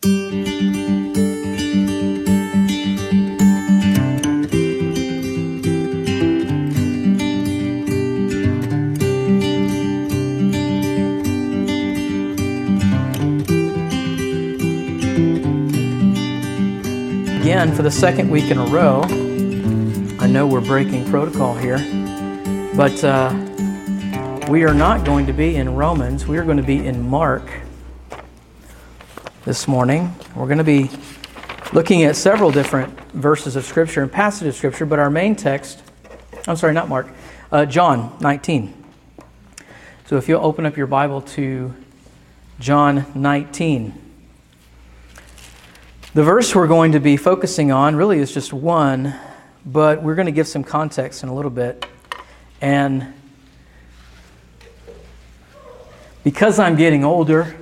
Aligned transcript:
Again, 0.00 0.14
for 17.74 17.82
the 17.82 17.90
second 17.90 18.30
week 18.30 18.52
in 18.52 18.58
a 18.58 18.66
row, 18.66 19.02
I 20.20 20.28
know 20.28 20.46
we're 20.46 20.60
breaking 20.60 21.10
protocol 21.10 21.56
here, 21.56 21.78
but 22.76 23.02
uh, 23.02 23.32
we 24.48 24.62
are 24.62 24.74
not 24.74 25.04
going 25.04 25.26
to 25.26 25.32
be 25.32 25.56
in 25.56 25.74
Romans. 25.74 26.28
We 26.28 26.38
are 26.38 26.44
going 26.44 26.58
to 26.58 26.62
be 26.62 26.86
in 26.86 27.02
Mark 27.02 27.50
this 29.48 29.66
morning. 29.66 30.14
We're 30.36 30.44
going 30.44 30.58
to 30.58 30.62
be 30.62 30.90
looking 31.72 32.02
at 32.02 32.16
several 32.16 32.50
different 32.50 33.00
verses 33.12 33.56
of 33.56 33.64
Scripture 33.64 34.02
and 34.02 34.12
passages 34.12 34.48
of 34.48 34.56
Scripture, 34.56 34.84
but 34.84 34.98
our 34.98 35.08
main 35.08 35.36
text, 35.36 35.82
I'm 36.46 36.56
sorry, 36.56 36.74
not 36.74 36.90
Mark, 36.90 37.08
uh, 37.50 37.64
John 37.64 38.14
19. 38.20 38.74
So 40.04 40.18
if 40.18 40.28
you'll 40.28 40.44
open 40.44 40.66
up 40.66 40.76
your 40.76 40.86
Bible 40.86 41.22
to 41.22 41.74
John 42.60 43.06
19. 43.14 43.94
The 46.12 46.22
verse 46.22 46.54
we're 46.54 46.66
going 46.66 46.92
to 46.92 47.00
be 47.00 47.16
focusing 47.16 47.72
on 47.72 47.96
really 47.96 48.18
is 48.18 48.34
just 48.34 48.52
one, 48.52 49.14
but 49.64 50.02
we're 50.02 50.14
going 50.14 50.26
to 50.26 50.32
give 50.32 50.46
some 50.46 50.62
context 50.62 51.22
in 51.22 51.30
a 51.30 51.34
little 51.34 51.50
bit. 51.50 51.86
And 52.60 53.14
because 56.22 56.58
I'm 56.58 56.76
getting 56.76 57.02
older, 57.02 57.56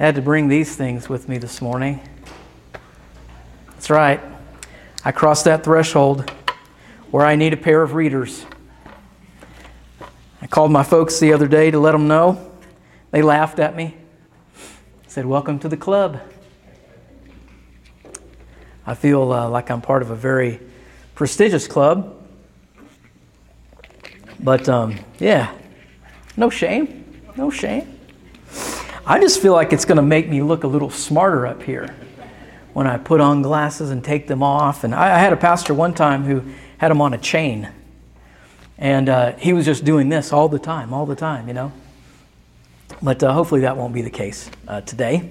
I 0.00 0.04
had 0.04 0.14
to 0.14 0.22
bring 0.22 0.48
these 0.48 0.74
things 0.74 1.10
with 1.10 1.28
me 1.28 1.36
this 1.36 1.60
morning. 1.60 2.00
That's 3.72 3.90
right. 3.90 4.18
I 5.04 5.12
crossed 5.12 5.44
that 5.44 5.62
threshold 5.62 6.30
where 7.10 7.26
I 7.26 7.36
need 7.36 7.52
a 7.52 7.58
pair 7.58 7.82
of 7.82 7.92
readers. 7.92 8.46
I 10.40 10.46
called 10.46 10.72
my 10.72 10.84
folks 10.84 11.20
the 11.20 11.34
other 11.34 11.46
day 11.46 11.70
to 11.70 11.78
let 11.78 11.92
them 11.92 12.08
know. 12.08 12.50
They 13.10 13.20
laughed 13.20 13.58
at 13.58 13.76
me. 13.76 13.94
Said, 15.06 15.26
Welcome 15.26 15.58
to 15.58 15.68
the 15.68 15.76
club. 15.76 16.18
I 18.86 18.94
feel 18.94 19.30
uh, 19.30 19.50
like 19.50 19.70
I'm 19.70 19.82
part 19.82 20.00
of 20.00 20.10
a 20.10 20.16
very 20.16 20.60
prestigious 21.14 21.68
club. 21.68 22.16
But 24.38 24.66
um, 24.66 24.98
yeah, 25.18 25.54
no 26.38 26.48
shame. 26.48 27.04
No 27.36 27.50
shame. 27.50 27.99
I 29.10 29.18
just 29.18 29.42
feel 29.42 29.52
like 29.54 29.72
it's 29.72 29.84
going 29.84 29.96
to 29.96 30.02
make 30.02 30.28
me 30.28 30.40
look 30.40 30.62
a 30.62 30.68
little 30.68 30.88
smarter 30.88 31.44
up 31.44 31.64
here 31.64 31.92
when 32.74 32.86
I 32.86 32.96
put 32.96 33.20
on 33.20 33.42
glasses 33.42 33.90
and 33.90 34.04
take 34.04 34.28
them 34.28 34.40
off. 34.40 34.84
And 34.84 34.94
I, 34.94 35.16
I 35.16 35.18
had 35.18 35.32
a 35.32 35.36
pastor 35.36 35.74
one 35.74 35.94
time 35.94 36.22
who 36.22 36.44
had 36.78 36.92
them 36.92 37.00
on 37.00 37.12
a 37.12 37.18
chain. 37.18 37.68
And 38.78 39.08
uh, 39.08 39.32
he 39.32 39.52
was 39.52 39.64
just 39.64 39.84
doing 39.84 40.10
this 40.10 40.32
all 40.32 40.48
the 40.48 40.60
time, 40.60 40.94
all 40.94 41.06
the 41.06 41.16
time, 41.16 41.48
you 41.48 41.54
know. 41.54 41.72
But 43.02 43.20
uh, 43.24 43.32
hopefully 43.32 43.62
that 43.62 43.76
won't 43.76 43.92
be 43.92 44.02
the 44.02 44.10
case 44.10 44.48
uh, 44.68 44.82
today. 44.82 45.28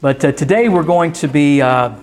But 0.00 0.24
uh, 0.24 0.32
today 0.32 0.68
we're 0.68 0.82
going 0.82 1.12
to 1.12 1.28
be, 1.28 1.62
uh, 1.62 1.94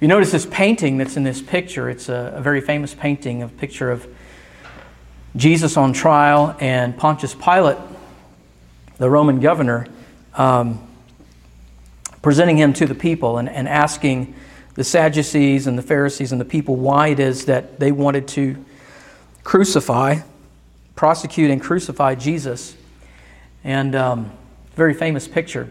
you 0.00 0.08
notice 0.08 0.32
this 0.32 0.44
painting 0.44 0.98
that's 0.98 1.16
in 1.16 1.22
this 1.22 1.40
picture. 1.40 1.88
It's 1.88 2.08
a, 2.08 2.32
a 2.34 2.40
very 2.40 2.62
famous 2.62 2.94
painting, 2.94 3.44
a 3.44 3.48
picture 3.48 3.92
of 3.92 4.12
Jesus 5.36 5.76
on 5.76 5.92
trial 5.92 6.56
and 6.58 6.96
Pontius 6.98 7.36
Pilate, 7.36 7.78
the 8.98 9.10
Roman 9.10 9.40
governor, 9.40 9.86
um, 10.34 10.86
presenting 12.20 12.56
him 12.56 12.72
to 12.74 12.86
the 12.86 12.94
people 12.94 13.38
and, 13.38 13.48
and 13.48 13.68
asking 13.68 14.34
the 14.74 14.84
Sadducees 14.84 15.66
and 15.66 15.76
the 15.76 15.82
Pharisees 15.82 16.32
and 16.32 16.40
the 16.40 16.46
people 16.46 16.76
why 16.76 17.08
it 17.08 17.20
is 17.20 17.46
that 17.46 17.78
they 17.78 17.92
wanted 17.92 18.28
to 18.28 18.64
crucify, 19.44 20.20
prosecute, 20.94 21.50
and 21.50 21.60
crucify 21.60 22.14
Jesus. 22.14 22.76
And 23.64 23.94
um, 23.94 24.32
very 24.74 24.94
famous 24.94 25.28
picture. 25.28 25.70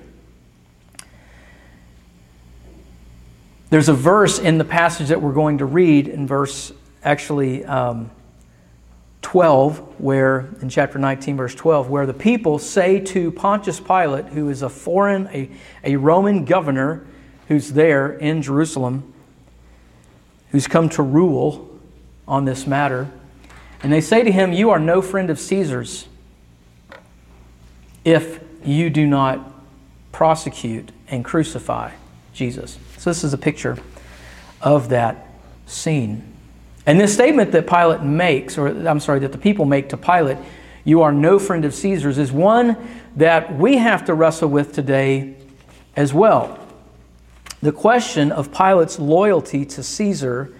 There's 3.69 3.89
a 3.89 3.93
verse 3.93 4.37
in 4.37 4.57
the 4.57 4.65
passage 4.65 5.07
that 5.07 5.21
we're 5.21 5.31
going 5.31 5.59
to 5.59 5.65
read 5.65 6.07
in 6.07 6.27
verse 6.27 6.73
actually 7.03 7.63
um, 7.65 8.11
12, 9.21 9.99
where 9.99 10.49
in 10.61 10.69
chapter 10.69 10.97
19, 10.97 11.37
verse 11.37 11.55
12, 11.55 11.89
where 11.89 12.05
the 12.05 12.13
people 12.13 12.57
say 12.57 12.99
to 12.99 13.31
Pontius 13.31 13.79
Pilate, 13.79 14.25
who 14.25 14.49
is 14.49 14.61
a 14.61 14.69
foreign, 14.69 15.27
a, 15.27 15.49
a 15.83 15.95
Roman 15.95 16.45
governor 16.45 17.05
who's 17.47 17.73
there 17.73 18.13
in 18.13 18.41
Jerusalem, 18.41 19.13
who's 20.51 20.67
come 20.67 20.89
to 20.89 21.03
rule 21.03 21.79
on 22.27 22.45
this 22.45 22.65
matter, 22.65 23.09
and 23.83 23.91
they 23.91 24.01
say 24.01 24.23
to 24.23 24.31
him, 24.31 24.53
You 24.53 24.69
are 24.69 24.79
no 24.79 25.01
friend 25.01 25.29
of 25.29 25.39
Caesar's 25.39 26.07
if 28.03 28.43
you 28.63 28.89
do 28.89 29.05
not 29.05 29.53
prosecute 30.11 30.91
and 31.07 31.23
crucify 31.23 31.91
Jesus. 32.33 32.77
So, 32.97 33.09
this 33.09 33.23
is 33.23 33.33
a 33.33 33.37
picture 33.37 33.77
of 34.61 34.89
that 34.89 35.27
scene. 35.65 36.30
And 36.91 36.99
this 36.99 37.13
statement 37.13 37.53
that 37.53 37.67
Pilate 37.67 38.01
makes, 38.01 38.57
or 38.57 38.67
I'm 38.67 38.99
sorry, 38.99 39.19
that 39.19 39.31
the 39.31 39.37
people 39.37 39.63
make 39.63 39.87
to 39.87 39.97
Pilate, 39.97 40.37
you 40.83 41.03
are 41.03 41.13
no 41.13 41.39
friend 41.39 41.63
of 41.63 41.73
Caesar's, 41.73 42.17
is 42.17 42.33
one 42.33 42.75
that 43.15 43.57
we 43.57 43.77
have 43.77 44.03
to 44.07 44.13
wrestle 44.13 44.49
with 44.49 44.73
today 44.73 45.37
as 45.95 46.13
well. 46.13 46.59
The 47.61 47.71
question 47.71 48.33
of 48.33 48.51
Pilate's 48.51 48.99
loyalty 48.99 49.63
to 49.67 49.81
Caesar 49.81 50.53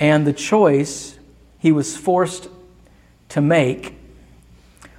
and 0.00 0.26
the 0.26 0.32
choice 0.32 1.16
he 1.60 1.70
was 1.70 1.96
forced 1.96 2.48
to 3.28 3.40
make 3.40 3.94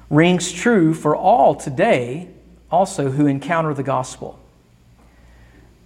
rings 0.09 0.53
true 0.53 0.93
for 0.93 1.17
all 1.17 1.53
today, 1.53 2.29
also 2.71 3.11
who 3.11 3.25
encounter 3.25 3.73
the 3.73 3.83
gospel. 3.83 4.39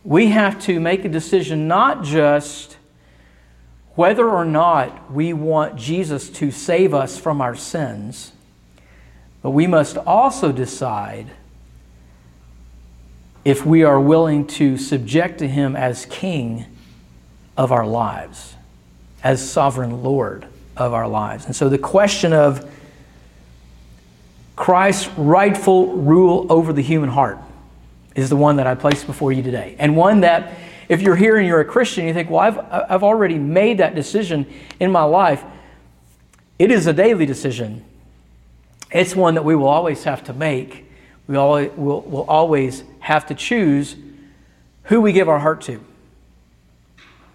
We 0.04 0.28
have 0.28 0.62
to 0.66 0.80
make 0.80 1.04
a 1.06 1.10
decision 1.10 1.68
not 1.68 2.04
just 2.04 2.75
whether 3.96 4.30
or 4.30 4.46
not 4.46 5.12
we 5.12 5.34
want 5.34 5.78
Jesus 5.78 6.30
to 6.30 6.52
save 6.52 6.94
us 6.94 7.18
from 7.18 7.42
our 7.42 7.56
sins, 7.56 8.34
but 9.42 9.52
we 9.52 9.68
must 9.68 9.98
also 9.98 10.52
decide 10.52 11.28
if 13.46 13.66
we 13.66 13.84
are 13.84 14.00
willing 14.00 14.46
to 14.48 14.78
subject 14.78 15.40
to 15.40 15.48
Him 15.48 15.76
as 15.76 16.06
King 16.08 16.66
of 17.56 17.72
our 17.72 17.86
lives, 17.86 18.56
as 19.24 19.48
sovereign 19.48 20.04
Lord 20.04 20.48
of 20.76 20.94
our 20.94 21.08
lives. 21.08 21.46
And 21.46 21.56
so 21.56 21.70
the 21.70 21.78
question 21.78 22.34
of 22.34 22.70
Christ's 24.56 25.08
rightful 25.18 25.96
rule 25.96 26.48
over 26.50 26.74
the 26.74 26.82
human 26.82 27.10
heart 27.10 27.38
is 28.16 28.30
the 28.30 28.36
one 28.36 28.56
that 28.56 28.68
I 28.68 28.76
place 28.76 29.04
before 29.04 29.32
you 29.32 29.44
today. 29.44 29.76
And 29.78 29.96
one 29.96 30.22
that 30.22 30.54
if 30.88 31.02
you're 31.02 31.16
here 31.16 31.38
and 31.38 31.48
you're 31.48 31.62
a 31.62 31.66
Christian, 31.66 32.06
you 32.06 32.14
think, 32.14 32.30
well, 32.30 32.42
I've, 32.42 32.60
I've 32.92 33.04
already 33.04 33.38
made 33.38 33.80
that 33.80 33.96
decision 33.96 34.46
in 34.80 34.92
my 34.92 35.04
life. 35.04 35.44
It 36.60 36.72
is 36.72 36.88
a 36.88 36.94
daily 36.94 37.26
decision. 37.26 37.84
It's 38.92 39.16
one 39.16 39.36
that 39.36 39.44
we 39.44 39.56
will 39.56 39.68
always 39.68 40.04
have 40.04 40.24
to 40.26 40.34
make. 40.34 40.86
We 41.28 41.36
always, 41.36 41.72
will 41.72 42.02
will 42.02 42.26
always 42.30 42.84
have 43.00 43.26
to 43.28 43.36
choose 43.36 43.96
who 44.84 45.02
we 45.02 45.12
give 45.12 45.28
our 45.28 45.40
heart 45.40 45.62
to. 45.64 45.84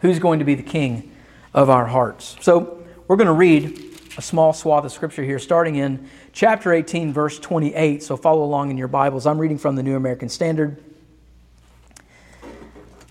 Who's 0.01 0.19
going 0.19 0.39
to 0.39 0.45
be 0.45 0.55
the 0.55 0.63
king 0.63 1.11
of 1.53 1.69
our 1.69 1.87
hearts? 1.87 2.37
So 2.41 2.85
we're 3.09 3.17
going 3.17 3.27
to 3.27 3.33
read 3.33 3.85
a 4.17 4.23
small 4.23 4.53
swath 4.53 4.85
of 4.85 4.93
scripture 4.93 5.23
here, 5.23 5.39
starting 5.39 5.77
in 5.77 6.09
chapter 6.33 6.73
18, 6.73 7.13
verse 7.13 7.39
28. 7.39 8.03
So 8.03 8.17
follow 8.17 8.45
along 8.45 8.71
in 8.71 8.79
your 8.79 8.89
Bibles. 8.89 9.27
I'm 9.27 9.39
reading 9.39 9.59
from 9.59 9.77
the 9.77 9.83
New 9.83 9.97
American 9.97 10.29
Standard. 10.29 10.83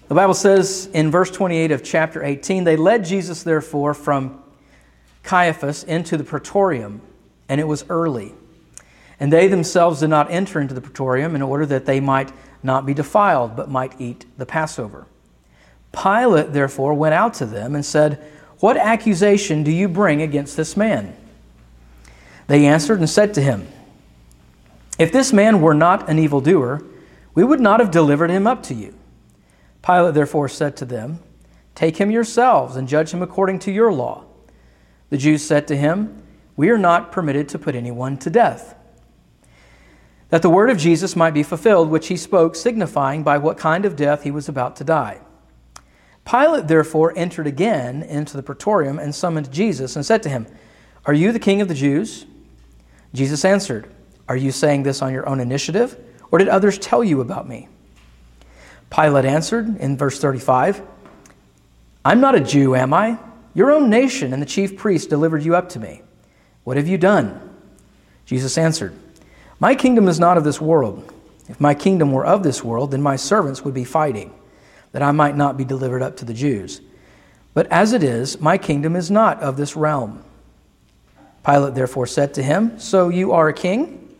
The 0.09 0.15
Bible 0.15 0.33
says 0.33 0.89
in 0.91 1.11
verse 1.11 1.29
28 1.29 1.71
of 1.71 1.83
chapter 1.83 2.23
18 2.23 2.63
they 2.63 2.75
led 2.75 3.05
Jesus, 3.05 3.43
therefore, 3.43 3.93
from 3.93 4.41
Caiaphas 5.21 5.83
into 5.83 6.17
the 6.17 6.23
praetorium, 6.23 7.01
and 7.47 7.61
it 7.61 7.67
was 7.67 7.85
early. 7.89 8.33
And 9.19 9.31
they 9.31 9.47
themselves 9.47 9.99
did 9.99 10.09
not 10.09 10.31
enter 10.31 10.59
into 10.59 10.73
the 10.73 10.81
praetorium 10.81 11.35
in 11.35 11.43
order 11.43 11.63
that 11.67 11.85
they 11.85 11.99
might 11.99 12.31
not 12.63 12.87
be 12.87 12.95
defiled, 12.95 13.55
but 13.55 13.69
might 13.69 14.01
eat 14.01 14.25
the 14.35 14.47
Passover. 14.47 15.05
Pilate, 15.91 16.53
therefore, 16.53 16.95
went 16.95 17.13
out 17.13 17.35
to 17.35 17.45
them 17.45 17.75
and 17.75 17.85
said, 17.85 18.19
What 18.61 18.77
accusation 18.77 19.61
do 19.61 19.71
you 19.71 19.87
bring 19.87 20.23
against 20.23 20.57
this 20.57 20.75
man? 20.75 21.15
They 22.47 22.65
answered 22.65 22.97
and 22.97 23.09
said 23.09 23.35
to 23.35 23.41
him, 23.41 23.67
If 24.97 25.11
this 25.11 25.31
man 25.31 25.61
were 25.61 25.75
not 25.75 26.09
an 26.09 26.17
evildoer, 26.17 26.81
we 27.35 27.43
would 27.43 27.61
not 27.61 27.79
have 27.79 27.91
delivered 27.91 28.31
him 28.31 28.47
up 28.47 28.63
to 28.63 28.73
you. 28.73 28.95
Pilate 29.81 30.13
therefore 30.13 30.49
said 30.49 30.75
to 30.77 30.85
them, 30.85 31.19
Take 31.75 31.97
him 31.97 32.11
yourselves 32.11 32.75
and 32.75 32.87
judge 32.87 33.11
him 33.11 33.21
according 33.21 33.59
to 33.59 33.71
your 33.71 33.91
law. 33.93 34.25
The 35.09 35.17
Jews 35.17 35.45
said 35.45 35.67
to 35.69 35.77
him, 35.77 36.21
We 36.55 36.69
are 36.69 36.77
not 36.77 37.11
permitted 37.11 37.49
to 37.49 37.59
put 37.59 37.75
anyone 37.75 38.17
to 38.17 38.29
death. 38.29 38.75
that 40.29 40.41
the 40.43 40.49
word 40.49 40.69
of 40.69 40.77
Jesus 40.77 41.15
might 41.15 41.33
be 41.33 41.43
fulfilled, 41.43 41.89
which 41.89 42.07
he 42.07 42.17
spoke, 42.17 42.55
signifying 42.55 43.23
by 43.23 43.37
what 43.37 43.57
kind 43.57 43.83
of 43.85 43.95
death 43.95 44.23
he 44.23 44.31
was 44.31 44.47
about 44.47 44.75
to 44.75 44.83
die. 44.83 45.19
Pilate 46.23 46.67
therefore 46.67 47.13
entered 47.15 47.47
again 47.47 48.03
into 48.03 48.37
the 48.37 48.43
praetorium 48.43 48.99
and 48.99 49.15
summoned 49.15 49.51
Jesus 49.51 49.95
and 49.95 50.05
said 50.05 50.21
to 50.23 50.29
him, 50.29 50.45
Are 51.05 51.13
you 51.13 51.31
the 51.31 51.39
king 51.39 51.61
of 51.61 51.67
the 51.67 51.73
Jews? 51.73 52.27
Jesus 53.13 53.43
answered, 53.43 53.91
Are 54.27 54.35
you 54.35 54.51
saying 54.51 54.83
this 54.83 55.01
on 55.01 55.11
your 55.11 55.27
own 55.27 55.39
initiative, 55.39 55.97
or 56.29 56.37
did 56.37 56.47
others 56.47 56.77
tell 56.77 57.03
you 57.03 57.21
about 57.21 57.47
me? 57.47 57.67
Pilate 58.89 59.25
answered 59.25 59.77
in 59.77 59.97
verse 59.97 60.19
35, 60.19 60.81
I'm 62.03 62.21
not 62.21 62.35
a 62.35 62.39
Jew, 62.39 62.75
am 62.75 62.93
I? 62.93 63.19
Your 63.53 63.71
own 63.71 63.89
nation 63.89 64.33
and 64.33 64.41
the 64.41 64.47
chief 64.47 64.77
priest 64.77 65.09
delivered 65.09 65.43
you 65.43 65.55
up 65.55 65.69
to 65.69 65.79
me. 65.79 66.01
What 66.63 66.77
have 66.77 66.87
you 66.87 66.97
done? 66.97 67.39
Jesus 68.25 68.57
answered, 68.57 68.93
My 69.59 69.75
kingdom 69.75 70.07
is 70.07 70.19
not 70.19 70.37
of 70.37 70.43
this 70.43 70.61
world. 70.61 71.13
If 71.47 71.59
my 71.59 71.73
kingdom 71.73 72.11
were 72.11 72.25
of 72.25 72.43
this 72.43 72.63
world, 72.63 72.91
then 72.91 73.01
my 73.01 73.15
servants 73.15 73.63
would 73.63 73.73
be 73.73 73.83
fighting 73.83 74.33
that 74.91 75.01
I 75.01 75.11
might 75.11 75.35
not 75.35 75.57
be 75.57 75.65
delivered 75.65 76.01
up 76.01 76.17
to 76.17 76.25
the 76.25 76.33
Jews. 76.33 76.81
But 77.53 77.67
as 77.71 77.93
it 77.93 78.03
is, 78.03 78.39
my 78.39 78.57
kingdom 78.57 78.95
is 78.95 79.09
not 79.09 79.41
of 79.41 79.57
this 79.57 79.75
realm. 79.75 80.23
Pilate 81.45 81.73
therefore 81.73 82.07
said 82.07 82.33
to 82.35 82.43
him, 82.43 82.79
So 82.79 83.09
you 83.09 83.31
are 83.31 83.47
a 83.47 83.53
king? 83.53 84.15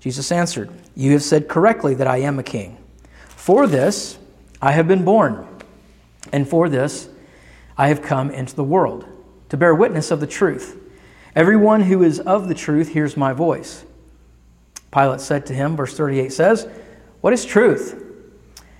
Jesus 0.00 0.30
answered, 0.30 0.70
You 0.94 1.12
have 1.12 1.22
said 1.22 1.48
correctly 1.48 1.94
that 1.94 2.06
I 2.06 2.18
am 2.18 2.38
a 2.38 2.42
king. 2.42 2.76
For 3.44 3.66
this 3.66 4.16
I 4.62 4.72
have 4.72 4.88
been 4.88 5.04
born, 5.04 5.46
and 6.32 6.48
for 6.48 6.70
this 6.70 7.10
I 7.76 7.88
have 7.88 8.00
come 8.00 8.30
into 8.30 8.56
the 8.56 8.64
world, 8.64 9.04
to 9.50 9.58
bear 9.58 9.74
witness 9.74 10.10
of 10.10 10.20
the 10.20 10.26
truth. 10.26 10.80
Everyone 11.36 11.82
who 11.82 12.02
is 12.02 12.20
of 12.20 12.48
the 12.48 12.54
truth 12.54 12.94
hears 12.94 13.18
my 13.18 13.34
voice. 13.34 13.84
Pilate 14.90 15.20
said 15.20 15.44
to 15.44 15.52
him, 15.52 15.76
verse 15.76 15.94
38 15.94 16.32
says, 16.32 16.66
What 17.20 17.34
is 17.34 17.44
truth? 17.44 17.92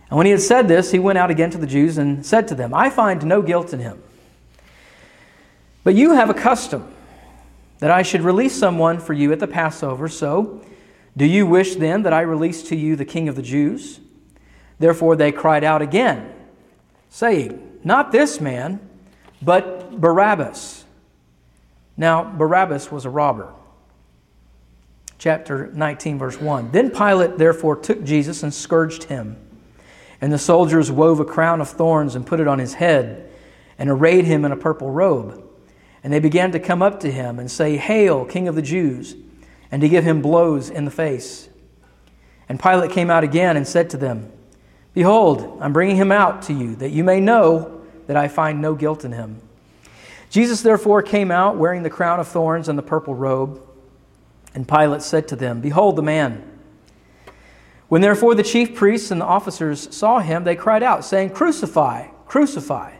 And 0.09 0.17
when 0.17 0.25
he 0.25 0.33
had 0.33 0.41
said 0.41 0.67
this, 0.67 0.91
he 0.91 0.99
went 0.99 1.19
out 1.19 1.31
again 1.31 1.51
to 1.51 1.59
the 1.59 1.67
Jews 1.67 1.99
and 1.99 2.25
said 2.25 2.49
to 2.49 2.55
them, 2.55 2.73
I 2.73 2.89
find 2.89 3.23
no 3.27 3.43
guilt 3.43 3.75
in 3.75 3.81
him. 3.81 4.03
But 5.83 5.95
you 5.95 6.13
have 6.15 6.31
a 6.31 6.35
custom 6.35 6.91
that 7.81 7.91
I 7.91 8.01
should 8.01 8.23
release 8.23 8.59
someone 8.59 8.99
for 8.99 9.13
you 9.13 9.31
at 9.31 9.41
the 9.41 9.47
Passover. 9.47 10.09
So, 10.09 10.65
do 11.19 11.27
you 11.27 11.47
wish 11.47 11.75
then 11.75 12.05
that 12.05 12.15
I 12.15 12.23
release 12.23 12.63
to 12.71 12.77
you 12.77 12.97
the 12.97 13.05
king 13.05 13.29
of 13.29 13.37
the 13.37 13.43
Jews? 13.43 14.01
Therefore 14.85 15.17
they 15.17 15.33
cried 15.33 15.65
out 15.65 15.81
again, 15.81 16.31
saying, 17.09 17.79
Not 17.85 18.13
this 18.13 18.39
man, 18.39 18.87
but 19.41 19.99
Barabbas. 19.99 20.85
Now, 21.97 22.23
Barabbas 22.23 22.93
was 22.93 23.07
a 23.07 23.09
robber. 23.09 23.51
Chapter 25.17 25.69
19, 25.73 26.19
verse 26.19 26.39
1. 26.39 26.73
Then 26.73 26.91
Pilate 26.91 27.39
therefore 27.39 27.77
took 27.77 28.05
Jesus 28.05 28.43
and 28.43 28.53
scourged 28.53 29.05
him. 29.05 29.39
And 30.21 30.31
the 30.31 30.37
soldiers 30.37 30.93
wove 30.93 31.19
a 31.19 31.25
crown 31.25 31.63
of 31.63 31.71
thorns 31.71 32.15
and 32.15 32.27
put 32.27 32.39
it 32.39 32.47
on 32.47 32.59
his 32.59 32.75
head, 32.75 33.31
and 33.79 33.89
arrayed 33.89 34.27
him 34.27 34.45
in 34.45 34.53
a 34.53 34.57
purple 34.57 34.91
robe. 34.91 35.43
And 36.03 36.13
they 36.13 36.21
began 36.21 36.53
to 36.53 36.61
come 36.61 36.83
up 36.83 37.01
to 37.01 37.11
him 37.11 37.39
and 37.39 37.51
say, 37.51 37.79
Hail, 37.79 38.27
King 38.27 38.49
of 38.49 38.55
the 38.55 38.61
Jews, 38.61 39.17
and 39.71 39.81
to 39.81 39.89
give 39.89 40.05
him 40.05 40.21
blows 40.21 40.69
in 40.69 40.85
the 40.85 40.91
face. 40.91 41.49
And 42.51 42.61
Pilate 42.61 42.91
came 42.91 43.09
out 43.09 43.25
again 43.25 43.57
and 43.57 43.67
said 43.67 43.89
to 43.89 43.97
them, 43.97 44.31
Behold, 44.95 45.59
I'm 45.61 45.73
bringing 45.73 45.97
him 45.97 46.13
out 46.13 46.43
to 46.43 46.53
you, 46.53 46.77
that 46.77 46.91
you 46.91 47.05
may 47.05 47.21
know 47.21 47.83
that 48.07 48.17
I 48.17 48.29
find 48.29 48.63
no 48.63 48.75
guilt 48.75 49.05
in 49.05 49.13
him. 49.13 49.41
Jesus 50.31 50.63
therefore 50.63 51.03
came 51.03 51.31
out 51.31 51.57
wearing 51.57 51.83
the 51.83 51.91
crown 51.91 52.21
of 52.21 52.29
thorns 52.29 52.69
and 52.69 52.79
the 52.79 52.83
purple 52.83 53.15
robe. 53.15 53.61
And 54.55 54.69
Pilate 54.69 55.03
said 55.03 55.29
to 55.29 55.37
them, 55.37 55.61
Behold 55.61 55.97
the 55.97 56.03
man. 56.03 56.43
When 57.89 58.03
therefore 58.03 58.35
the 58.35 58.43
chief 58.43 58.75
priests 58.75 59.11
and 59.11 59.21
the 59.21 59.27
officers 59.27 59.95
saw 59.95 60.21
him, 60.21 60.45
they 60.45 60.57
cried 60.57 60.83
out, 60.83 61.05
saying, 61.05 61.31
Crucify, 61.31 62.09
crucify. 62.27 62.95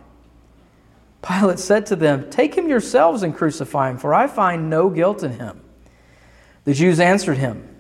Pilate 1.23 1.59
said 1.59 1.87
to 1.87 1.97
them, 1.97 2.29
Take 2.31 2.55
him 2.55 2.69
yourselves 2.69 3.23
and 3.23 3.35
crucify 3.35 3.91
him, 3.91 3.99
for 3.99 4.13
I 4.13 4.27
find 4.27 4.69
no 4.69 4.91
guilt 4.91 5.23
in 5.23 5.33
him. 5.33 5.61
The 6.65 6.75
Jews 6.75 7.01
answered 7.01 7.39
him, 7.39 7.74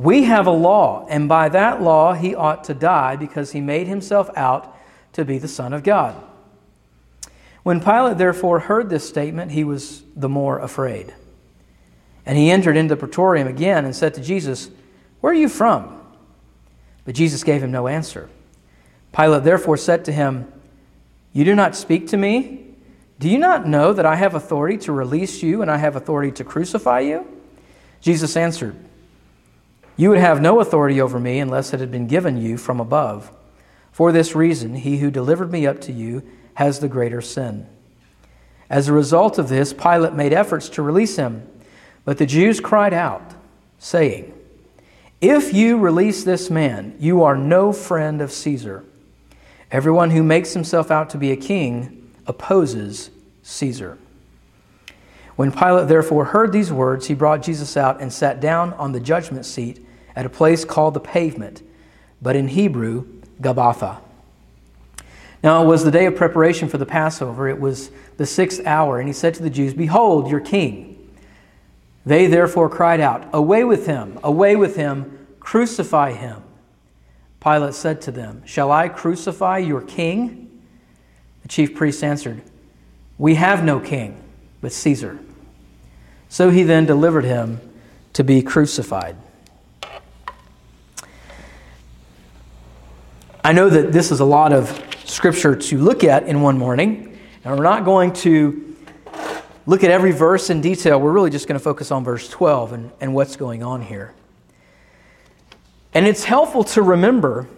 We 0.00 0.24
have 0.24 0.46
a 0.46 0.50
law, 0.50 1.04
and 1.10 1.28
by 1.28 1.50
that 1.50 1.82
law 1.82 2.14
he 2.14 2.34
ought 2.34 2.64
to 2.64 2.74
die, 2.74 3.16
because 3.16 3.52
he 3.52 3.60
made 3.60 3.86
himself 3.86 4.30
out 4.34 4.74
to 5.12 5.26
be 5.26 5.36
the 5.36 5.46
Son 5.46 5.74
of 5.74 5.82
God. 5.82 6.16
When 7.64 7.82
Pilate 7.82 8.16
therefore 8.16 8.60
heard 8.60 8.88
this 8.88 9.06
statement, 9.06 9.52
he 9.52 9.62
was 9.62 10.02
the 10.16 10.30
more 10.30 10.58
afraid. 10.58 11.12
And 12.24 12.38
he 12.38 12.50
entered 12.50 12.78
into 12.78 12.94
the 12.94 12.98
praetorium 12.98 13.46
again 13.46 13.84
and 13.84 13.94
said 13.94 14.14
to 14.14 14.22
Jesus, 14.22 14.70
Where 15.20 15.34
are 15.34 15.36
you 15.36 15.50
from? 15.50 16.00
But 17.04 17.14
Jesus 17.14 17.44
gave 17.44 17.62
him 17.62 17.70
no 17.70 17.86
answer. 17.86 18.30
Pilate 19.14 19.44
therefore 19.44 19.76
said 19.76 20.06
to 20.06 20.12
him, 20.12 20.50
You 21.34 21.44
do 21.44 21.54
not 21.54 21.76
speak 21.76 22.08
to 22.08 22.16
me? 22.16 22.68
Do 23.18 23.28
you 23.28 23.36
not 23.36 23.68
know 23.68 23.92
that 23.92 24.06
I 24.06 24.16
have 24.16 24.34
authority 24.34 24.78
to 24.78 24.92
release 24.92 25.42
you 25.42 25.60
and 25.60 25.70
I 25.70 25.76
have 25.76 25.94
authority 25.94 26.32
to 26.32 26.44
crucify 26.44 27.00
you? 27.00 27.26
Jesus 28.00 28.34
answered, 28.34 28.76
You 29.96 30.10
would 30.10 30.18
have 30.18 30.40
no 30.40 30.60
authority 30.60 31.00
over 31.00 31.20
me 31.20 31.38
unless 31.38 31.72
it 31.72 31.80
had 31.80 31.90
been 31.90 32.06
given 32.06 32.36
you 32.36 32.56
from 32.56 32.80
above. 32.80 33.30
For 33.92 34.12
this 34.12 34.34
reason, 34.34 34.74
he 34.74 34.98
who 34.98 35.10
delivered 35.10 35.52
me 35.52 35.66
up 35.66 35.80
to 35.82 35.92
you 35.92 36.22
has 36.54 36.78
the 36.78 36.88
greater 36.88 37.20
sin. 37.20 37.66
As 38.68 38.88
a 38.88 38.92
result 38.92 39.38
of 39.38 39.48
this, 39.48 39.72
Pilate 39.72 40.14
made 40.14 40.32
efforts 40.32 40.68
to 40.70 40.82
release 40.82 41.16
him, 41.16 41.46
but 42.04 42.18
the 42.18 42.26
Jews 42.26 42.60
cried 42.60 42.94
out, 42.94 43.34
saying, 43.78 44.32
if 45.20 45.52
you 45.52 45.76
release 45.76 46.24
this 46.24 46.48
man, 46.48 46.96
you 46.98 47.22
are 47.24 47.36
no 47.36 47.72
friend 47.72 48.22
of 48.22 48.32
Caesar. 48.32 48.84
Everyone 49.70 50.10
who 50.10 50.22
makes 50.22 50.54
himself 50.54 50.90
out 50.90 51.10
to 51.10 51.18
be 51.18 51.30
a 51.30 51.36
king 51.36 52.10
opposes 52.26 53.10
Caesar. 53.42 53.98
When 55.40 55.52
Pilate 55.52 55.88
therefore 55.88 56.26
heard 56.26 56.52
these 56.52 56.70
words, 56.70 57.06
he 57.06 57.14
brought 57.14 57.40
Jesus 57.40 57.74
out 57.74 58.02
and 58.02 58.12
sat 58.12 58.40
down 58.40 58.74
on 58.74 58.92
the 58.92 59.00
judgment 59.00 59.46
seat 59.46 59.82
at 60.14 60.26
a 60.26 60.28
place 60.28 60.66
called 60.66 60.92
the 60.92 61.00
pavement, 61.00 61.62
but 62.20 62.36
in 62.36 62.48
Hebrew, 62.48 63.06
Gabbatha. 63.40 64.02
Now 65.42 65.62
it 65.62 65.66
was 65.66 65.82
the 65.82 65.90
day 65.90 66.04
of 66.04 66.14
preparation 66.14 66.68
for 66.68 66.76
the 66.76 66.84
Passover. 66.84 67.48
It 67.48 67.58
was 67.58 67.90
the 68.18 68.26
sixth 68.26 68.66
hour, 68.66 68.98
and 68.98 69.08
he 69.08 69.14
said 69.14 69.32
to 69.32 69.42
the 69.42 69.48
Jews, 69.48 69.72
Behold, 69.72 70.30
your 70.30 70.40
king. 70.40 71.10
They 72.04 72.26
therefore 72.26 72.68
cried 72.68 73.00
out, 73.00 73.26
Away 73.32 73.64
with 73.64 73.86
him! 73.86 74.18
Away 74.22 74.56
with 74.56 74.76
him! 74.76 75.26
Crucify 75.40 76.12
him! 76.12 76.42
Pilate 77.42 77.72
said 77.72 78.02
to 78.02 78.10
them, 78.10 78.42
Shall 78.44 78.70
I 78.70 78.90
crucify 78.90 79.56
your 79.56 79.80
king? 79.80 80.62
The 81.40 81.48
chief 81.48 81.74
priests 81.74 82.02
answered, 82.02 82.42
We 83.16 83.36
have 83.36 83.64
no 83.64 83.80
king 83.80 84.22
but 84.60 84.72
Caesar. 84.72 85.18
So 86.30 86.50
he 86.50 86.62
then 86.62 86.86
delivered 86.86 87.24
him 87.24 87.60
to 88.12 88.22
be 88.22 88.40
crucified. 88.40 89.16
I 93.42 93.52
know 93.52 93.68
that 93.68 93.90
this 93.90 94.12
is 94.12 94.20
a 94.20 94.24
lot 94.24 94.52
of 94.52 94.70
scripture 95.04 95.56
to 95.56 95.78
look 95.78 96.04
at 96.04 96.28
in 96.28 96.40
one 96.40 96.56
morning, 96.56 97.18
and 97.44 97.56
we're 97.56 97.64
not 97.64 97.84
going 97.84 98.12
to 98.12 98.76
look 99.66 99.82
at 99.82 99.90
every 99.90 100.12
verse 100.12 100.50
in 100.50 100.60
detail. 100.60 101.00
We're 101.00 101.10
really 101.10 101.30
just 101.30 101.48
going 101.48 101.58
to 101.58 101.64
focus 101.64 101.90
on 101.90 102.04
verse 102.04 102.28
12 102.28 102.72
and, 102.74 102.92
and 103.00 103.12
what's 103.12 103.34
going 103.34 103.64
on 103.64 103.82
here. 103.82 104.14
And 105.92 106.06
it's 106.06 106.22
helpful 106.22 106.62
to 106.62 106.82
remember 106.82 107.48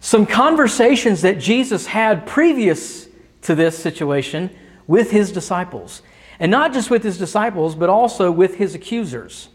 some 0.00 0.26
conversations 0.26 1.22
that 1.22 1.40
Jesus 1.40 1.86
had 1.86 2.24
previous 2.24 3.08
to 3.42 3.56
this 3.56 3.76
situation 3.76 4.50
with 4.86 5.10
his 5.10 5.32
disciples. 5.32 6.02
And 6.40 6.50
not 6.50 6.72
just 6.72 6.90
with 6.90 7.04
his 7.04 7.18
disciples, 7.18 7.74
but 7.74 7.90
also 7.90 8.32
with 8.32 8.56
his 8.56 8.74
accusers. 8.74 9.50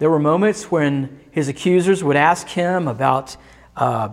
There 0.00 0.10
were 0.10 0.18
moments 0.18 0.70
when 0.70 1.20
his 1.30 1.48
accusers 1.48 2.02
would 2.02 2.16
ask 2.16 2.48
him 2.48 2.88
about 2.88 3.36
uh, 3.76 4.10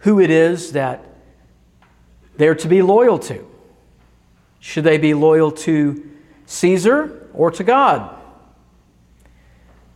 who 0.00 0.20
it 0.20 0.30
is 0.30 0.72
that 0.72 1.04
they're 2.36 2.54
to 2.54 2.68
be 2.68 2.82
loyal 2.82 3.18
to. 3.20 3.48
Should 4.60 4.84
they 4.84 4.98
be 4.98 5.14
loyal 5.14 5.50
to 5.52 6.10
Caesar 6.44 7.26
or 7.32 7.50
to 7.52 7.64
God? 7.64 8.14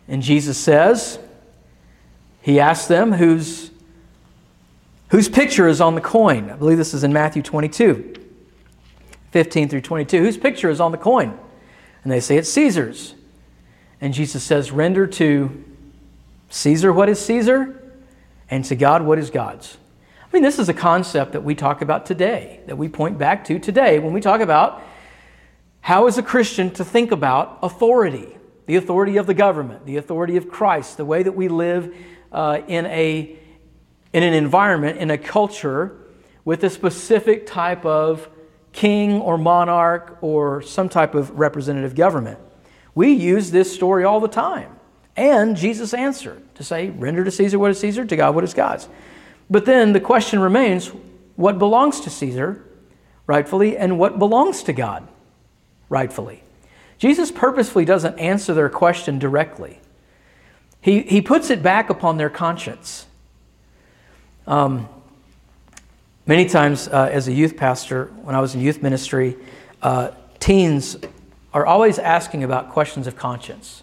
And 0.09 0.23
Jesus 0.23 0.57
says, 0.57 1.19
He 2.41 2.59
asks 2.59 2.87
them 2.89 3.13
whose, 3.13 3.71
whose 5.11 5.29
picture 5.29 5.69
is 5.69 5.81
on 5.81 5.95
the 5.95 6.01
coin. 6.01 6.51
I 6.51 6.55
believe 6.55 6.79
this 6.79 6.95
is 6.95 7.05
in 7.05 7.13
Matthew 7.13 7.43
22, 7.43 8.15
15 9.33 9.69
through 9.69 9.81
22. 9.81 10.19
Whose 10.19 10.37
picture 10.37 10.71
is 10.71 10.81
on 10.81 10.93
the 10.93 10.99
coin? 10.99 11.39
And 12.05 12.13
they 12.13 12.21
say 12.21 12.37
it's 12.37 12.51
Caesar's. 12.51 13.15
And 14.01 14.15
Jesus 14.15 14.43
says, 14.43 14.71
Render 14.71 15.07
to 15.07 15.65
Caesar 16.51 16.93
what 16.93 17.09
is 17.09 17.19
Caesar, 17.21 17.83
and 18.51 18.65
to 18.67 18.77
God 18.77 19.03
what 19.03 19.19
is 19.19 19.31
God's. 19.31 19.79
I 20.23 20.37
mean, 20.37 20.43
this 20.43 20.59
is 20.59 20.69
a 20.69 20.75
concept 20.75 21.33
that 21.33 21.43
we 21.43 21.55
talk 21.55 21.83
about 21.83 22.05
today, 22.05 22.61
that 22.67 22.77
we 22.77 22.89
point 22.89 23.19
back 23.19 23.45
to 23.47 23.59
today 23.59 23.99
when 23.99 24.13
we 24.13 24.21
talk 24.21 24.41
about 24.41 24.83
how 25.81 26.07
is 26.07 26.19
a 26.19 26.23
Christian 26.23 26.71
to 26.73 26.85
think 26.85 27.11
about 27.11 27.59
authority. 27.63 28.37
the 28.67 28.77
authority 28.77 29.17
of 29.17 29.27
the 29.27 29.35
government, 29.35 29.85
the 29.87 29.97
authority 29.97 30.37
of 30.37 30.49
Christ, 30.49 30.97
the 30.97 31.05
way 31.05 31.23
that 31.23 31.33
we 31.33 31.49
live 31.49 31.95
uh, 32.31 32.61
in, 32.69 32.87
a, 32.87 33.37
in 34.13 34.23
an 34.23 34.35
environment, 34.35 34.99
in 34.99 35.11
a 35.11 35.19
culture 35.19 35.97
with 36.45 36.63
a 36.65 36.71
specific 36.71 37.47
type 37.47 37.85
of 37.85 38.29
king 38.73 39.21
or 39.21 39.39
monarch 39.39 40.19
or 40.21 40.63
some 40.63 40.89
type 40.89 41.15
of 41.15 41.31
representative 41.39 41.95
government. 41.95 42.39
We 42.95 43.13
use 43.13 43.51
this 43.51 43.73
story 43.73 44.05
all 44.05 44.21
the 44.21 44.29
time. 44.29 44.77
And 45.17 45.57
Jesus 45.57 45.93
answered 45.93 46.43
to 46.55 46.65
say, 46.65 46.91
render 46.91 47.25
to 47.25 47.31
Caesar 47.31 47.59
what 47.59 47.71
is 47.71 47.81
Caesar, 47.81 48.05
to 48.05 48.17
God 48.17 48.35
what 48.35 48.45
is 48.45 48.55
God's. 48.55 48.89
But 49.51 49.67
then 49.67 49.93
the 49.93 50.01
question 50.01 50.41
remains 50.41 50.89
what 51.37 51.59
belongs 51.59 52.01
to 52.01 52.11
Caesar 52.11 52.65
rightfully 53.27 53.77
and 53.77 53.99
what 53.99 54.19
belongs 54.19 54.63
to 54.65 54.73
God 54.73 55.07
rightfully? 55.89 56.43
Jesus 56.99 57.31
purposefully 57.31 57.85
doesn't 57.85 58.19
answer 58.19 58.55
their 58.55 58.69
question 58.69 59.19
directly. 59.19 59.81
He, 60.81 61.03
he 61.03 61.21
puts 61.21 61.51
it 61.51 61.63
back 61.63 61.91
upon 61.91 62.17
their 62.17 62.31
conscience. 62.31 63.07
Um, 64.47 64.89
many 66.27 66.47
times, 66.47 66.89
uh, 66.89 67.09
as 67.11 67.29
a 67.29 67.33
youth 67.33 67.57
pastor, 67.57 68.07
when 68.23 68.35
I 68.35 68.41
was 68.41 68.55
in 68.55 68.61
youth 68.61 68.83
ministry, 68.83 69.37
uh, 69.81 70.11
teens 70.39 70.97
are 71.53 71.67
always 71.67 71.99
asking 71.99 72.45
about 72.45 72.71
questions 72.71 73.07
of 73.07 73.17
conscience. 73.17 73.83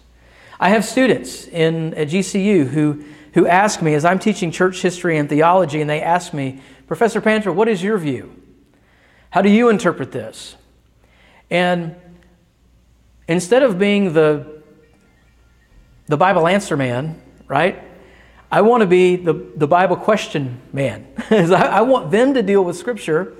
I 0.58 0.70
have 0.70 0.84
students 0.84 1.46
in 1.46 1.94
at 1.94 2.08
GCU 2.08 2.66
who, 2.66 3.04
who 3.34 3.46
ask 3.46 3.80
me, 3.80 3.94
as 3.94 4.04
I'm 4.04 4.18
teaching 4.18 4.50
church 4.50 4.82
history 4.82 5.16
and 5.16 5.28
theology, 5.28 5.80
and 5.80 5.88
they 5.88 6.02
ask 6.02 6.34
me, 6.34 6.60
Professor 6.86 7.20
Panther, 7.20 7.52
what 7.52 7.68
is 7.68 7.82
your 7.82 7.96
view? 7.98 8.34
How 9.30 9.42
do 9.42 9.48
you 9.48 9.68
interpret 9.68 10.10
this? 10.12 10.56
And 11.50 11.94
instead 13.28 13.62
of 13.62 13.78
being 13.78 14.12
the, 14.12 14.62
the 16.06 16.16
Bible 16.16 16.48
answer 16.48 16.76
man, 16.76 17.22
right? 17.46 17.82
I 18.50 18.62
want 18.62 18.80
to 18.80 18.86
be 18.86 19.16
the, 19.16 19.32
the 19.32 19.68
Bible 19.68 19.96
question 19.96 20.60
man. 20.72 21.06
I 21.30 21.82
want 21.82 22.10
them 22.10 22.34
to 22.34 22.42
deal 22.42 22.64
with 22.64 22.76
Scripture. 22.76 23.34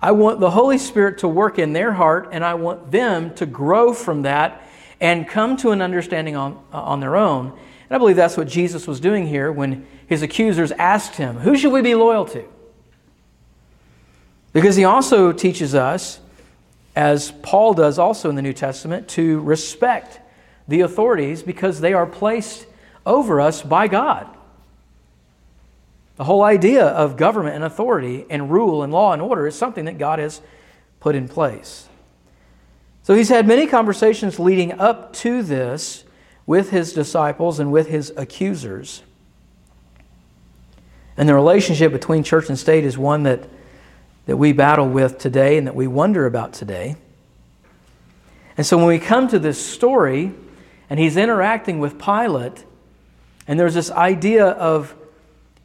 I 0.00 0.12
want 0.12 0.40
the 0.40 0.50
Holy 0.50 0.78
Spirit 0.78 1.18
to 1.18 1.28
work 1.28 1.58
in 1.58 1.72
their 1.72 1.92
heart, 1.92 2.28
and 2.32 2.44
I 2.44 2.54
want 2.54 2.90
them 2.90 3.34
to 3.34 3.46
grow 3.46 3.92
from 3.92 4.22
that 4.22 4.62
and 5.00 5.28
come 5.28 5.56
to 5.58 5.70
an 5.70 5.80
understanding 5.80 6.36
on, 6.36 6.52
uh, 6.72 6.80
on 6.80 7.00
their 7.00 7.16
own. 7.16 7.46
And 7.48 7.96
I 7.96 7.98
believe 7.98 8.16
that's 8.16 8.36
what 8.36 8.48
Jesus 8.48 8.86
was 8.86 9.00
doing 9.00 9.26
here 9.26 9.50
when 9.52 9.86
his 10.06 10.22
accusers 10.22 10.72
asked 10.72 11.16
him, 11.16 11.38
Who 11.38 11.56
should 11.56 11.72
we 11.72 11.82
be 11.82 11.94
loyal 11.94 12.24
to? 12.26 12.44
Because 14.52 14.76
he 14.76 14.84
also 14.84 15.32
teaches 15.32 15.74
us, 15.74 16.20
as 16.96 17.30
Paul 17.42 17.74
does 17.74 17.98
also 17.98 18.28
in 18.28 18.34
the 18.34 18.42
New 18.42 18.52
Testament, 18.52 19.08
to 19.10 19.40
respect 19.40 20.20
the 20.66 20.80
authorities 20.80 21.42
because 21.42 21.80
they 21.80 21.92
are 21.92 22.06
placed 22.06 22.66
over 23.06 23.40
us 23.40 23.62
by 23.62 23.88
God. 23.88 24.28
The 26.18 26.24
whole 26.24 26.42
idea 26.42 26.84
of 26.84 27.16
government 27.16 27.54
and 27.54 27.64
authority 27.64 28.26
and 28.28 28.50
rule 28.50 28.82
and 28.82 28.92
law 28.92 29.12
and 29.12 29.22
order 29.22 29.46
is 29.46 29.54
something 29.54 29.86
that 29.86 29.98
God 29.98 30.18
has 30.18 30.42
put 31.00 31.14
in 31.14 31.28
place. 31.28 31.88
So 33.04 33.14
he's 33.14 33.30
had 33.30 33.46
many 33.46 33.66
conversations 33.66 34.38
leading 34.38 34.72
up 34.78 35.12
to 35.14 35.42
this 35.42 36.04
with 36.44 36.70
his 36.70 36.92
disciples 36.92 37.60
and 37.60 37.72
with 37.72 37.88
his 37.88 38.12
accusers. 38.16 39.02
And 41.16 41.28
the 41.28 41.34
relationship 41.34 41.92
between 41.92 42.22
church 42.24 42.48
and 42.48 42.58
state 42.58 42.84
is 42.84 42.98
one 42.98 43.22
that 43.22 43.48
that 44.28 44.36
we 44.36 44.52
battle 44.52 44.86
with 44.86 45.16
today 45.16 45.56
and 45.56 45.66
that 45.66 45.74
we 45.74 45.86
wonder 45.86 46.26
about 46.26 46.52
today. 46.52 46.96
And 48.58 48.66
so 48.66 48.76
when 48.76 48.86
we 48.86 48.98
come 48.98 49.26
to 49.28 49.38
this 49.38 49.64
story 49.64 50.34
and 50.90 51.00
he's 51.00 51.16
interacting 51.16 51.78
with 51.78 51.98
Pilate, 51.98 52.62
and 53.46 53.58
there's 53.58 53.72
this 53.72 53.90
idea 53.90 54.48
of 54.48 54.94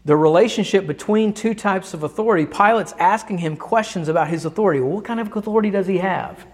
the 0.05 0.15
relationship 0.15 0.85
between 0.85 1.33
two 1.33 1.53
types 1.53 1.93
of 1.93 2.03
authority, 2.03 2.45
Pilate's 2.45 2.93
asking 2.99 3.37
him 3.37 3.55
questions 3.55 4.09
about 4.09 4.27
his 4.27 4.43
authority. 4.45 4.81
Well, 4.81 4.95
what 4.95 5.05
kind 5.05 5.19
of 5.19 5.35
authority 5.35 5.69
does 5.69 5.87
he 5.87 5.99
have? 5.99 6.45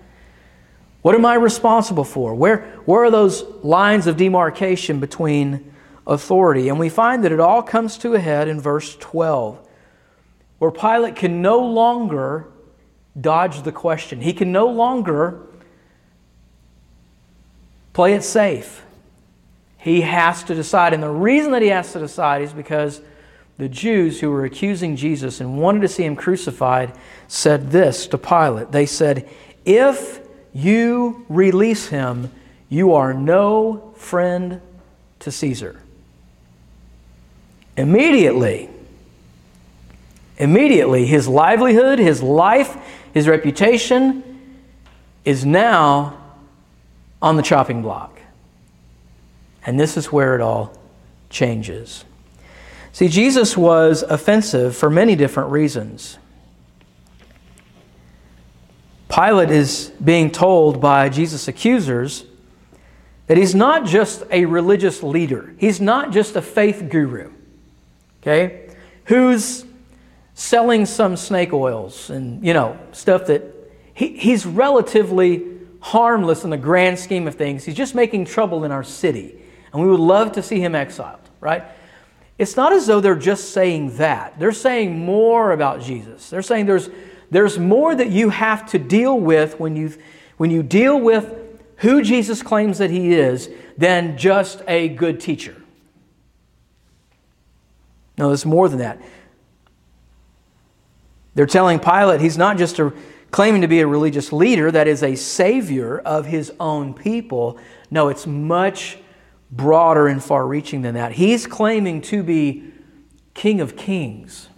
What 1.01 1.15
am 1.15 1.25
I 1.25 1.35
responsible 1.35 2.03
for? 2.03 2.35
Where, 2.35 2.61
where 2.85 3.03
are 3.03 3.11
those 3.11 3.43
lines 3.63 4.05
of 4.05 4.17
demarcation 4.17 4.99
between 4.99 5.73
authority? 6.05 6.69
And 6.69 6.77
we 6.77 6.89
find 6.89 7.23
that 7.23 7.31
it 7.31 7.39
all 7.39 7.63
comes 7.63 7.97
to 7.99 8.13
a 8.13 8.19
head 8.19 8.47
in 8.47 8.59
verse 8.61 8.95
12 8.97 9.65
where 10.59 10.71
Pilate 10.71 11.15
can 11.15 11.41
no 11.41 11.59
longer 11.59 12.47
dodge 13.19 13.63
the 13.63 13.71
question. 13.71 14.21
He 14.21 14.33
can 14.33 14.51
no 14.51 14.67
longer 14.67 15.41
play 17.93 18.13
it 18.13 18.23
safe. 18.23 18.83
He 19.77 20.01
has 20.01 20.43
to 20.43 20.55
decide. 20.55 20.93
And 20.93 21.01
the 21.01 21.09
reason 21.09 21.53
that 21.53 21.61
he 21.61 21.69
has 21.69 21.93
to 21.93 21.99
decide 21.99 22.41
is 22.41 22.51
because 22.51 23.01
the 23.59 23.69
Jews 23.69 24.21
who 24.21 24.31
were 24.31 24.45
accusing 24.45 24.95
Jesus 24.95 25.39
and 25.39 25.59
wanted 25.59 25.81
to 25.81 25.87
see 25.87 26.05
him 26.05 26.15
crucified 26.15 26.93
said 27.27 27.69
this 27.69 28.07
to 28.07 28.17
Pilate. 28.17 28.71
They 28.71 28.87
said, 28.87 29.29
If 29.65 30.21
you 30.53 31.25
release 31.29 31.87
him, 31.87 32.31
you 32.69 32.93
are 32.93 33.13
no 33.13 33.93
friend 33.97 34.61
to 35.19 35.31
Caesar. 35.31 35.79
Immediately, 37.77 38.69
Immediately, 40.39 41.05
his 41.05 41.27
livelihood, 41.27 41.99
his 41.99 42.23
life, 42.23 42.77
his 43.13 43.27
reputation 43.27 44.23
is 45.25 45.45
now 45.45 46.17
on 47.21 47.35
the 47.35 47.43
chopping 47.43 47.81
block. 47.81 48.21
And 49.65 49.77
this 49.77 49.97
is 49.97 50.13
where 50.13 50.35
it 50.35 50.41
all 50.41 50.73
changes. 51.29 52.05
See, 52.99 53.07
Jesus 53.07 53.55
was 53.55 54.03
offensive 54.03 54.75
for 54.75 54.89
many 54.89 55.15
different 55.15 55.51
reasons. 55.51 56.17
Pilate 59.07 59.51
is 59.51 59.93
being 60.03 60.29
told 60.29 60.81
by 60.81 61.07
Jesus' 61.07 61.47
accusers 61.47 62.25
that 63.27 63.37
he's 63.37 63.55
not 63.55 63.85
just 63.85 64.23
a 64.31 64.43
religious 64.43 65.01
leader, 65.01 65.55
he's 65.57 65.79
not 65.79 66.11
just 66.11 66.35
a 66.35 66.41
faith 66.41 66.89
guru, 66.89 67.31
okay, 68.21 68.69
who's 69.05 69.63
selling 70.33 70.85
some 70.85 71.15
snake 71.15 71.53
oils 71.53 72.09
and, 72.09 72.45
you 72.45 72.53
know, 72.53 72.77
stuff 72.91 73.27
that 73.27 73.43
he, 73.93 74.17
he's 74.17 74.45
relatively 74.45 75.45
harmless 75.79 76.43
in 76.43 76.49
the 76.49 76.57
grand 76.57 76.99
scheme 76.99 77.29
of 77.29 77.35
things. 77.35 77.63
He's 77.63 77.75
just 77.75 77.95
making 77.95 78.25
trouble 78.25 78.65
in 78.65 78.73
our 78.73 78.83
city. 78.83 79.41
And 79.71 79.81
we 79.81 79.87
would 79.87 80.01
love 80.01 80.33
to 80.33 80.43
see 80.43 80.59
him 80.59 80.75
exiled, 80.75 81.21
right? 81.39 81.63
It's 82.39 82.55
not 82.55 82.71
as 82.71 82.87
though 82.87 83.01
they're 83.01 83.15
just 83.15 83.51
saying 83.51 83.97
that. 83.97 84.39
They're 84.39 84.53
saying 84.53 84.97
more 84.97 85.51
about 85.51 85.81
Jesus. 85.81 86.29
They're 86.29 86.41
saying 86.41 86.67
there's, 86.67 86.89
there's 87.29 87.59
more 87.59 87.93
that 87.93 88.09
you 88.09 88.29
have 88.29 88.65
to 88.71 88.79
deal 88.79 89.19
with 89.19 89.59
when 89.59 89.75
you, 89.75 89.93
when 90.37 90.49
you 90.49 90.63
deal 90.63 90.97
with 90.97 91.35
who 91.77 92.01
Jesus 92.01 92.41
claims 92.41 92.77
that 92.77 92.91
he 92.91 93.13
is 93.13 93.49
than 93.77 94.17
just 94.17 94.61
a 94.69 94.87
good 94.87 95.19
teacher. 95.19 95.61
No, 98.17 98.29
there's 98.29 98.45
more 98.45 98.69
than 98.69 98.79
that. 98.79 99.01
They're 101.35 101.45
telling 101.45 101.79
Pilate 101.79 102.21
he's 102.21 102.37
not 102.37 102.57
just 102.57 102.79
a, 102.79 102.93
claiming 103.31 103.61
to 103.61 103.67
be 103.67 103.81
a 103.81 103.87
religious 103.87 104.31
leader 104.31 104.71
that 104.71 104.87
is 104.87 105.03
a 105.03 105.15
savior 105.15 105.99
of 105.99 106.25
his 106.25 106.53
own 106.57 106.93
people. 106.93 107.59
No, 107.91 108.07
it's 108.07 108.25
much 108.25 108.97
broader 109.51 110.07
and 110.07 110.23
far 110.23 110.45
reaching 110.45 110.81
than 110.81 110.95
that. 110.95 111.13
He's 111.13 111.47
claiming 111.47 112.01
to 112.03 112.23
be 112.23 112.71
King 113.33 113.61
of 113.61 113.75
Kings, 113.75 114.49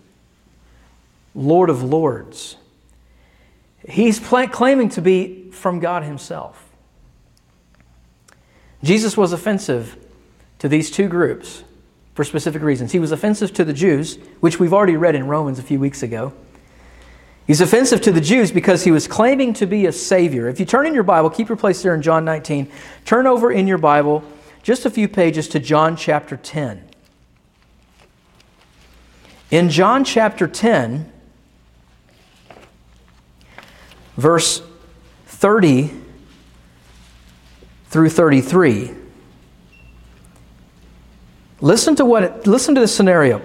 Lord 1.34 1.70
of 1.70 1.84
Lords. 1.84 2.58
He's 3.88 4.20
pl- 4.20 4.48
claiming 4.48 4.90
to 4.90 5.02
be 5.02 5.50
from 5.52 5.80
God 5.80 6.04
Himself. 6.04 6.70
Jesus 8.84 9.16
was 9.16 9.32
offensive 9.32 9.96
to 10.60 10.68
these 10.68 10.92
two 10.92 11.08
groups 11.08 11.64
for 12.14 12.24
specific 12.24 12.62
reasons. 12.62 12.92
He 12.92 13.00
was 13.00 13.12
offensive 13.12 13.54
to 13.54 13.64
the 13.64 13.74
Jews, 13.74 14.18
which 14.40 14.60
we've 14.60 14.74
already 14.74 14.98
read 14.98 15.16
in 15.16 15.28
Romans 15.28 15.60
a 15.60 15.64
few 15.64 15.80
weeks 15.80 16.04
ago. 16.04 16.34
He's 17.48 17.62
offensive 17.62 18.02
to 18.02 18.12
the 18.12 18.22
Jews 18.22 18.52
because 18.52 18.84
he 18.84 18.92
was 18.92 19.08
claiming 19.08 19.54
to 19.54 19.66
be 19.66 19.86
a 19.86 19.92
Savior. 19.92 20.48
If 20.48 20.60
you 20.60 20.66
turn 20.66 20.86
in 20.86 20.94
your 20.94 21.04
Bible, 21.04 21.30
keep 21.30 21.50
your 21.50 21.58
place 21.58 21.82
there 21.82 21.96
in 21.96 22.02
John 22.02 22.24
19. 22.24 22.72
Turn 23.06 23.28
over 23.28 23.52
in 23.52 23.68
your 23.68 23.78
Bible 23.78 24.24
just 24.64 24.86
a 24.86 24.90
few 24.90 25.08
pages 25.08 25.48
to 25.50 25.60
John 25.60 25.96
chapter 25.96 26.38
10. 26.38 26.88
In 29.50 29.70
John 29.70 30.06
chapter 30.06 30.48
10, 30.48 31.12
verse 34.16 34.62
30 35.26 35.92
through 37.88 38.10
33, 38.10 38.92
listen 41.60 41.96
to 41.96 42.06
what 42.06 42.24
it, 42.24 42.48
listen 42.48 42.76
to 42.76 42.82
the 42.82 42.88
scenario. 42.88 43.42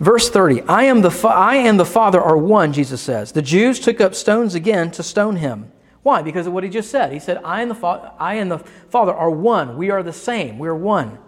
Verse 0.00 0.30
30 0.30 0.62
I 0.62 0.84
am 0.84 1.02
the 1.02 1.10
fa- 1.10 1.28
I 1.28 1.56
and 1.56 1.78
the 1.78 1.84
Father 1.84 2.20
are 2.20 2.36
one, 2.36 2.72
Jesus 2.72 3.00
says. 3.00 3.32
The 3.32 3.42
Jews 3.42 3.78
took 3.78 4.00
up 4.00 4.14
stones 4.14 4.54
again 4.54 4.90
to 4.92 5.02
stone 5.02 5.36
him. 5.36 5.70
Why? 6.02 6.22
Because 6.22 6.46
of 6.46 6.52
what 6.52 6.64
he 6.64 6.70
just 6.70 6.90
said. 6.90 7.12
He 7.12 7.18
said, 7.18 7.40
I 7.44 7.62
and 7.62 7.70
the, 7.70 7.74
fa- 7.74 8.14
I 8.18 8.34
and 8.34 8.50
the 8.50 8.58
Father 8.58 9.12
are 9.12 9.30
one. 9.30 9.76
We 9.76 9.90
are 9.90 10.02
the 10.02 10.12
same. 10.12 10.58
We 10.58 10.68
are 10.68 10.74
one. 10.74 11.18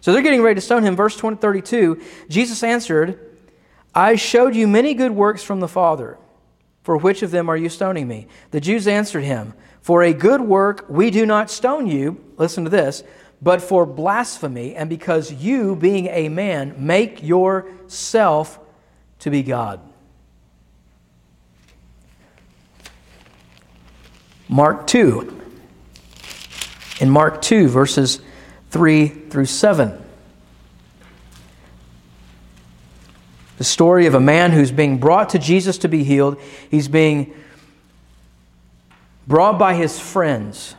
So 0.00 0.12
they're 0.12 0.22
getting 0.22 0.42
ready 0.42 0.56
to 0.56 0.60
stone 0.60 0.82
him. 0.82 0.96
Verse 0.96 1.16
20, 1.16 1.38
32 1.38 2.02
Jesus 2.28 2.62
answered, 2.62 3.18
I 3.94 4.16
showed 4.16 4.54
you 4.54 4.66
many 4.66 4.92
good 4.92 5.12
works 5.12 5.42
from 5.42 5.60
the 5.60 5.68
Father. 5.68 6.18
For 6.82 6.98
which 6.98 7.22
of 7.22 7.30
them 7.30 7.48
are 7.48 7.56
you 7.56 7.70
stoning 7.70 8.06
me? 8.06 8.26
The 8.50 8.60
Jews 8.60 8.86
answered 8.86 9.24
him, 9.24 9.54
For 9.80 10.02
a 10.02 10.12
good 10.12 10.42
work 10.42 10.84
we 10.88 11.10
do 11.10 11.24
not 11.24 11.50
stone 11.50 11.86
you. 11.86 12.22
Listen 12.36 12.64
to 12.64 12.70
this. 12.70 13.02
But 13.40 13.62
for 13.62 13.86
blasphemy, 13.86 14.74
and 14.74 14.88
because 14.90 15.32
you, 15.32 15.76
being 15.76 16.06
a 16.06 16.28
man, 16.28 16.74
make 16.78 17.22
yourself 17.22 18.58
to 19.20 19.30
be 19.30 19.42
God. 19.42 19.80
Mark 24.48 24.86
2. 24.86 25.42
In 27.00 27.10
Mark 27.10 27.42
2, 27.42 27.68
verses 27.68 28.20
3 28.70 29.08
through 29.08 29.46
7. 29.46 30.00
The 33.56 33.64
story 33.64 34.06
of 34.06 34.14
a 34.14 34.20
man 34.20 34.52
who's 34.52 34.72
being 34.72 34.98
brought 34.98 35.30
to 35.30 35.38
Jesus 35.38 35.78
to 35.78 35.88
be 35.88 36.04
healed. 36.04 36.40
He's 36.70 36.88
being 36.88 37.34
brought 39.26 39.58
by 39.58 39.74
his 39.74 39.98
friends. 39.98 40.74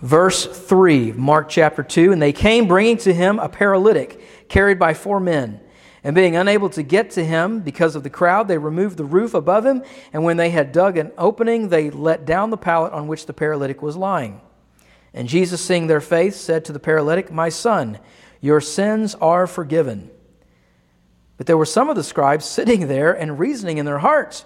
Verse 0.00 0.46
3, 0.46 1.12
Mark 1.12 1.48
chapter 1.48 1.82
2 1.82 2.12
And 2.12 2.20
they 2.20 2.32
came 2.32 2.66
bringing 2.66 2.96
to 2.98 3.12
him 3.12 3.38
a 3.38 3.48
paralytic 3.48 4.48
carried 4.48 4.78
by 4.78 4.94
four 4.94 5.20
men. 5.20 5.60
And 6.04 6.14
being 6.14 6.36
unable 6.36 6.68
to 6.70 6.82
get 6.82 7.10
to 7.12 7.24
him 7.24 7.60
because 7.60 7.96
of 7.96 8.02
the 8.02 8.10
crowd, 8.10 8.46
they 8.46 8.58
removed 8.58 8.98
the 8.98 9.04
roof 9.04 9.32
above 9.32 9.64
him. 9.64 9.82
And 10.12 10.22
when 10.22 10.36
they 10.36 10.50
had 10.50 10.70
dug 10.70 10.98
an 10.98 11.10
opening, 11.16 11.70
they 11.70 11.90
let 11.90 12.26
down 12.26 12.50
the 12.50 12.58
pallet 12.58 12.92
on 12.92 13.08
which 13.08 13.24
the 13.24 13.32
paralytic 13.32 13.80
was 13.80 13.96
lying. 13.96 14.42
And 15.14 15.28
Jesus, 15.28 15.64
seeing 15.64 15.86
their 15.86 16.02
faith, 16.02 16.34
said 16.34 16.66
to 16.66 16.72
the 16.72 16.78
paralytic, 16.78 17.32
My 17.32 17.48
son, 17.48 17.98
your 18.42 18.60
sins 18.60 19.14
are 19.14 19.46
forgiven. 19.46 20.10
But 21.38 21.46
there 21.46 21.56
were 21.56 21.64
some 21.64 21.88
of 21.88 21.96
the 21.96 22.04
scribes 22.04 22.44
sitting 22.44 22.86
there 22.86 23.12
and 23.12 23.38
reasoning 23.38 23.78
in 23.78 23.86
their 23.86 23.98
hearts, 23.98 24.44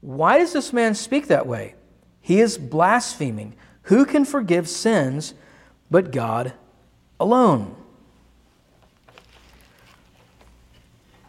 Why 0.00 0.38
does 0.38 0.52
this 0.52 0.72
man 0.72 0.94
speak 0.94 1.26
that 1.26 1.46
way? 1.46 1.74
He 2.20 2.40
is 2.40 2.56
blaspheming. 2.56 3.56
Who 3.82 4.04
can 4.04 4.24
forgive 4.24 4.68
sins 4.68 5.34
but 5.90 6.12
God 6.12 6.52
alone? 7.18 7.74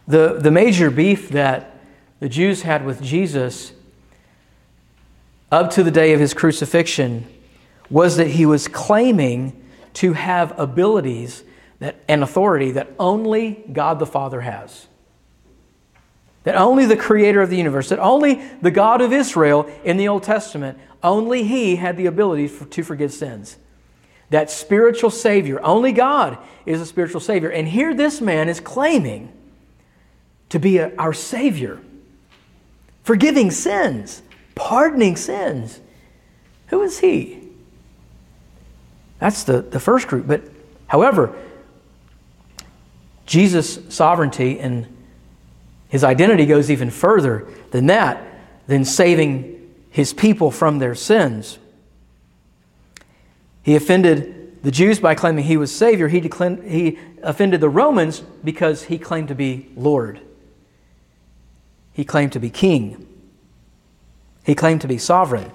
The, 0.08 0.38
the 0.40 0.50
major 0.50 0.90
beef 0.90 1.28
that 1.30 1.76
the 2.20 2.28
Jews 2.28 2.62
had 2.62 2.84
with 2.84 3.02
Jesus 3.02 3.72
up 5.50 5.70
to 5.72 5.82
the 5.82 5.90
day 5.90 6.12
of 6.12 6.20
his 6.20 6.34
crucifixion 6.34 7.26
was 7.88 8.16
that 8.16 8.28
he 8.28 8.46
was 8.46 8.68
claiming 8.68 9.60
to 9.94 10.12
have 10.12 10.56
abilities 10.58 11.42
that, 11.80 11.96
and 12.08 12.22
authority 12.22 12.70
that 12.72 12.92
only 12.98 13.64
God 13.72 13.98
the 13.98 14.06
Father 14.06 14.42
has. 14.42 14.86
That 16.44 16.54
only 16.54 16.86
the 16.86 16.96
creator 16.96 17.42
of 17.42 17.50
the 17.50 17.56
universe, 17.56 17.88
that 17.88 17.98
only 17.98 18.42
the 18.62 18.70
God 18.70 19.00
of 19.00 19.12
Israel 19.12 19.70
in 19.84 19.96
the 19.96 20.08
Old 20.08 20.22
Testament, 20.22 20.78
only 21.02 21.42
He 21.42 21.76
had 21.76 21.96
the 21.96 22.06
ability 22.06 22.48
for, 22.48 22.64
to 22.66 22.82
forgive 22.82 23.12
sins. 23.12 23.56
That 24.30 24.50
spiritual 24.50 25.10
Savior, 25.10 25.60
only 25.62 25.92
God 25.92 26.38
is 26.64 26.80
a 26.80 26.86
spiritual 26.86 27.20
Savior. 27.20 27.50
And 27.50 27.66
here 27.66 27.92
this 27.92 28.20
man 28.20 28.48
is 28.48 28.60
claiming 28.60 29.32
to 30.50 30.58
be 30.58 30.78
a, 30.78 30.94
our 30.96 31.12
Savior, 31.12 31.80
forgiving 33.02 33.50
sins, 33.50 34.22
pardoning 34.54 35.16
sins. 35.16 35.80
Who 36.68 36.82
is 36.82 37.00
He? 37.00 37.40
That's 39.18 39.44
the, 39.44 39.62
the 39.62 39.80
first 39.80 40.08
group. 40.08 40.26
But 40.26 40.42
however, 40.86 41.34
Jesus' 43.26 43.78
sovereignty 43.88 44.58
and 44.58 44.96
his 45.88 46.04
identity 46.04 46.46
goes 46.46 46.70
even 46.70 46.90
further 46.90 47.46
than 47.70 47.86
that, 47.86 48.22
than 48.66 48.84
saving 48.84 49.72
his 49.90 50.12
people 50.12 50.50
from 50.50 50.78
their 50.78 50.94
sins. 50.94 51.58
He 53.62 53.76
offended 53.76 54.62
the 54.62 54.70
Jews 54.70 55.00
by 55.00 55.14
claiming 55.14 55.44
he 55.44 55.56
was 55.56 55.74
Savior. 55.74 56.08
He, 56.08 56.20
declared, 56.20 56.64
he 56.64 56.98
offended 57.22 57.60
the 57.60 57.68
Romans 57.68 58.20
because 58.20 58.84
he 58.84 58.98
claimed 58.98 59.28
to 59.28 59.34
be 59.34 59.68
Lord. 59.76 60.20
He 61.92 62.04
claimed 62.04 62.32
to 62.32 62.40
be 62.40 62.50
king. 62.50 63.06
He 64.44 64.54
claimed 64.54 64.80
to 64.82 64.88
be 64.88 64.98
sovereign. 64.98 65.50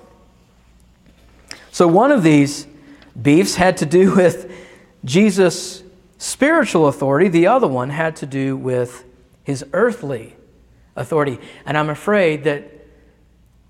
So 1.72 1.88
one 1.88 2.12
of 2.12 2.24
these 2.24 2.68
beefs 3.22 3.56
had 3.56 3.78
to 3.78 3.86
do 3.86 4.16
with 4.16 4.52
Jesus' 5.04 5.84
spiritual 6.18 6.88
authority, 6.88 7.28
the 7.28 7.48
other 7.48 7.68
one 7.68 7.90
had 7.90 8.16
to 8.18 8.26
do 8.26 8.56
with 8.56 9.04
his 9.44 9.66
earthly 9.74 10.36
authority. 10.96 11.40
And 11.66 11.78
I'm 11.78 11.90
afraid 11.90 12.44
that 12.46 12.72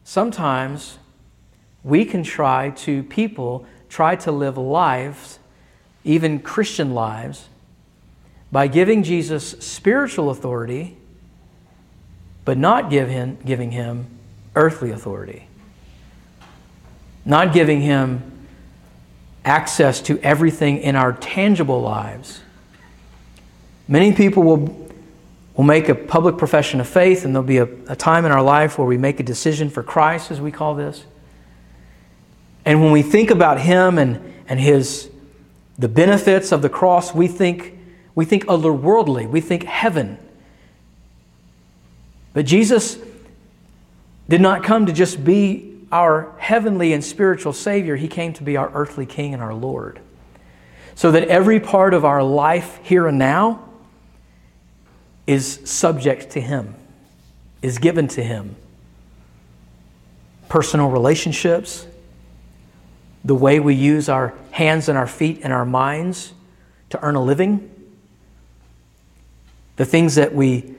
sometimes 0.03 0.97
we 1.83 2.05
can 2.05 2.23
try 2.23 2.71
to, 2.71 3.03
people 3.03 3.65
try 3.89 4.15
to 4.17 4.31
live 4.31 4.57
lives, 4.57 5.39
even 6.03 6.39
Christian 6.39 6.93
lives, 6.93 7.49
by 8.51 8.67
giving 8.67 9.03
Jesus 9.03 9.51
spiritual 9.59 10.29
authority, 10.29 10.97
but 12.45 12.57
not 12.57 12.89
give 12.89 13.09
him, 13.09 13.37
giving 13.43 13.71
him 13.71 14.05
earthly 14.55 14.91
authority. 14.91 15.47
Not 17.25 17.53
giving 17.53 17.81
him 17.81 18.31
access 19.43 20.01
to 20.03 20.19
everything 20.19 20.77
in 20.77 20.95
our 20.95 21.13
tangible 21.13 21.81
lives. 21.81 22.41
Many 23.87 24.13
people 24.13 24.43
will, 24.43 24.89
will 25.55 25.63
make 25.63 25.89
a 25.89 25.95
public 25.95 26.37
profession 26.37 26.79
of 26.79 26.87
faith, 26.87 27.25
and 27.25 27.35
there'll 27.35 27.47
be 27.47 27.57
a, 27.57 27.67
a 27.87 27.95
time 27.95 28.25
in 28.25 28.31
our 28.31 28.41
life 28.41 28.77
where 28.77 28.87
we 28.87 28.97
make 28.97 29.19
a 29.19 29.23
decision 29.23 29.69
for 29.69 29.83
Christ, 29.83 30.31
as 30.31 30.39
we 30.39 30.51
call 30.51 30.75
this. 30.75 31.05
And 32.63 32.81
when 32.81 32.91
we 32.91 33.03
think 33.03 33.29
about 33.29 33.59
Him 33.59 33.97
and, 33.97 34.33
and 34.47 34.59
His 34.59 35.09
the 35.77 35.89
benefits 35.89 36.51
of 36.51 36.61
the 36.61 36.69
cross, 36.69 37.13
we 37.13 37.27
think 37.27 37.77
we 38.15 38.23
think 38.23 38.45
otherworldly, 38.45 39.29
we 39.29 39.41
think 39.41 39.63
heaven. 39.63 40.17
But 42.35 42.45
Jesus 42.45 42.99
did 44.27 44.41
not 44.41 44.61
come 44.61 44.87
to 44.87 44.93
just 44.93 45.23
be 45.23 45.73
our 45.89 46.35
heavenly 46.37 46.91
and 46.91 47.01
spiritual 47.01 47.53
Savior, 47.53 47.95
He 47.95 48.09
came 48.09 48.33
to 48.33 48.43
be 48.43 48.57
our 48.57 48.69
earthly 48.73 49.05
King 49.05 49.33
and 49.33 49.41
our 49.41 49.53
Lord. 49.53 50.01
So 50.95 51.11
that 51.11 51.29
every 51.29 51.61
part 51.61 51.93
of 51.93 52.03
our 52.03 52.21
life 52.21 52.79
here 52.83 53.07
and 53.07 53.17
now 53.17 53.69
is 55.25 55.61
subject 55.63 56.31
to 56.31 56.41
Him, 56.41 56.75
is 57.61 57.77
given 57.77 58.09
to 58.09 58.23
Him. 58.23 58.57
Personal 60.49 60.89
relationships, 60.89 61.87
the 63.23 63.35
way 63.35 63.61
we 63.61 63.75
use 63.75 64.09
our 64.09 64.33
hands 64.51 64.89
and 64.89 64.97
our 64.97 65.07
feet 65.07 65.39
and 65.41 65.53
our 65.53 65.65
minds 65.65 66.33
to 66.89 67.01
earn 67.01 67.15
a 67.15 67.23
living, 67.23 67.71
the 69.77 69.85
things 69.85 70.15
that 70.15 70.35
we 70.35 70.75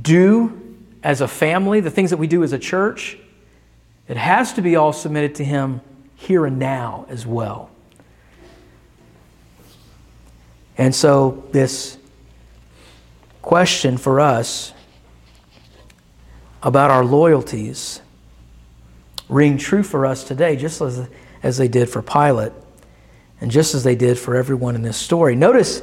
do 0.00 0.59
as 1.02 1.20
a 1.20 1.28
family, 1.28 1.80
the 1.80 1.90
things 1.90 2.10
that 2.10 2.18
we 2.18 2.26
do 2.26 2.42
as 2.42 2.52
a 2.52 2.58
church 2.58 3.18
it 4.10 4.16
has 4.16 4.54
to 4.54 4.60
be 4.60 4.74
all 4.74 4.92
submitted 4.92 5.36
to 5.36 5.44
Him 5.44 5.82
here 6.16 6.44
and 6.44 6.58
now 6.58 7.06
as 7.08 7.24
well. 7.24 7.70
And 10.76 10.92
so, 10.92 11.44
this 11.52 11.96
question 13.40 13.96
for 13.98 14.18
us 14.18 14.72
about 16.60 16.90
our 16.90 17.04
loyalties 17.04 18.00
ring 19.28 19.56
true 19.56 19.84
for 19.84 20.04
us 20.04 20.24
today, 20.24 20.56
just 20.56 20.80
as, 20.80 21.08
as 21.44 21.56
they 21.56 21.68
did 21.68 21.88
for 21.88 22.02
Pilate 22.02 22.52
and 23.40 23.48
just 23.48 23.76
as 23.76 23.84
they 23.84 23.94
did 23.94 24.18
for 24.18 24.34
everyone 24.34 24.74
in 24.74 24.82
this 24.82 24.96
story. 24.96 25.36
Notice 25.36 25.82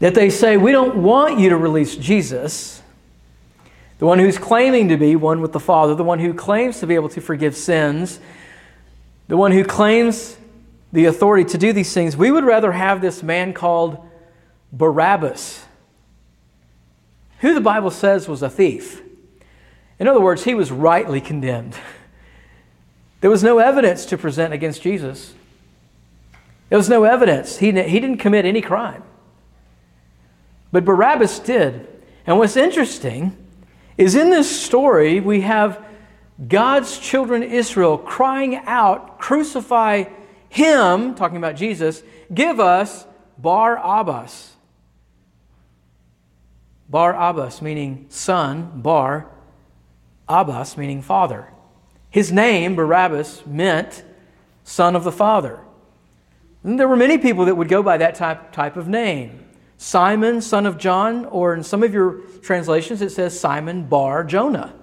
that 0.00 0.16
they 0.16 0.30
say, 0.30 0.56
We 0.56 0.72
don't 0.72 0.96
want 0.96 1.38
you 1.38 1.50
to 1.50 1.56
release 1.56 1.94
Jesus 1.94 2.82
the 3.98 4.06
one 4.06 4.18
who's 4.18 4.38
claiming 4.38 4.88
to 4.88 4.96
be 4.96 5.16
one 5.16 5.40
with 5.40 5.52
the 5.52 5.60
Father, 5.60 5.94
the 5.94 6.04
one 6.04 6.20
who 6.20 6.32
claims 6.32 6.80
to 6.80 6.86
be 6.86 6.94
able 6.94 7.08
to 7.10 7.20
forgive 7.20 7.56
sins, 7.56 8.20
the 9.26 9.36
one 9.36 9.52
who 9.52 9.64
claims 9.64 10.36
the 10.92 11.04
authority 11.06 11.44
to 11.50 11.58
do 11.58 11.72
these 11.72 11.92
things, 11.92 12.16
we 12.16 12.30
would 12.30 12.44
rather 12.44 12.72
have 12.72 13.00
this 13.00 13.22
man 13.22 13.52
called 13.52 13.98
Barabbas, 14.72 15.64
who 17.40 17.54
the 17.54 17.60
Bible 17.60 17.90
says 17.90 18.28
was 18.28 18.42
a 18.42 18.48
thief. 18.48 19.02
In 19.98 20.06
other 20.06 20.20
words, 20.20 20.44
he 20.44 20.54
was 20.54 20.70
rightly 20.70 21.20
condemned. 21.20 21.76
There 23.20 23.30
was 23.30 23.42
no 23.42 23.58
evidence 23.58 24.06
to 24.06 24.16
present 24.16 24.54
against 24.54 24.80
Jesus. 24.80 25.34
There 26.68 26.78
was 26.78 26.88
no 26.88 27.04
evidence. 27.04 27.58
He, 27.58 27.66
he 27.66 28.00
didn't 28.00 28.18
commit 28.18 28.44
any 28.44 28.60
crime. 28.60 29.02
But 30.70 30.84
Barabbas 30.84 31.40
did. 31.40 31.88
And 32.26 32.38
what's 32.38 32.56
interesting 32.56 33.36
is 33.98 34.14
in 34.14 34.30
this 34.30 34.48
story, 34.48 35.20
we 35.20 35.42
have 35.42 35.84
God's 36.46 36.98
children 36.98 37.42
Israel 37.42 37.98
crying 37.98 38.54
out, 38.64 39.18
Crucify 39.18 40.04
him, 40.48 41.14
talking 41.14 41.36
about 41.36 41.56
Jesus, 41.56 42.02
give 42.32 42.60
us 42.60 43.04
Bar 43.36 43.76
Abbas. 43.76 44.54
Bar 46.88 47.14
Abbas, 47.14 47.60
meaning 47.60 48.06
son, 48.08 48.80
Bar 48.80 49.26
Abbas, 50.28 50.76
meaning 50.76 51.02
father. 51.02 51.52
His 52.08 52.32
name, 52.32 52.74
Barabbas, 52.74 53.44
meant 53.44 54.04
son 54.64 54.96
of 54.96 55.04
the 55.04 55.12
father. 55.12 55.60
And 56.62 56.78
there 56.78 56.88
were 56.88 56.96
many 56.96 57.18
people 57.18 57.44
that 57.46 57.56
would 57.56 57.68
go 57.68 57.82
by 57.82 57.98
that 57.98 58.14
type, 58.14 58.52
type 58.52 58.76
of 58.76 58.88
name. 58.88 59.47
Simon, 59.78 60.42
son 60.42 60.66
of 60.66 60.76
John, 60.76 61.24
or 61.24 61.54
in 61.54 61.62
some 61.62 61.84
of 61.84 61.94
your 61.94 62.14
translations 62.42 63.00
it 63.00 63.10
says 63.10 63.38
Simon 63.38 63.84
Bar 63.86 64.24
Jonah. 64.24 64.74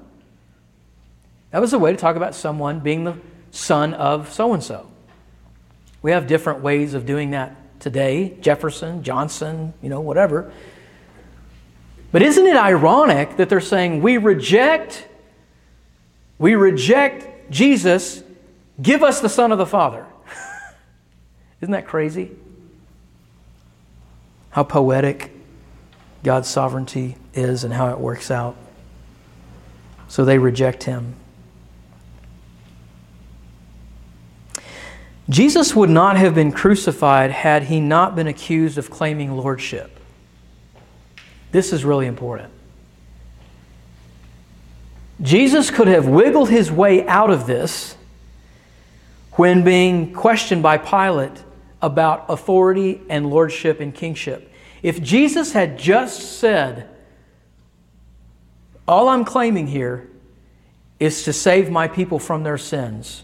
That 1.52 1.60
was 1.60 1.74
a 1.74 1.80
way 1.80 1.92
to 1.92 1.98
talk 1.98 2.16
about 2.16 2.34
someone 2.34 2.80
being 2.80 3.04
the 3.04 3.18
son 3.52 3.94
of 3.94 4.32
so 4.32 4.54
and 4.54 4.64
so. 4.64 4.90
We 6.02 6.12
have 6.12 6.28
different 6.28 6.62
ways 6.62 6.94
of 6.94 7.06
doing 7.06 7.32
that 7.32 7.56
today 7.80 8.38
Jefferson, 8.40 9.04
Johnson, 9.04 9.74
you 9.82 9.90
know, 9.90 10.00
whatever. 10.00 10.52
But 12.12 12.22
isn't 12.22 12.46
it 12.46 12.56
ironic 12.56 13.36
that 13.38 13.50
they're 13.50 13.60
saying, 13.60 14.02
we 14.02 14.18
reject, 14.18 15.06
we 16.40 16.56
reject 16.56 17.52
Jesus, 17.52 18.24
give 18.82 19.04
us 19.04 19.20
the 19.20 19.28
Son 19.28 19.52
of 19.52 19.58
the 19.58 19.66
Father? 19.66 20.06
isn't 21.62 21.74
that 21.74 21.86
crazy? 21.86 22.32
How 24.56 24.64
poetic 24.64 25.32
God's 26.24 26.48
sovereignty 26.48 27.18
is 27.34 27.66
and 27.66 27.74
how 27.74 27.90
it 27.90 28.00
works 28.00 28.32
out. 28.32 28.56
So 30.08 30.24
they 30.24 30.38
reject 30.38 30.84
him. 30.84 31.16
Jesus 35.28 35.76
would 35.76 35.90
not 35.90 36.16
have 36.16 36.34
been 36.34 36.54
crucified 36.54 37.32
had 37.32 37.64
he 37.64 37.82
not 37.82 38.16
been 38.16 38.28
accused 38.28 38.78
of 38.78 38.90
claiming 38.90 39.36
lordship. 39.36 40.00
This 41.52 41.74
is 41.74 41.84
really 41.84 42.08
important. 42.08 42.54
Jesus 45.22 45.70
could 45.70 45.90
have 45.90 46.08
wiggled 46.08 46.50
his 46.50 46.72
way 46.72 47.06
out 47.08 47.30
of 47.30 47.46
this 47.46 47.98
when 49.34 49.66
being 49.66 50.14
questioned 50.14 50.64
by 50.64 50.78
Pilate 50.78 51.44
about 51.86 52.26
authority 52.30 53.00
and 53.10 53.30
lordship 53.30 53.80
and 53.80 53.94
kingship. 53.94 54.52
If 54.82 55.02
Jesus 55.04 55.54
had 55.54 55.78
just 55.78 56.40
said, 56.40 56.90
All 58.88 59.08
I'm 59.08 59.24
claiming 59.24 59.68
here 59.68 60.10
is 61.00 61.24
to 61.24 61.34
save 61.34 61.70
my 61.70 61.88
people 61.88 62.18
from 62.18 62.44
their 62.44 62.58
sins 62.58 63.24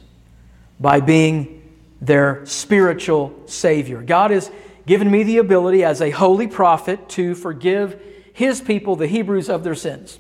by 0.80 1.00
being 1.00 1.58
their 2.00 2.46
spiritual 2.46 3.34
Savior. 3.48 4.02
God 4.04 4.30
has 4.30 4.52
given 4.86 5.10
me 5.10 5.24
the 5.24 5.38
ability 5.38 5.84
as 5.84 6.02
a 6.02 6.12
holy 6.12 6.48
prophet 6.48 7.10
to 7.10 7.34
forgive 7.34 8.00
his 8.34 8.62
people, 8.62 8.96
the 8.96 9.08
Hebrews, 9.08 9.50
of 9.50 9.64
their 9.64 9.76
sins. 9.76 10.20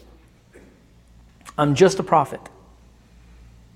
I'm 1.58 1.76
just 1.76 2.00
a 2.00 2.04
prophet. 2.04 2.42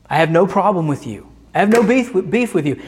I 0.09 0.17
have 0.17 0.31
no 0.31 0.47
problem 0.47 0.87
with 0.87 1.05
you. 1.05 1.27
I 1.53 1.59
have 1.59 1.69
no 1.69 1.83
beef 1.83 2.13
with, 2.13 2.31
beef 2.31 2.53
with 2.53 2.65
you. 2.65 2.81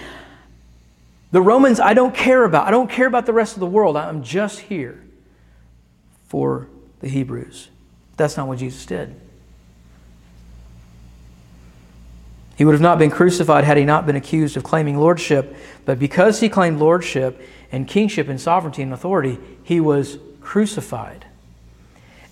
The 1.32 1.42
Romans, 1.42 1.80
I 1.80 1.94
don't 1.94 2.16
care 2.16 2.44
about. 2.44 2.68
I 2.68 2.72
don't 2.72 2.90
care 2.90 3.08
about 3.08 3.26
the 3.26 3.34
rest 3.34 3.56
of 3.56 3.60
the 3.60 3.68
world. 3.68 3.98
I'm 3.98 4.24
just 4.24 4.60
here 4.60 5.04
for 6.28 6.68
the 7.00 7.10
Hebrews. 7.10 7.70
That's 8.16 8.38
not 8.38 8.48
what 8.48 8.60
Jesus 8.60 8.86
did. 8.86 9.20
He 12.58 12.66
would 12.66 12.72
have 12.72 12.82
not 12.82 12.98
been 12.98 13.12
crucified 13.12 13.66
had 13.66 13.78
he 13.78 13.86
not 13.86 14.08
been 14.08 14.16
accused 14.16 14.58
of 14.58 14.64
claiming 14.64 14.98
lordship, 14.98 15.56
but 15.86 16.00
because 16.00 16.40
he 16.40 16.50
claimed 16.50 16.80
lordship 16.80 17.40
and 17.72 17.88
kingship 17.88 18.30
and 18.30 18.42
sovereignty 18.42 18.82
and 18.82 18.92
authority, 18.92 19.38
he 19.64 19.80
was 19.80 20.18
crucified. 20.42 21.26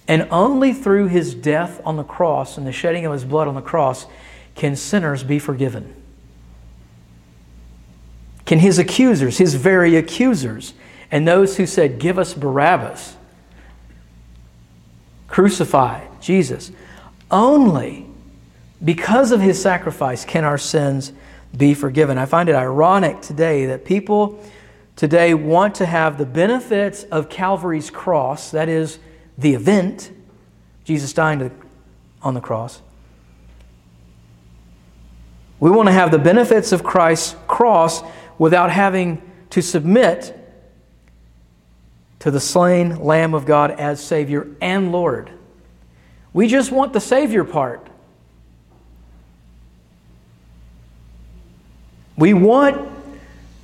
And 0.08 0.28
only 0.32 0.74
through 0.74 1.08
his 1.08 1.36
death 1.36 1.80
on 1.86 1.96
the 1.98 2.04
cross 2.04 2.58
and 2.58 2.66
the 2.66 2.72
shedding 2.72 3.06
of 3.06 3.14
his 3.14 3.24
blood 3.26 3.48
on 3.48 3.56
the 3.56 3.62
cross 3.62 4.08
can 4.56 4.76
sinners 4.76 5.24
be 5.24 5.38
forgiven. 5.38 5.94
Can 8.46 8.60
his 8.60 8.78
accusers, 8.78 9.38
his 9.38 9.56
very 9.56 9.96
accusers, 9.96 10.74
and 11.12 11.28
those 11.28 11.58
who 11.58 11.66
said, 11.66 12.00
Give 12.00 12.20
us 12.20 12.34
Barabbas, 12.34 13.16
crucify 15.28 16.06
Jesus, 16.22 16.72
only 17.32 18.06
because 18.84 19.32
of 19.32 19.42
his 19.42 19.62
sacrifice 19.62 20.26
can 20.26 20.44
our 20.44 20.58
sins 20.58 21.12
be 21.56 21.74
forgiven. 21.74 22.18
I 22.18 22.26
find 22.26 22.50
it 22.50 22.56
ironic 22.56 23.22
today 23.22 23.66
that 23.68 23.86
people 23.86 24.44
today 24.96 25.34
want 25.34 25.76
to 25.76 25.86
have 25.86 26.18
the 26.18 26.26
benefits 26.26 27.04
of 27.06 27.30
Calvary's 27.30 27.90
cross, 27.90 28.52
that 28.52 28.70
is, 28.70 29.00
the 29.38 29.54
event, 29.54 30.12
Jesus 30.84 31.14
dying 31.14 31.52
on 32.22 32.34
the 32.34 32.42
cross. 32.42 32.82
We 35.60 35.72
want 35.72 35.88
to 35.88 35.94
have 35.94 36.12
the 36.12 36.20
benefits 36.20 36.72
of 36.72 36.84
Christ's 36.84 37.36
cross 37.48 38.04
without 38.38 38.72
having 38.72 39.22
to 39.52 39.62
submit 39.62 40.38
to 42.20 42.32
the 42.32 42.40
slain 42.40 43.04
Lamb 43.04 43.34
of 43.34 43.46
God 43.46 43.72
as 43.72 44.04
Savior 44.04 44.48
and 44.62 44.92
Lord. 44.92 45.32
We 46.34 46.48
just 46.48 46.72
want 46.72 46.94
the 46.94 47.00
Savior 47.00 47.44
part. 47.44 47.88
We 52.18 52.34
want 52.34 52.90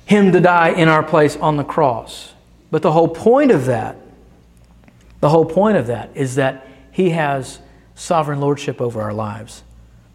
Him 0.06 0.32
to 0.32 0.40
die 0.40 0.70
in 0.70 0.88
our 0.88 1.02
place 1.02 1.36
on 1.36 1.56
the 1.56 1.64
cross. 1.64 2.32
But 2.70 2.82
the 2.82 2.92
whole 2.92 3.08
point 3.08 3.50
of 3.50 3.66
that 3.66 3.96
the 5.22 5.28
whole 5.28 5.46
point 5.46 5.76
of 5.76 5.86
that 5.86 6.10
is 6.14 6.34
that 6.34 6.66
He 6.90 7.10
has 7.10 7.60
sovereign 7.94 8.40
lordship 8.40 8.80
over 8.80 9.00
our 9.00 9.14
lives, 9.14 9.62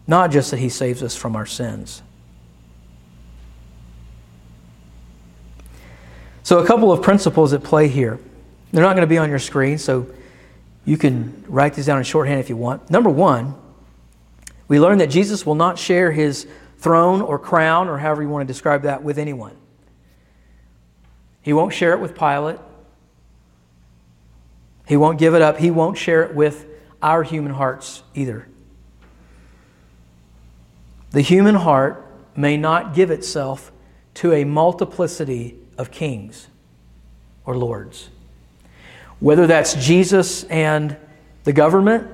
not 0.06 0.30
just 0.30 0.50
that 0.50 0.58
He 0.58 0.68
saves 0.68 1.02
us 1.02 1.16
from 1.16 1.34
our 1.34 1.46
sins. 1.46 2.02
So, 6.48 6.60
a 6.60 6.66
couple 6.66 6.90
of 6.90 7.02
principles 7.02 7.52
at 7.52 7.62
play 7.62 7.88
here. 7.88 8.18
They're 8.72 8.82
not 8.82 8.94
going 8.96 9.06
to 9.06 9.06
be 9.06 9.18
on 9.18 9.28
your 9.28 9.38
screen, 9.38 9.76
so 9.76 10.06
you 10.86 10.96
can 10.96 11.44
write 11.46 11.74
these 11.74 11.84
down 11.84 11.98
in 11.98 12.04
shorthand 12.04 12.40
if 12.40 12.48
you 12.48 12.56
want. 12.56 12.88
Number 12.88 13.10
one, 13.10 13.54
we 14.66 14.80
learn 14.80 14.96
that 14.96 15.10
Jesus 15.10 15.44
will 15.44 15.56
not 15.56 15.78
share 15.78 16.10
his 16.10 16.48
throne 16.78 17.20
or 17.20 17.38
crown, 17.38 17.90
or 17.90 17.98
however 17.98 18.22
you 18.22 18.30
want 18.30 18.48
to 18.48 18.50
describe 18.50 18.84
that, 18.84 19.02
with 19.02 19.18
anyone. 19.18 19.54
He 21.42 21.52
won't 21.52 21.74
share 21.74 21.92
it 21.92 22.00
with 22.00 22.16
Pilate. 22.16 22.60
He 24.86 24.96
won't 24.96 25.18
give 25.18 25.34
it 25.34 25.42
up. 25.42 25.58
He 25.58 25.70
won't 25.70 25.98
share 25.98 26.22
it 26.22 26.34
with 26.34 26.64
our 27.02 27.24
human 27.24 27.52
hearts 27.52 28.02
either. 28.14 28.48
The 31.10 31.20
human 31.20 31.56
heart 31.56 32.10
may 32.34 32.56
not 32.56 32.94
give 32.94 33.10
itself 33.10 33.70
to 34.14 34.32
a 34.32 34.44
multiplicity 34.44 35.54
of 35.78 35.90
kings 35.90 36.48
or 37.46 37.56
lords. 37.56 38.10
Whether 39.20 39.46
that's 39.46 39.74
Jesus 39.74 40.44
and 40.44 40.96
the 41.44 41.52
government, 41.52 42.06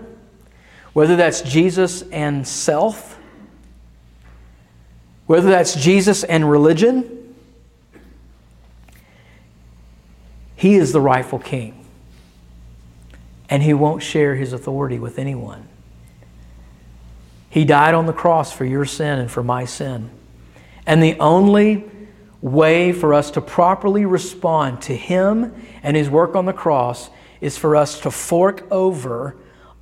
whether 0.93 1.17
that's 1.17 1.43
Jesus 1.43 2.03
and 2.03 2.47
self, 2.47 3.19
whether 5.27 5.49
that's 5.49 5.75
Jesus 5.75 6.23
and 6.23 6.49
religion, 6.49 7.35
he 10.55 10.75
is 10.77 10.93
the 10.93 11.01
rightful 11.01 11.39
king 11.41 11.85
and 13.49 13.63
he 13.63 13.75
won't 13.75 14.03
share 14.03 14.35
his 14.35 14.53
authority 14.53 14.99
with 14.99 15.19
anyone. 15.19 15.69
He 17.51 17.65
died 17.65 17.95
on 17.95 18.07
the 18.07 18.13
cross 18.13 18.53
for 18.53 18.65
your 18.65 18.85
sin 18.85 19.19
and 19.19 19.31
for 19.31 19.43
my 19.43 19.65
sin. 19.65 20.11
And 20.87 21.03
the 21.03 21.19
only 21.21 21.85
way 22.45 22.93
for 22.93 23.15
us 23.15 23.31
to 23.31 23.41
properly 23.41 24.05
respond 24.05 24.83
to 24.83 24.95
him 24.95 25.55
and 25.83 25.97
his 25.97 26.11
work 26.11 26.37
on 26.37 26.45
the 26.45 26.53
cross 26.53 27.09
is 27.41 27.57
for 27.57 27.75
us 27.75 28.01
to 28.01 28.11
fork 28.11 28.71
over 28.71 29.35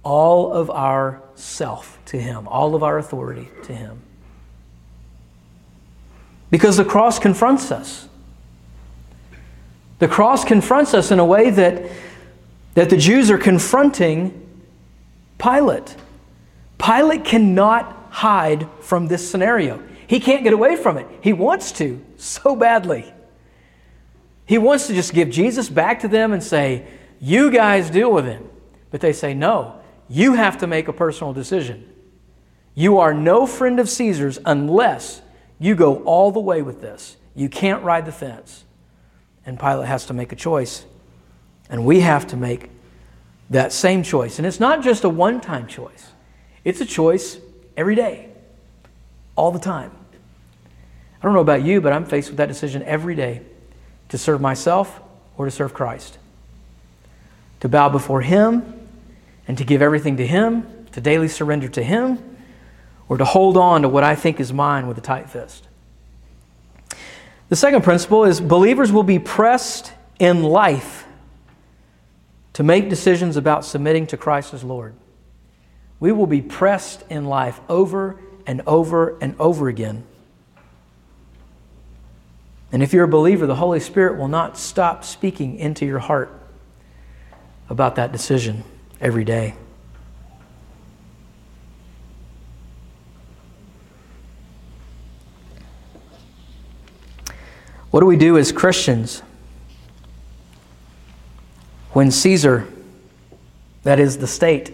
all 0.04 0.52
of 0.52 0.70
our 0.70 1.20
self 1.34 1.98
to 2.04 2.16
him, 2.16 2.46
all 2.46 2.76
of 2.76 2.84
our 2.84 2.98
authority 2.98 3.48
to 3.64 3.74
him. 3.74 4.00
Because 6.52 6.76
the 6.76 6.84
cross 6.84 7.18
confronts 7.18 7.72
us. 7.72 8.08
The 9.98 10.06
cross 10.06 10.44
confronts 10.44 10.94
us 10.94 11.10
in 11.10 11.18
a 11.18 11.24
way 11.24 11.50
that 11.50 11.90
that 12.74 12.88
the 12.88 12.96
Jews 12.96 13.30
are 13.30 13.38
confronting 13.38 14.38
Pilate. 15.38 15.96
Pilate 16.78 17.24
cannot 17.24 18.06
hide 18.10 18.68
from 18.80 19.08
this 19.08 19.28
scenario. 19.28 19.82
He 20.06 20.20
can't 20.20 20.44
get 20.44 20.52
away 20.52 20.76
from 20.76 20.96
it. 20.96 21.06
He 21.20 21.32
wants 21.32 21.72
to 21.72 22.00
so 22.22 22.56
badly. 22.56 23.12
He 24.46 24.58
wants 24.58 24.86
to 24.88 24.94
just 24.94 25.14
give 25.14 25.30
Jesus 25.30 25.68
back 25.68 26.00
to 26.00 26.08
them 26.08 26.32
and 26.32 26.42
say, 26.42 26.86
You 27.20 27.50
guys 27.50 27.90
deal 27.90 28.12
with 28.12 28.24
him. 28.24 28.48
But 28.90 29.00
they 29.00 29.12
say, 29.12 29.34
No, 29.34 29.80
you 30.08 30.34
have 30.34 30.58
to 30.58 30.66
make 30.66 30.88
a 30.88 30.92
personal 30.92 31.32
decision. 31.32 31.88
You 32.74 32.98
are 32.98 33.12
no 33.12 33.46
friend 33.46 33.78
of 33.80 33.88
Caesar's 33.88 34.38
unless 34.44 35.22
you 35.58 35.74
go 35.74 36.02
all 36.04 36.30
the 36.30 36.40
way 36.40 36.62
with 36.62 36.80
this. 36.80 37.16
You 37.34 37.48
can't 37.48 37.82
ride 37.82 38.06
the 38.06 38.12
fence. 38.12 38.64
And 39.44 39.58
Pilate 39.58 39.88
has 39.88 40.06
to 40.06 40.14
make 40.14 40.32
a 40.32 40.36
choice. 40.36 40.84
And 41.68 41.84
we 41.84 42.00
have 42.00 42.26
to 42.28 42.36
make 42.36 42.70
that 43.50 43.72
same 43.72 44.02
choice. 44.02 44.38
And 44.38 44.46
it's 44.46 44.60
not 44.60 44.82
just 44.82 45.04
a 45.04 45.08
one 45.08 45.40
time 45.40 45.66
choice, 45.66 46.12
it's 46.64 46.80
a 46.80 46.86
choice 46.86 47.38
every 47.76 47.94
day, 47.94 48.30
all 49.36 49.50
the 49.50 49.58
time. 49.58 49.92
I 51.22 51.26
don't 51.26 51.34
know 51.34 51.40
about 51.40 51.62
you, 51.62 51.80
but 51.80 51.92
I'm 51.92 52.04
faced 52.04 52.30
with 52.30 52.38
that 52.38 52.48
decision 52.48 52.82
every 52.82 53.14
day 53.14 53.42
to 54.08 54.18
serve 54.18 54.40
myself 54.40 55.00
or 55.36 55.44
to 55.44 55.52
serve 55.52 55.72
Christ. 55.72 56.18
To 57.60 57.68
bow 57.68 57.88
before 57.90 58.22
Him 58.22 58.88
and 59.46 59.56
to 59.56 59.64
give 59.64 59.82
everything 59.82 60.16
to 60.16 60.26
Him, 60.26 60.66
to 60.90 61.00
daily 61.00 61.28
surrender 61.28 61.68
to 61.68 61.82
Him, 61.82 62.18
or 63.08 63.18
to 63.18 63.24
hold 63.24 63.56
on 63.56 63.82
to 63.82 63.88
what 63.88 64.02
I 64.02 64.16
think 64.16 64.40
is 64.40 64.52
mine 64.52 64.88
with 64.88 64.98
a 64.98 65.00
tight 65.00 65.30
fist. 65.30 65.68
The 67.50 67.56
second 67.56 67.84
principle 67.84 68.24
is 68.24 68.40
believers 68.40 68.90
will 68.90 69.04
be 69.04 69.20
pressed 69.20 69.92
in 70.18 70.42
life 70.42 71.06
to 72.54 72.64
make 72.64 72.88
decisions 72.88 73.36
about 73.36 73.64
submitting 73.64 74.08
to 74.08 74.16
Christ 74.16 74.54
as 74.54 74.64
Lord. 74.64 74.94
We 76.00 76.10
will 76.10 76.26
be 76.26 76.42
pressed 76.42 77.04
in 77.08 77.26
life 77.26 77.60
over 77.68 78.18
and 78.44 78.60
over 78.66 79.16
and 79.20 79.36
over 79.38 79.68
again 79.68 80.04
and 82.72 82.82
if 82.82 82.94
you're 82.94 83.04
a 83.04 83.08
believer, 83.08 83.46
the 83.46 83.56
Holy 83.56 83.80
Spirit 83.80 84.18
will 84.18 84.28
not 84.28 84.56
stop 84.56 85.04
speaking 85.04 85.58
into 85.58 85.84
your 85.84 85.98
heart 85.98 86.32
about 87.68 87.96
that 87.96 88.12
decision 88.12 88.64
every 88.98 89.24
day. 89.24 89.54
What 97.90 98.00
do 98.00 98.06
we 98.06 98.16
do 98.16 98.38
as 98.38 98.52
Christians 98.52 99.20
when 101.90 102.10
Caesar, 102.10 102.66
that 103.82 104.00
is 104.00 104.16
the 104.16 104.26
state, 104.26 104.72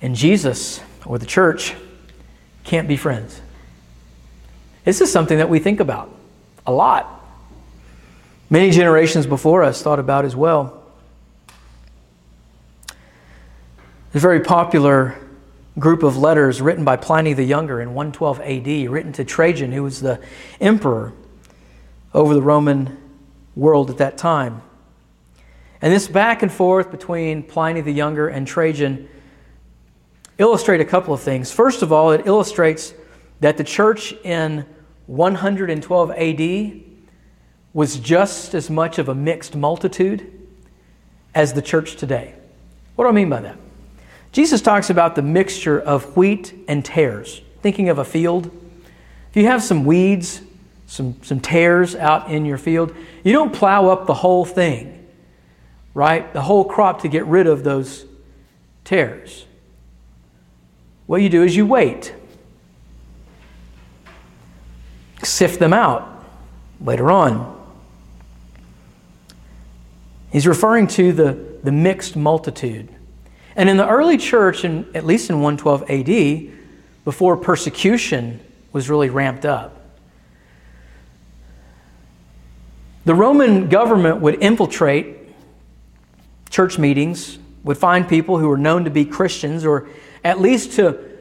and 0.00 0.14
Jesus 0.14 0.80
or 1.04 1.18
the 1.18 1.26
church 1.26 1.74
can't 2.64 2.88
be 2.88 2.96
friends? 2.96 3.42
This 4.86 5.02
is 5.02 5.12
something 5.12 5.36
that 5.36 5.50
we 5.50 5.58
think 5.58 5.80
about 5.80 6.13
a 6.66 6.72
lot. 6.72 7.24
Many 8.50 8.70
generations 8.70 9.26
before 9.26 9.62
us 9.62 9.82
thought 9.82 9.98
about 9.98 10.24
as 10.24 10.36
well. 10.36 10.82
A 14.14 14.18
very 14.18 14.40
popular 14.40 15.18
group 15.78 16.02
of 16.02 16.16
letters 16.16 16.60
written 16.60 16.84
by 16.84 16.96
Pliny 16.96 17.32
the 17.32 17.42
Younger 17.42 17.80
in 17.80 17.94
112 17.94 18.40
AD, 18.40 18.90
written 18.90 19.12
to 19.14 19.24
Trajan, 19.24 19.72
who 19.72 19.82
was 19.82 20.00
the 20.00 20.20
emperor 20.60 21.12
over 22.12 22.32
the 22.32 22.42
Roman 22.42 22.96
world 23.56 23.90
at 23.90 23.98
that 23.98 24.16
time. 24.16 24.62
And 25.82 25.92
this 25.92 26.06
back 26.06 26.42
and 26.42 26.52
forth 26.52 26.90
between 26.90 27.42
Pliny 27.42 27.80
the 27.80 27.92
Younger 27.92 28.28
and 28.28 28.46
Trajan 28.46 29.08
illustrate 30.38 30.80
a 30.80 30.84
couple 30.84 31.12
of 31.12 31.20
things. 31.20 31.50
First 31.50 31.82
of 31.82 31.92
all, 31.92 32.12
it 32.12 32.26
illustrates 32.26 32.94
that 33.40 33.56
the 33.56 33.64
church 33.64 34.12
in 34.24 34.64
112 35.06 36.10
AD 36.10 36.80
was 37.72 37.96
just 37.98 38.54
as 38.54 38.70
much 38.70 38.98
of 38.98 39.08
a 39.08 39.14
mixed 39.14 39.54
multitude 39.56 40.30
as 41.34 41.52
the 41.52 41.62
church 41.62 41.96
today. 41.96 42.34
What 42.94 43.04
do 43.04 43.08
I 43.08 43.12
mean 43.12 43.28
by 43.28 43.40
that? 43.40 43.58
Jesus 44.32 44.60
talks 44.60 44.90
about 44.90 45.14
the 45.14 45.22
mixture 45.22 45.80
of 45.80 46.16
wheat 46.16 46.54
and 46.68 46.84
tares. 46.84 47.40
Thinking 47.62 47.88
of 47.88 47.98
a 47.98 48.04
field, 48.04 48.46
if 49.30 49.36
you 49.36 49.46
have 49.46 49.62
some 49.62 49.84
weeds, 49.84 50.40
some, 50.86 51.16
some 51.22 51.40
tares 51.40 51.94
out 51.94 52.30
in 52.30 52.44
your 52.44 52.58
field, 52.58 52.94
you 53.24 53.32
don't 53.32 53.52
plow 53.52 53.88
up 53.88 54.06
the 54.06 54.14
whole 54.14 54.44
thing, 54.44 55.06
right? 55.92 56.32
The 56.32 56.42
whole 56.42 56.64
crop 56.64 57.02
to 57.02 57.08
get 57.08 57.26
rid 57.26 57.46
of 57.46 57.64
those 57.64 58.06
tares. 58.84 59.46
What 61.06 61.20
you 61.20 61.28
do 61.28 61.42
is 61.42 61.56
you 61.56 61.66
wait 61.66 62.14
sift 65.24 65.58
them 65.58 65.72
out 65.72 66.24
later 66.80 67.10
on. 67.10 67.52
He's 70.32 70.46
referring 70.46 70.88
to 70.88 71.12
the, 71.12 71.38
the 71.62 71.72
mixed 71.72 72.16
multitude. 72.16 72.88
And 73.56 73.68
in 73.68 73.76
the 73.76 73.88
early 73.88 74.16
church, 74.16 74.64
in, 74.64 74.86
at 74.94 75.06
least 75.06 75.30
in 75.30 75.40
112 75.40 75.90
AD, 75.90 76.54
before 77.04 77.36
persecution 77.36 78.40
was 78.72 78.90
really 78.90 79.10
ramped 79.10 79.44
up, 79.44 79.80
the 83.04 83.14
Roman 83.14 83.68
government 83.68 84.20
would 84.22 84.42
infiltrate 84.42 85.18
church 86.50 86.78
meetings, 86.78 87.38
would 87.62 87.78
find 87.78 88.08
people 88.08 88.38
who 88.38 88.48
were 88.48 88.56
known 88.56 88.84
to 88.84 88.90
be 88.90 89.04
Christians 89.04 89.64
or 89.64 89.88
at 90.24 90.40
least 90.40 90.72
to 90.72 91.13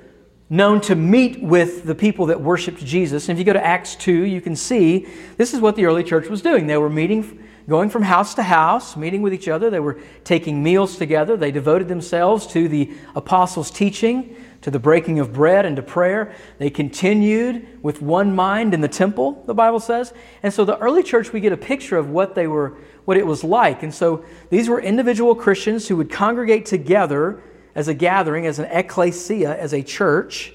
known 0.54 0.80
to 0.80 0.94
meet 0.94 1.42
with 1.42 1.84
the 1.84 1.96
people 1.96 2.28
that 2.28 2.39
worshiped 2.39 2.86
Jesus. 2.86 3.28
And 3.28 3.36
if 3.36 3.39
you 3.39 3.44
go 3.44 3.54
to 3.54 3.66
Acts 3.66 3.96
2, 3.96 4.12
you 4.12 4.39
can 4.39 4.56
see 4.56 5.08
this 5.36 5.52
is 5.52 5.60
what 5.60 5.76
the 5.76 5.86
early 5.86 6.04
church 6.04 6.30
was 6.30 6.44
doing. 6.44 6.68
They 6.68 6.78
were 6.78 6.92
meeting, 6.92 7.44
going 7.68 7.89
from 7.89 8.04
house 8.04 8.36
to 8.36 8.44
house, 8.44 8.96
meeting 8.96 9.24
with 9.24 9.34
each 9.34 9.48
other. 9.48 9.72
They 9.72 9.80
were 9.80 10.00
taking 10.24 10.62
meals 10.62 10.96
together. 10.96 11.36
They 11.36 11.50
devoted 11.50 11.88
themselves 11.88 12.46
to 12.48 12.68
the 12.68 12.94
apostles' 13.16 13.72
teaching, 13.72 14.36
to 14.62 14.70
the 14.70 14.78
breaking 14.78 15.18
of 15.18 15.34
bread, 15.34 15.66
and 15.66 15.76
to 15.76 15.82
prayer. 15.82 16.36
They 16.60 16.70
continued 16.70 17.80
with 17.82 18.04
one 18.04 18.36
mind 18.36 18.76
in 18.76 18.82
the 18.82 18.88
temple, 18.88 19.44
the 19.48 19.56
Bible 19.56 19.80
says. 19.80 20.13
And 20.44 20.54
so 20.54 20.66
the 20.66 20.78
early 20.78 21.02
church, 21.02 21.34
we 21.34 21.39
get 21.39 21.52
a 21.52 21.58
picture 21.58 21.98
of 21.98 22.12
what 22.12 22.36
they 22.36 22.46
were, 22.46 22.78
what 23.06 23.18
it 23.18 23.26
was 23.26 23.44
like. 23.44 23.82
And 23.82 23.92
so 23.92 24.24
these 24.52 24.70
were 24.70 24.80
individual 24.80 25.34
Christians 25.34 25.88
who 25.88 25.98
would 25.98 26.12
congregate 26.12 26.68
together 26.68 27.42
as 27.76 27.88
a 27.88 27.94
gathering, 27.94 28.46
as 28.46 28.60
an 28.60 28.66
ecclesia, 28.66 29.58
as 29.58 29.74
a 29.74 29.82
church, 29.82 30.54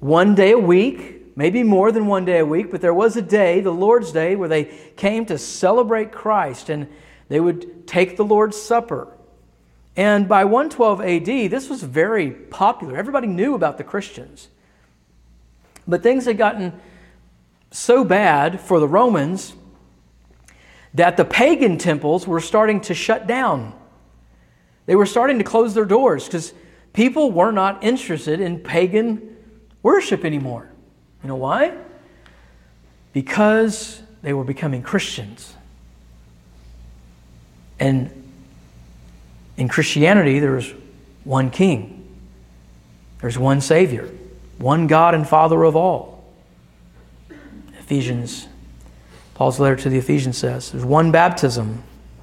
one 0.00 0.34
day 0.34 0.52
a 0.52 0.58
week, 0.58 1.36
maybe 1.36 1.62
more 1.62 1.90
than 1.90 2.06
one 2.06 2.24
day 2.24 2.38
a 2.38 2.46
week, 2.46 2.70
but 2.70 2.80
there 2.80 2.94
was 2.94 3.16
a 3.16 3.22
day, 3.22 3.60
the 3.60 3.72
Lord's 3.72 4.12
Day, 4.12 4.36
where 4.36 4.48
they 4.48 4.64
came 4.96 5.26
to 5.26 5.38
celebrate 5.38 6.12
Christ 6.12 6.68
and 6.68 6.88
they 7.28 7.40
would 7.40 7.86
take 7.86 8.16
the 8.16 8.24
Lord's 8.24 8.60
Supper. 8.60 9.08
And 9.96 10.28
by 10.28 10.44
112 10.44 11.00
AD, 11.00 11.50
this 11.50 11.68
was 11.68 11.82
very 11.82 12.30
popular. 12.30 12.96
Everybody 12.96 13.28
knew 13.28 13.54
about 13.54 13.78
the 13.78 13.84
Christians. 13.84 14.48
But 15.86 16.02
things 16.02 16.24
had 16.24 16.38
gotten 16.38 16.72
so 17.70 18.04
bad 18.04 18.60
for 18.60 18.80
the 18.80 18.88
Romans 18.88 19.54
that 20.94 21.16
the 21.16 21.24
pagan 21.24 21.78
temples 21.78 22.26
were 22.26 22.40
starting 22.40 22.80
to 22.82 22.94
shut 22.94 23.26
down. 23.26 23.74
They 24.86 24.96
were 24.96 25.06
starting 25.06 25.38
to 25.38 25.44
close 25.44 25.74
their 25.74 25.84
doors 25.84 26.24
because 26.24 26.52
people 26.92 27.30
were 27.30 27.52
not 27.52 27.82
interested 27.82 28.40
in 28.40 28.60
pagan 28.60 29.36
worship 29.82 30.24
anymore. 30.24 30.68
You 31.22 31.28
know 31.28 31.36
why? 31.36 31.76
Because 33.12 34.02
they 34.22 34.32
were 34.32 34.44
becoming 34.44 34.82
Christians. 34.82 35.54
And 37.78 38.10
in 39.56 39.68
Christianity, 39.68 40.38
there's 40.38 40.72
one 41.24 41.50
king, 41.50 42.06
there's 43.20 43.38
one 43.38 43.60
Savior, 43.60 44.10
one 44.58 44.86
God 44.86 45.14
and 45.14 45.26
Father 45.26 45.62
of 45.64 45.76
all. 45.76 46.24
Ephesians, 47.78 48.48
Paul's 49.34 49.58
letter 49.58 49.76
to 49.76 49.90
the 49.90 49.98
Ephesians 49.98 50.38
says 50.38 50.70
there's 50.70 50.84
one 50.84 51.12
baptism, 51.12 51.82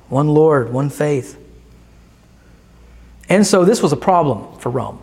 one 0.09 0.27
Lord, 0.27 0.71
one 0.71 0.89
faith. 0.89 1.37
And 3.31 3.47
so 3.47 3.63
this 3.63 3.81
was 3.81 3.93
a 3.93 3.97
problem 3.97 4.59
for 4.59 4.69
Rome. 4.69 5.01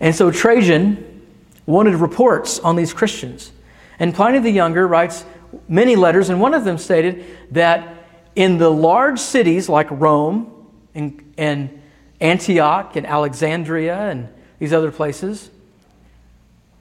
And 0.00 0.12
so 0.12 0.32
Trajan 0.32 1.22
wanted 1.66 1.94
reports 1.94 2.58
on 2.58 2.74
these 2.74 2.92
Christians. 2.92 3.52
And 4.00 4.12
Pliny 4.12 4.40
the 4.40 4.50
Younger 4.50 4.88
writes 4.88 5.24
many 5.68 5.94
letters, 5.94 6.30
and 6.30 6.40
one 6.40 6.52
of 6.52 6.64
them 6.64 6.78
stated 6.78 7.24
that 7.52 7.94
in 8.34 8.58
the 8.58 8.68
large 8.68 9.20
cities 9.20 9.68
like 9.68 9.88
Rome 9.88 10.52
and, 10.96 11.32
and 11.38 11.80
Antioch 12.20 12.96
and 12.96 13.06
Alexandria 13.06 14.10
and 14.10 14.28
these 14.58 14.72
other 14.72 14.90
places, 14.90 15.48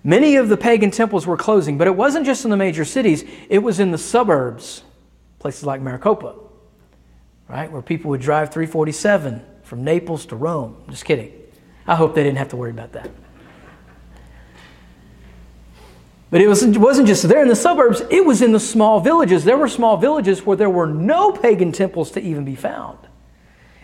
many 0.04 0.38
of 0.38 0.49
the 0.49 0.58
pagan 0.58 0.89
temples 0.89 1.27
were 1.27 1.38
closing, 1.38 1.77
but 1.77 1.86
it 1.86 1.95
wasn't 1.95 2.25
just 2.25 2.45
in 2.45 2.49
the 2.49 2.58
major 2.58 2.84
cities, 2.84 3.23
it 3.47 3.60
was 3.60 3.80
in 3.80 3.91
the 3.91 3.97
suburbs, 3.99 4.82
places 5.38 5.65
like 5.65 5.82
Maricopa, 5.82 6.34
right, 7.47 7.71
where 7.71 7.84
people 7.84 8.10
would 8.10 8.21
drive 8.21 8.51
347 8.51 9.45
from 9.71 9.86
Naples 9.86 10.25
to 10.25 10.36
Rome. 10.36 10.75
Just 10.89 11.05
kidding. 11.05 11.31
I 11.88 11.95
hope 11.95 12.13
they 12.13 12.23
didn't 12.23 12.39
have 12.39 12.49
to 12.49 12.57
worry 12.57 12.71
about 12.71 12.91
that. 12.91 13.10
But 16.29 16.41
it 16.41 16.49
wasn't, 16.49 16.75
wasn't 16.75 17.07
just 17.07 17.23
there 17.23 17.41
in 17.41 17.47
the 17.47 17.55
suburbs, 17.55 18.01
it 18.10 18.25
was 18.25 18.41
in 18.41 18.51
the 18.51 18.60
small 18.60 18.99
villages. 18.99 19.45
There 19.45 19.55
were 19.55 19.69
small 19.69 19.95
villages 19.95 20.45
where 20.45 20.57
there 20.57 20.69
were 20.69 20.88
no 20.88 21.31
pagan 21.31 21.71
temples 21.71 22.12
to 22.12 22.19
even 22.19 22.43
be 22.43 22.53
found. 22.53 22.97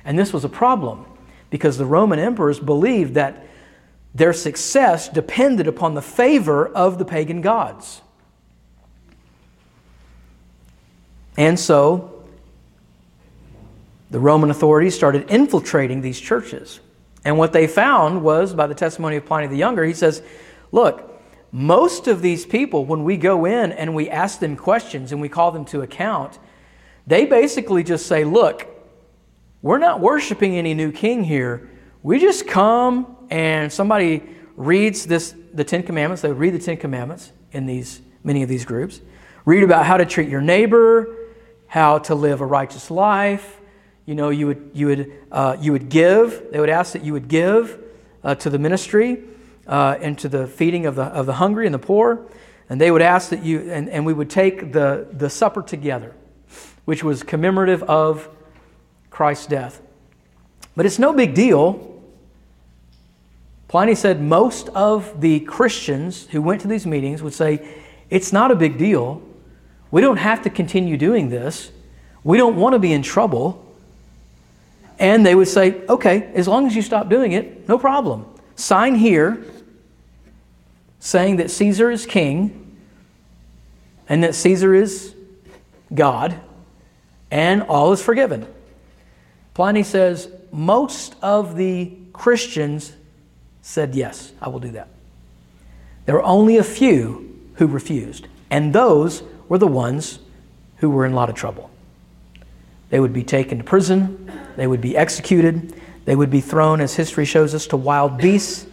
And 0.04 0.20
this 0.20 0.34
was 0.34 0.44
a 0.44 0.50
problem 0.50 1.06
because 1.52 1.78
the 1.78 1.86
Roman 1.86 2.20
emperors 2.20 2.60
believed 2.60 3.14
that 3.14 3.48
their 4.14 4.34
success 4.34 5.08
depended 5.08 5.70
upon 5.70 5.94
the 5.94 6.02
favor 6.02 6.68
of 6.68 6.98
the 6.98 7.06
pagan 7.06 7.40
gods. 7.40 8.02
And 11.38 11.58
so 11.58 12.17
the 14.10 14.20
Roman 14.20 14.50
authorities 14.50 14.96
started 14.96 15.30
infiltrating 15.30 16.02
these 16.02 16.20
churches. 16.20 16.80
And 17.26 17.38
what 17.38 17.52
they 17.52 17.68
found 17.68 18.24
was, 18.24 18.54
by 18.54 18.68
the 18.68 18.76
testimony 18.76 19.18
of 19.18 19.26
Pliny 19.26 19.48
the 19.48 19.58
Younger, 19.58 19.84
he 19.84 19.94
says, 19.94 20.22
Look, 20.72 21.20
most 21.52 22.08
of 22.08 22.22
these 22.22 22.46
people, 22.46 22.86
when 22.86 23.04
we 23.04 23.18
go 23.18 23.46
in 23.46 23.72
and 23.72 23.96
we 23.96 24.10
ask 24.10 24.40
them 24.40 24.56
questions 24.56 25.12
and 25.12 25.20
we 25.20 25.30
call 25.30 25.52
them 25.52 25.66
to 25.66 25.82
account, 25.82 26.40
they 27.06 27.26
basically 27.26 27.84
just 27.84 28.06
say, 28.06 28.24
Look, 28.24 28.68
we're 29.62 29.78
not 29.78 30.00
worshiping 30.00 30.56
any 30.56 30.74
new 30.74 30.92
king 30.92 31.24
here. 31.24 31.70
We 32.04 32.20
just 32.20 32.48
come 32.48 33.18
and 33.30 33.72
somebody 33.72 34.24
reads 34.56 35.06
this, 35.06 35.36
the 35.54 35.64
Ten 35.64 35.84
Commandments. 35.84 36.22
They 36.22 36.32
read 36.32 36.54
the 36.54 36.60
Ten 36.60 36.78
Commandments 36.78 37.32
in 37.52 37.66
these, 37.66 38.02
many 38.24 38.44
of 38.44 38.50
these 38.50 38.66
groups. 38.66 39.02
Read 39.46 39.64
about 39.64 39.86
how 39.86 39.98
to 39.98 40.06
treat 40.06 40.30
your 40.30 40.42
neighbor, 40.42 41.16
how 41.68 42.00
to 42.00 42.16
live 42.16 42.42
a 42.42 42.46
righteous 42.46 42.90
life. 42.92 43.57
You 44.08 44.16
know, 44.16 44.30
you 44.30 44.48
would, 44.48 44.72
you 44.74 44.88
would, 44.88 45.14
uh, 45.34 45.58
you 45.60 45.74
would 45.74 45.90
give. 45.90 46.48
They 46.52 46.62
would 46.62 46.70
ask 46.70 46.94
that 46.94 47.04
you 47.04 47.12
would 47.12 47.28
give 47.28 47.78
uh, 48.24 48.36
to 48.36 48.50
the 48.50 48.58
ministry 48.58 49.22
uh, 49.68 49.98
and 50.00 50.18
to 50.20 50.30
the 50.30 50.48
feeding 50.48 50.86
of 50.86 50.96
the, 50.96 51.04
of 51.04 51.26
the 51.26 51.34
hungry 51.34 51.66
and 51.66 51.74
the 51.74 51.80
poor. 51.80 52.26
And 52.70 52.80
they 52.80 52.90
would 52.90 53.02
ask 53.02 53.32
that 53.32 53.44
you, 53.44 53.70
and, 53.70 53.90
and 53.90 54.06
we 54.06 54.14
would 54.14 54.30
take 54.30 54.72
the, 54.72 55.10
the 55.12 55.30
supper 55.30 55.62
together, 55.62 56.16
which 56.86 57.04
was 57.04 57.22
commemorative 57.22 57.84
of 57.84 58.30
Christ's 59.10 59.48
death. 59.48 59.82
But 60.78 60.86
it's 60.86 61.00
no 61.00 61.12
big 61.12 61.34
deal. 61.34 62.02
Pliny 63.68 63.94
said 63.94 64.22
most 64.22 64.70
of 64.70 65.20
the 65.20 65.42
Christians 65.42 66.28
who 66.28 66.42
went 66.42 66.62
to 66.62 66.70
these 66.70 66.88
meetings 66.88 67.22
would 67.22 67.34
say, 67.34 67.68
It's 68.10 68.32
not 68.32 68.52
a 68.52 68.56
big 68.56 68.78
deal. 68.78 69.22
We 69.92 70.00
don't 70.00 70.18
have 70.18 70.44
to 70.44 70.50
continue 70.50 70.96
doing 70.96 71.28
this. 71.28 71.72
We 72.24 72.38
don't 72.38 72.56
want 72.56 72.72
to 72.72 72.80
be 72.80 72.94
in 72.94 73.02
trouble. 73.02 73.66
And 75.00 75.26
they 75.26 75.36
would 75.36 75.48
say, 75.48 75.82
Okay, 75.88 76.32
as 76.34 76.48
long 76.48 76.68
as 76.68 76.76
you 76.76 76.82
stop 76.82 77.10
doing 77.10 77.32
it, 77.32 77.68
no 77.68 77.78
problem. 77.78 78.26
Sign 78.56 78.96
here 78.96 79.44
saying 81.00 81.38
that 81.38 81.52
Caesar 81.52 81.92
is 81.92 82.06
king 82.06 82.78
and 84.10 84.24
that 84.24 84.36
Caesar 84.36 84.74
is 84.74 85.14
God, 85.94 86.40
and 87.30 87.64
all 87.64 87.92
is 87.92 88.02
forgiven. 88.02 88.48
Pliny 89.54 89.84
says 89.84 90.30
most 90.52 91.16
of 91.22 91.56
the 91.56 91.92
Christians 92.14 92.94
said, 93.62 93.96
Yes, 93.96 94.32
I 94.42 94.50
will 94.50 94.60
do 94.60 94.72
that. 94.72 94.88
There 96.06 96.16
were 96.16 96.24
only 96.24 96.58
a 96.58 96.64
few 96.64 97.38
who 97.56 97.68
refused, 97.68 98.28
and 98.50 98.74
those 98.74 99.24
were 99.50 99.58
the 99.58 99.68
ones 99.68 100.20
who 100.78 100.90
were 100.90 101.06
in 101.06 101.12
a 101.12 101.16
lot 101.16 101.30
of 101.30 101.36
trouble. 101.36 101.70
They 102.90 103.00
would 103.00 103.14
be 103.14 103.24
taken 103.24 103.58
to 103.58 103.64
prison, 103.64 104.32
they 104.56 104.68
would 104.68 104.82
be 104.82 104.96
executed, 104.96 105.82
they 106.06 106.16
would 106.16 106.30
be 106.30 106.40
thrown, 106.40 106.80
as 106.80 106.96
history 106.96 107.26
shows 107.26 107.54
us, 107.54 107.68
to 107.68 107.78
wild 107.78 108.18
beasts 108.18 108.66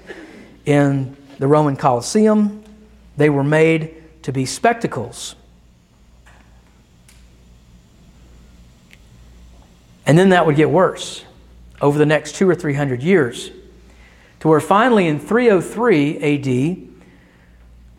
in 0.66 1.16
the 1.38 1.48
Roman 1.48 1.77
Colosseum. 1.77 2.62
They 3.16 3.29
were 3.29 3.44
made 3.44 4.22
to 4.22 4.33
be 4.33 4.46
spectacles. 4.46 5.35
And 10.07 10.18
then 10.18 10.29
that 10.31 10.46
would 10.46 10.57
get 10.57 10.70
worse. 10.70 11.24
Over 11.81 11.98
the 11.98 12.07
next 12.07 12.37
two 12.37 12.48
or 12.48 12.55
three 12.55 12.74
hundred 12.74 13.03
years, 13.03 13.50
to 14.40 14.48
where 14.48 14.61
finally 14.61 15.07
in 15.07 15.18
303 15.18 16.18
AD, 16.18 16.88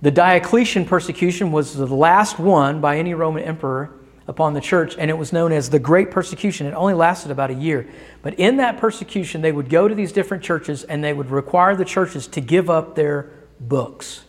the 0.02 0.12
Diocletian 0.12 0.86
persecution 0.86 1.52
was 1.52 1.76
the 1.76 1.88
last 1.88 2.40
one 2.40 2.80
by 2.80 2.98
any 2.98 3.14
Roman 3.14 3.44
emperor 3.44 3.92
upon 4.28 4.54
the 4.54 4.62
church, 4.62 4.96
and 4.98 5.12
it 5.12 5.18
was 5.18 5.32
known 5.32 5.52
as 5.52 5.70
the 5.70 5.80
Great 5.80 6.10
Persecution. 6.10 6.66
It 6.66 6.74
only 6.74 6.94
lasted 6.94 7.32
about 7.32 7.52
a 7.52 7.54
year. 7.54 7.88
But 8.24 8.34
in 8.36 8.58
that 8.58 8.78
persecution, 8.78 9.42
they 9.42 9.52
would 9.52 9.70
go 9.70 9.88
to 9.88 9.94
these 9.94 10.12
different 10.12 10.44
churches 10.44 10.84
and 10.84 11.04
they 11.04 11.14
would 11.14 11.30
require 11.30 11.76
the 11.76 11.86
churches 11.86 12.26
to 12.28 12.42
give 12.42 12.70
up 12.70 12.96
their 12.96 13.30
books. 13.60 14.24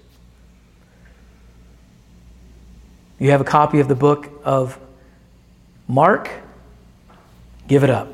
You 3.19 3.31
have 3.31 3.41
a 3.41 3.45
copy 3.45 3.81
of 3.81 3.89
the 3.89 3.95
book 3.95 4.29
of 4.45 4.79
Mark, 5.89 6.31
give 7.67 7.83
it 7.83 7.91
up. 7.91 8.13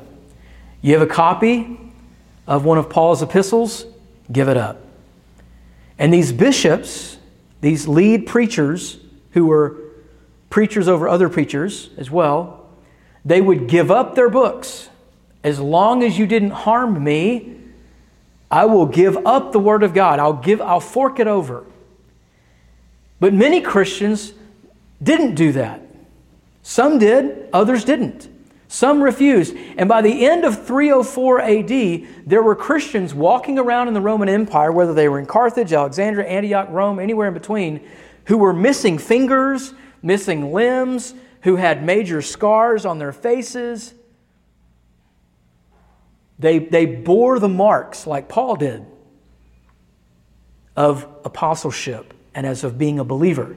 You 0.81 0.93
have 0.93 1.01
a 1.01 1.11
copy 1.11 1.79
of 2.47 2.63
one 2.63 2.77
of 2.77 2.89
Paul's 2.89 3.21
epistles, 3.21 3.85
give 4.31 4.47
it 4.47 4.55
up. 4.55 4.79
And 5.99 6.13
these 6.13 6.31
bishops, 6.31 7.17
these 7.59 7.87
lead 7.87 8.25
preachers 8.25 8.97
who 9.31 9.45
were 9.45 9.82
preachers 10.53 10.87
over 10.87 11.09
other 11.09 11.29
preachers 11.29 11.89
as 11.97 12.11
well, 12.11 12.63
they 13.25 13.41
would 13.41 13.67
give 13.67 13.89
up 13.89 14.13
their 14.13 14.29
books. 14.29 14.87
As 15.43 15.59
long 15.59 16.03
as 16.03 16.19
you 16.19 16.27
didn't 16.27 16.51
harm 16.51 17.03
me, 17.03 17.55
I 18.51 18.65
will 18.65 18.85
give 18.85 19.17
up 19.25 19.51
the 19.51 19.57
word 19.57 19.81
of 19.81 19.95
God. 19.95 20.19
I'll 20.19 20.33
give 20.33 20.61
I'll 20.61 20.79
fork 20.79 21.19
it 21.19 21.25
over. 21.25 21.65
But 23.19 23.33
many 23.33 23.61
Christians 23.61 24.33
didn't 25.01 25.33
do 25.33 25.53
that. 25.53 25.81
Some 26.61 26.99
did, 26.99 27.49
others 27.51 27.83
didn't. 27.83 28.29
Some 28.67 29.01
refused. 29.01 29.55
And 29.75 29.89
by 29.89 30.03
the 30.03 30.27
end 30.27 30.45
of 30.45 30.67
304 30.67 31.41
AD, 31.41 32.27
there 32.27 32.43
were 32.43 32.55
Christians 32.55 33.15
walking 33.15 33.57
around 33.57 33.87
in 33.87 33.95
the 33.95 34.01
Roman 34.01 34.29
Empire, 34.29 34.71
whether 34.71 34.93
they 34.93 35.09
were 35.09 35.17
in 35.17 35.25
Carthage, 35.25 35.73
Alexandria, 35.73 36.27
Antioch, 36.27 36.67
Rome, 36.69 36.99
anywhere 36.99 37.29
in 37.29 37.33
between, 37.33 37.81
who 38.25 38.37
were 38.37 38.53
missing 38.53 38.99
fingers, 38.99 39.73
missing 40.03 40.51
limbs, 40.51 41.15
who 41.41 41.55
had 41.55 41.83
major 41.83 42.21
scars 42.21 42.85
on 42.85 42.99
their 42.99 43.11
faces. 43.11 43.93
They, 46.37 46.59
they 46.59 46.85
bore 46.85 47.39
the 47.39 47.49
marks, 47.49 48.05
like 48.05 48.27
Paul 48.29 48.55
did, 48.57 48.85
of 50.75 51.07
apostleship 51.25 52.13
and 52.35 52.45
as 52.45 52.63
of 52.63 52.77
being 52.77 52.99
a 52.99 53.03
believer. 53.03 53.55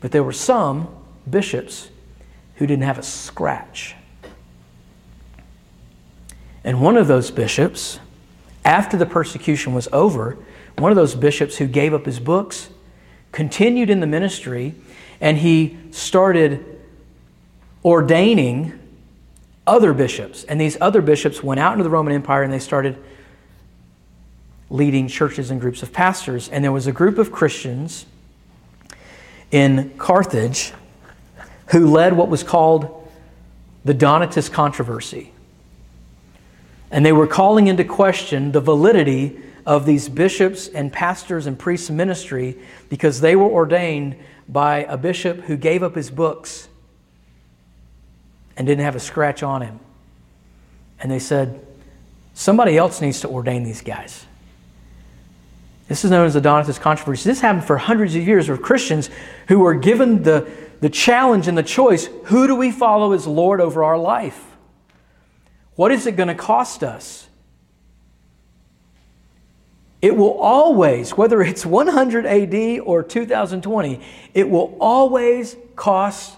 But 0.00 0.12
there 0.12 0.22
were 0.22 0.32
some 0.32 0.88
bishops 1.28 1.90
who 2.56 2.66
didn't 2.66 2.84
have 2.84 2.98
a 2.98 3.02
scratch. 3.02 3.94
And 6.64 6.80
one 6.80 6.96
of 6.96 7.08
those 7.08 7.30
bishops, 7.30 8.00
after 8.64 8.96
the 8.96 9.06
persecution 9.06 9.74
was 9.74 9.88
over, 9.92 10.36
one 10.76 10.92
of 10.92 10.96
those 10.96 11.14
bishops 11.14 11.56
who 11.56 11.66
gave 11.66 11.94
up 11.94 12.04
his 12.04 12.20
books 12.20 12.70
continued 13.32 13.90
in 13.90 14.00
the 14.00 14.06
ministry 14.06 14.74
and 15.20 15.38
he 15.38 15.76
started 15.90 16.64
ordaining 17.84 18.78
other 19.66 19.92
bishops. 19.92 20.44
And 20.44 20.60
these 20.60 20.76
other 20.80 21.02
bishops 21.02 21.42
went 21.42 21.60
out 21.60 21.72
into 21.72 21.84
the 21.84 21.90
Roman 21.90 22.14
Empire 22.14 22.42
and 22.42 22.52
they 22.52 22.58
started 22.58 22.96
leading 24.70 25.08
churches 25.08 25.50
and 25.50 25.60
groups 25.60 25.82
of 25.82 25.92
pastors. 25.92 26.48
And 26.48 26.64
there 26.64 26.72
was 26.72 26.86
a 26.86 26.92
group 26.92 27.18
of 27.18 27.32
Christians 27.32 28.06
in 29.50 29.90
Carthage 29.98 30.72
who 31.68 31.90
led 31.90 32.14
what 32.14 32.28
was 32.28 32.42
called 32.42 33.08
the 33.84 33.94
Donatist 33.94 34.52
controversy. 34.52 35.32
And 36.90 37.04
they 37.04 37.12
were 37.12 37.26
calling 37.26 37.66
into 37.66 37.84
question 37.84 38.52
the 38.52 38.60
validity 38.60 39.38
of 39.66 39.84
these 39.84 40.08
bishops 40.08 40.68
and 40.68 40.90
pastors 40.90 41.46
and 41.46 41.58
priests' 41.58 41.90
ministry 41.90 42.56
because 42.88 43.20
they 43.20 43.36
were 43.36 43.48
ordained 43.48 44.16
by 44.48 44.78
a 44.84 44.96
bishop 44.96 45.42
who 45.42 45.56
gave 45.56 45.82
up 45.82 45.94
his 45.94 46.10
books 46.10 46.68
and 48.56 48.66
didn't 48.66 48.84
have 48.84 48.96
a 48.96 49.00
scratch 49.00 49.42
on 49.42 49.62
him. 49.62 49.80
And 51.00 51.10
they 51.10 51.18
said, 51.18 51.64
somebody 52.34 52.76
else 52.76 53.00
needs 53.00 53.20
to 53.20 53.28
ordain 53.28 53.62
these 53.62 53.82
guys. 53.82 54.26
This 55.86 56.04
is 56.04 56.10
known 56.10 56.26
as 56.26 56.34
the 56.34 56.40
Donatist 56.40 56.80
controversy. 56.80 57.28
This 57.28 57.40
happened 57.40 57.64
for 57.64 57.78
hundreds 57.78 58.14
of 58.14 58.26
years 58.26 58.48
with 58.48 58.62
Christians 58.62 59.10
who 59.48 59.60
were 59.60 59.74
given 59.74 60.22
the 60.22 60.50
the 60.80 60.88
challenge 60.88 61.48
and 61.48 61.58
the 61.58 61.62
choice 61.62 62.08
who 62.24 62.46
do 62.46 62.54
we 62.54 62.70
follow 62.70 63.12
as 63.12 63.26
Lord 63.26 63.60
over 63.60 63.82
our 63.82 63.98
life? 63.98 64.44
What 65.74 65.92
is 65.92 66.06
it 66.06 66.16
going 66.16 66.28
to 66.28 66.34
cost 66.34 66.82
us? 66.82 67.27
It 70.00 70.16
will 70.16 70.38
always, 70.38 71.10
whether 71.16 71.42
it's 71.42 71.66
100 71.66 72.24
AD 72.24 72.80
or 72.80 73.02
2020, 73.02 74.00
it 74.34 74.48
will 74.48 74.76
always 74.80 75.56
cost 75.74 76.36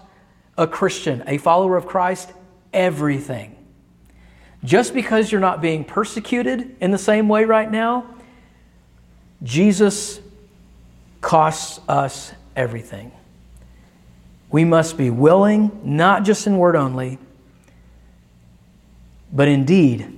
a 0.57 0.67
Christian, 0.67 1.23
a 1.27 1.37
follower 1.37 1.77
of 1.77 1.85
Christ, 1.85 2.31
everything. 2.73 3.55
Just 4.63 4.93
because 4.93 5.31
you're 5.31 5.41
not 5.41 5.61
being 5.61 5.83
persecuted 5.83 6.75
in 6.79 6.91
the 6.91 6.97
same 6.97 7.27
way 7.27 7.45
right 7.45 7.69
now, 7.69 8.05
Jesus 9.43 10.19
costs 11.19 11.79
us 11.87 12.31
everything. 12.55 13.11
We 14.51 14.65
must 14.65 14.97
be 14.97 15.09
willing, 15.09 15.71
not 15.83 16.23
just 16.23 16.45
in 16.45 16.57
word 16.57 16.75
only, 16.75 17.17
but 19.31 19.47
in 19.47 19.65
deed, 19.65 20.17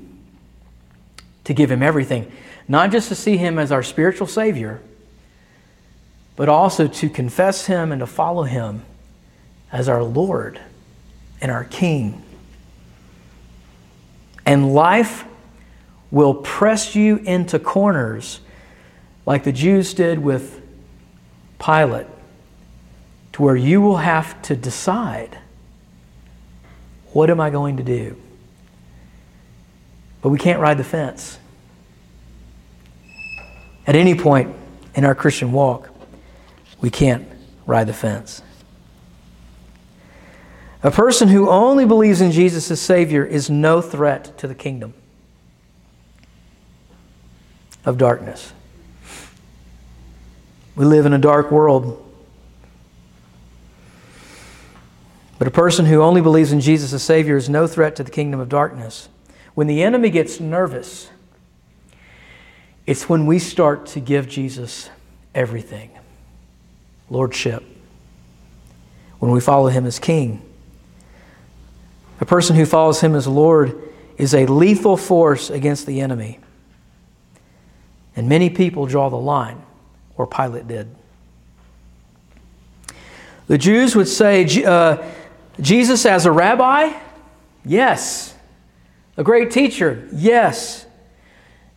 to 1.43 1.53
give 1.53 1.69
him 1.69 1.83
everything, 1.83 2.31
not 2.67 2.91
just 2.91 3.09
to 3.09 3.15
see 3.15 3.37
him 3.37 3.59
as 3.59 3.71
our 3.71 3.83
spiritual 3.83 4.27
Savior, 4.27 4.81
but 6.35 6.49
also 6.49 6.87
to 6.87 7.09
confess 7.09 7.65
him 7.65 7.91
and 7.91 7.99
to 7.99 8.07
follow 8.07 8.43
him 8.43 8.83
as 9.71 9.89
our 9.89 10.03
Lord 10.03 10.59
and 11.41 11.51
our 11.51 11.63
King. 11.65 12.23
And 14.45 14.73
life 14.73 15.25
will 16.11 16.33
press 16.33 16.95
you 16.95 17.17
into 17.17 17.59
corners 17.59 18.39
like 19.25 19.43
the 19.43 19.51
Jews 19.51 19.93
did 19.93 20.19
with 20.19 20.61
Pilate, 21.59 22.07
to 23.33 23.41
where 23.41 23.55
you 23.55 23.81
will 23.81 23.97
have 23.97 24.41
to 24.43 24.55
decide 24.55 25.37
what 27.13 27.29
am 27.29 27.39
I 27.39 27.51
going 27.51 27.77
to 27.77 27.83
do? 27.83 28.17
But 30.21 30.29
we 30.29 30.39
can't 30.39 30.59
ride 30.59 30.77
the 30.77 30.83
fence. 30.83 31.37
At 33.85 33.95
any 33.95 34.15
point 34.15 34.55
in 34.95 35.05
our 35.05 35.15
Christian 35.15 35.51
walk, 35.51 35.89
we 36.79 36.89
can't 36.89 37.27
ride 37.65 37.87
the 37.87 37.93
fence. 37.93 38.41
A 40.83 40.91
person 40.91 41.29
who 41.29 41.49
only 41.49 41.85
believes 41.85 42.19
in 42.19 42.31
Jesus 42.31 42.69
as 42.69 42.81
Savior 42.81 43.23
is 43.23 43.49
no 43.49 43.81
threat 43.81 44.37
to 44.39 44.47
the 44.47 44.55
kingdom 44.55 44.93
of 47.85 47.97
darkness. 47.97 48.51
We 50.75 50.85
live 50.85 51.05
in 51.05 51.13
a 51.13 51.19
dark 51.19 51.51
world. 51.51 51.99
But 55.39 55.47
a 55.47 55.51
person 55.51 55.85
who 55.85 56.01
only 56.01 56.21
believes 56.21 56.51
in 56.51 56.61
Jesus 56.61 56.93
as 56.93 57.03
Savior 57.03 57.37
is 57.37 57.49
no 57.49 57.67
threat 57.67 57.95
to 57.97 58.03
the 58.03 58.11
kingdom 58.11 58.39
of 58.39 58.49
darkness. 58.49 59.09
When 59.53 59.67
the 59.67 59.83
enemy 59.83 60.09
gets 60.09 60.39
nervous, 60.39 61.09
it's 62.85 63.07
when 63.07 63.25
we 63.25 63.39
start 63.39 63.85
to 63.87 63.99
give 63.99 64.27
Jesus 64.27 64.89
everything 65.33 65.89
lordship, 67.09 67.63
when 69.19 69.31
we 69.31 69.39
follow 69.39 69.67
him 69.67 69.85
as 69.85 69.99
king. 69.99 70.41
A 72.19 72.25
person 72.25 72.55
who 72.55 72.65
follows 72.65 73.01
him 73.01 73.15
as 73.15 73.27
Lord 73.27 73.81
is 74.17 74.33
a 74.33 74.45
lethal 74.45 74.97
force 74.97 75.49
against 75.49 75.85
the 75.85 76.01
enemy. 76.01 76.39
And 78.15 78.29
many 78.29 78.49
people 78.49 78.85
draw 78.85 79.09
the 79.09 79.17
line, 79.17 79.61
or 80.17 80.27
Pilate 80.27 80.67
did. 80.67 80.93
The 83.47 83.57
Jews 83.57 83.95
would 83.95 84.07
say, 84.07 84.63
uh, 84.63 85.03
Jesus 85.59 86.05
as 86.05 86.25
a 86.25 86.31
rabbi? 86.31 86.93
Yes. 87.65 88.35
A 89.17 89.23
great 89.23 89.51
teacher? 89.51 90.07
Yes. 90.13 90.85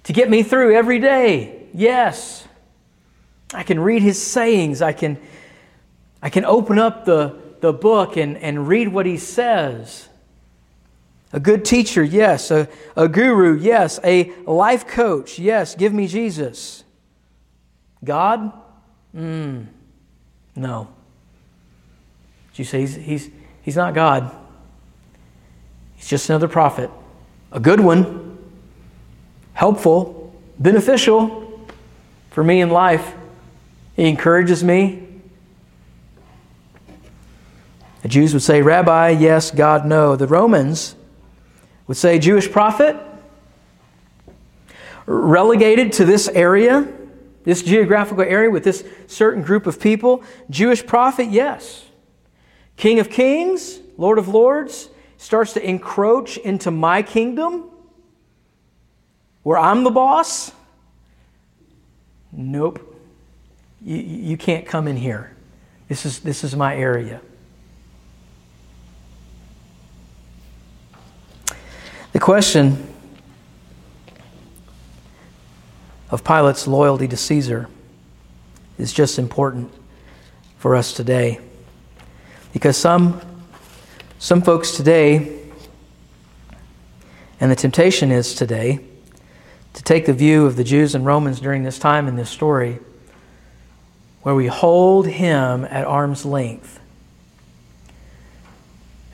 To 0.06 0.12
get 0.12 0.30
me 0.30 0.44
through 0.44 0.72
every 0.72 1.00
day? 1.00 1.66
Yes. 1.74 2.46
I 3.52 3.64
can 3.64 3.80
read 3.80 4.02
his 4.02 4.24
sayings. 4.24 4.80
I 4.80 4.92
can, 4.92 5.18
I 6.22 6.30
can 6.30 6.44
open 6.44 6.78
up 6.78 7.04
the, 7.04 7.36
the 7.60 7.72
book 7.72 8.16
and, 8.16 8.38
and 8.38 8.68
read 8.68 8.86
what 8.86 9.04
he 9.04 9.16
says. 9.16 10.08
A 11.32 11.40
good 11.40 11.64
teacher, 11.64 12.04
yes. 12.04 12.52
A, 12.52 12.68
a 12.94 13.08
guru, 13.08 13.58
yes. 13.58 13.98
A 14.04 14.32
life 14.44 14.86
coach, 14.86 15.40
yes. 15.40 15.74
Give 15.74 15.92
me 15.92 16.06
Jesus. 16.06 16.84
God? 18.04 18.52
Mm, 19.12 19.66
no. 20.54 20.86
Did 22.52 22.58
you 22.60 22.64
say 22.64 22.80
he's, 22.82 22.94
he's, 22.94 23.30
he's 23.62 23.76
not 23.76 23.92
God? 23.92 24.30
He's 25.96 26.06
just 26.06 26.30
another 26.30 26.46
prophet. 26.46 26.90
A 27.50 27.58
good 27.58 27.80
one, 27.80 28.25
helpful, 29.56 30.34
beneficial 30.58 31.66
for 32.30 32.44
me 32.44 32.60
in 32.60 32.68
life. 32.68 33.14
He 33.96 34.06
encourages 34.06 34.62
me. 34.62 35.02
The 38.02 38.08
Jews 38.08 38.34
would 38.34 38.42
say, 38.42 38.60
Rabbi, 38.60 39.08
yes, 39.08 39.50
God, 39.50 39.86
no. 39.86 40.14
The 40.14 40.26
Romans 40.26 40.94
would 41.86 41.96
say 41.96 42.18
Jewish 42.18 42.52
prophet, 42.52 42.96
relegated 45.06 45.90
to 45.94 46.04
this 46.04 46.28
area, 46.28 46.86
this 47.44 47.62
geographical 47.62 48.24
area 48.24 48.50
with 48.50 48.62
this 48.62 48.84
certain 49.06 49.42
group 49.42 49.66
of 49.66 49.80
people. 49.80 50.22
Jewish 50.50 50.84
prophet, 50.84 51.30
yes. 51.30 51.86
King 52.76 53.00
of 53.00 53.08
kings, 53.08 53.80
Lord 53.96 54.18
of 54.18 54.28
lords, 54.28 54.90
starts 55.16 55.54
to 55.54 55.66
encroach 55.66 56.36
into 56.36 56.70
my 56.70 57.00
kingdom 57.00 57.70
where 59.46 59.58
I'm 59.58 59.84
the 59.84 59.92
boss. 59.92 60.50
Nope. 62.32 63.00
You, 63.80 63.96
you 63.96 64.36
can't 64.36 64.66
come 64.66 64.88
in 64.88 64.96
here. 64.96 65.36
This 65.86 66.04
is, 66.04 66.18
this 66.18 66.42
is 66.42 66.56
my 66.56 66.74
area. 66.74 67.20
The 72.12 72.18
question 72.18 72.92
of 76.10 76.24
Pilate's 76.24 76.66
loyalty 76.66 77.06
to 77.06 77.16
Caesar 77.16 77.68
is 78.78 78.92
just 78.92 79.16
important 79.16 79.72
for 80.58 80.74
us 80.74 80.92
today. 80.92 81.38
Because 82.52 82.76
some, 82.76 83.20
some 84.18 84.42
folks 84.42 84.72
today, 84.72 85.38
and 87.38 87.48
the 87.48 87.54
temptation 87.54 88.10
is 88.10 88.34
today, 88.34 88.80
to 89.76 89.82
take 89.82 90.06
the 90.06 90.14
view 90.14 90.46
of 90.46 90.56
the 90.56 90.64
Jews 90.64 90.94
and 90.94 91.04
Romans 91.04 91.38
during 91.38 91.62
this 91.62 91.78
time 91.78 92.08
in 92.08 92.16
this 92.16 92.30
story, 92.30 92.78
where 94.22 94.34
we 94.34 94.46
hold 94.46 95.06
him 95.06 95.66
at 95.66 95.84
arm's 95.84 96.24
length. 96.24 96.80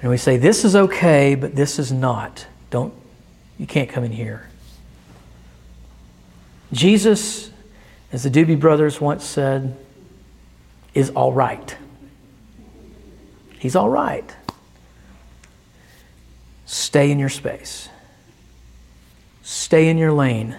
And 0.01 0.09
we 0.09 0.17
say, 0.17 0.37
this 0.37 0.65
is 0.65 0.77
okay, 0.77 1.35
but 1.35 1.57
this 1.57 1.81
is 1.81 1.91
not. 1.91 2.47
Don't, 2.71 2.95
you 3.59 3.67
can't 3.67 3.89
come 3.89 4.05
in 4.05 4.13
here. 4.13 4.49
Jesus, 6.73 7.51
as 8.13 8.23
the 8.23 8.31
Doobie 8.31 8.59
Brothers 8.59 9.01
once 9.01 9.25
said, 9.25 9.77
is 10.95 11.11
all 11.11 11.33
right. 11.33 11.77
He's 13.59 13.75
all 13.75 13.89
right. 13.89 14.33
Stay 16.67 17.11
in 17.11 17.19
your 17.19 17.29
space. 17.29 17.89
Stay 19.53 19.91
in 19.91 19.99
your 19.99 20.13
lane. 20.13 20.57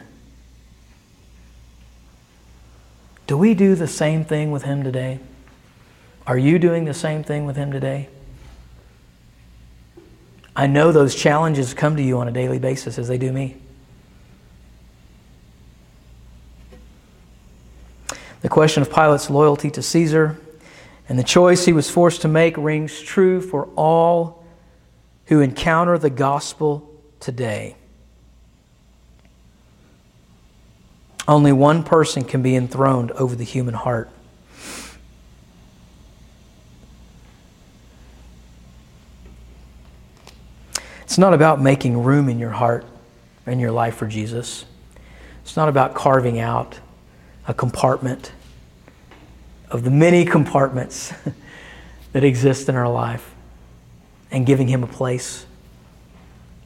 Do 3.26 3.36
we 3.36 3.56
do 3.56 3.74
the 3.74 3.88
same 3.88 4.24
thing 4.24 4.52
with 4.52 4.62
Him 4.62 4.84
today? 4.84 5.20
Are 6.28 6.38
you 6.38 6.60
doing 6.60 6.86
the 6.86 6.94
same 6.94 7.24
thing 7.24 7.48
with 7.48 7.56
Him 7.56 7.72
today? 7.72 8.08
I 10.56 10.68
know 10.68 10.92
those 10.92 11.16
challenges 11.16 11.74
come 11.74 11.96
to 11.96 12.04
you 12.04 12.20
on 12.20 12.28
a 12.28 12.32
daily 12.32 12.60
basis 12.60 13.00
as 13.00 13.08
they 13.08 13.18
do 13.18 13.32
me. 13.32 13.58
The 18.42 18.50
question 18.50 18.84
of 18.84 18.92
Pilate's 18.92 19.28
loyalty 19.28 19.72
to 19.72 19.82
Caesar 19.82 20.38
and 21.10 21.18
the 21.18 21.24
choice 21.24 21.66
he 21.66 21.74
was 21.74 21.90
forced 21.90 22.22
to 22.22 22.28
make 22.28 22.56
rings 22.58 23.02
true 23.02 23.42
for 23.42 23.70
all 23.76 24.46
who 25.26 25.42
encounter 25.42 25.98
the 25.98 26.12
gospel 26.12 26.88
today. 27.20 27.76
Only 31.28 31.52
one 31.52 31.84
person 31.84 32.24
can 32.24 32.42
be 32.42 32.56
enthroned 32.56 33.12
over 33.12 33.36
the 33.36 33.46
human 33.46 33.74
heart. 33.74 34.10
It's 41.02 41.18
not 41.18 41.34
about 41.34 41.62
making 41.62 42.04
room 42.04 42.28
in 42.28 42.40
your 42.40 42.50
heart 42.50 42.86
and 43.46 43.62
your 43.62 43.72
life 43.72 43.96
for 43.96 44.08
Jesus. 44.08 44.66
It's 45.44 45.56
not 45.56 45.70
about 45.70 45.94
carving 45.94 46.40
out 46.40 46.80
a 47.48 47.54
compartment 47.54 48.32
of 49.70 49.84
the 49.84 49.92
many 49.92 50.26
compartments 50.26 51.14
that 52.14 52.24
exist 52.24 52.68
in 52.68 52.76
our 52.76 52.90
life 52.90 53.34
and 54.32 54.46
giving 54.46 54.68
Him 54.68 54.84
a 54.84 54.88
place, 54.88 55.46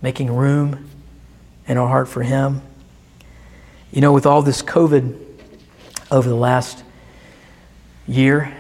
making 0.02 0.34
room 0.34 0.90
in 1.68 1.78
our 1.78 1.88
heart 1.88 2.08
for 2.08 2.24
Him. 2.24 2.62
You 3.92 4.02
know, 4.02 4.12
with 4.12 4.26
all 4.26 4.42
this 4.42 4.62
COVID 4.62 5.18
over 6.12 6.28
the 6.28 6.36
last 6.36 6.84
year, 8.06 8.54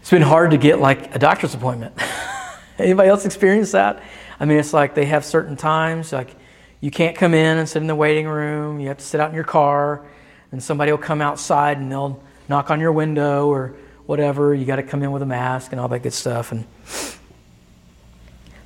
it's 0.00 0.10
been 0.10 0.22
hard 0.22 0.50
to 0.50 0.56
get 0.56 0.80
like 0.80 1.14
a 1.14 1.18
doctor's 1.18 1.54
appointment. 1.54 1.94
Anybody 2.78 3.08
else 3.08 3.24
experience 3.24 3.72
that? 3.72 4.02
I 4.40 4.44
mean, 4.44 4.58
it's 4.58 4.72
like 4.72 4.94
they 4.94 5.06
have 5.06 5.24
certain 5.24 5.56
times, 5.56 6.12
like 6.12 6.34
you 6.80 6.90
can't 6.90 7.16
come 7.16 7.32
in 7.32 7.58
and 7.58 7.68
sit 7.68 7.80
in 7.80 7.86
the 7.86 7.94
waiting 7.94 8.26
room. 8.26 8.80
You 8.80 8.88
have 8.88 8.98
to 8.98 9.04
sit 9.04 9.20
out 9.20 9.28
in 9.28 9.34
your 9.36 9.44
car, 9.44 10.04
and 10.50 10.62
somebody 10.62 10.90
will 10.90 10.98
come 10.98 11.20
outside 11.20 11.78
and 11.78 11.90
they'll 11.90 12.20
knock 12.48 12.70
on 12.70 12.80
your 12.80 12.92
window 12.92 13.48
or 13.48 13.76
whatever. 14.06 14.52
You 14.52 14.64
got 14.64 14.76
to 14.76 14.82
come 14.82 15.02
in 15.04 15.12
with 15.12 15.22
a 15.22 15.26
mask 15.26 15.70
and 15.70 15.80
all 15.80 15.88
that 15.88 16.00
good 16.00 16.12
stuff. 16.12 16.50
And 16.50 16.66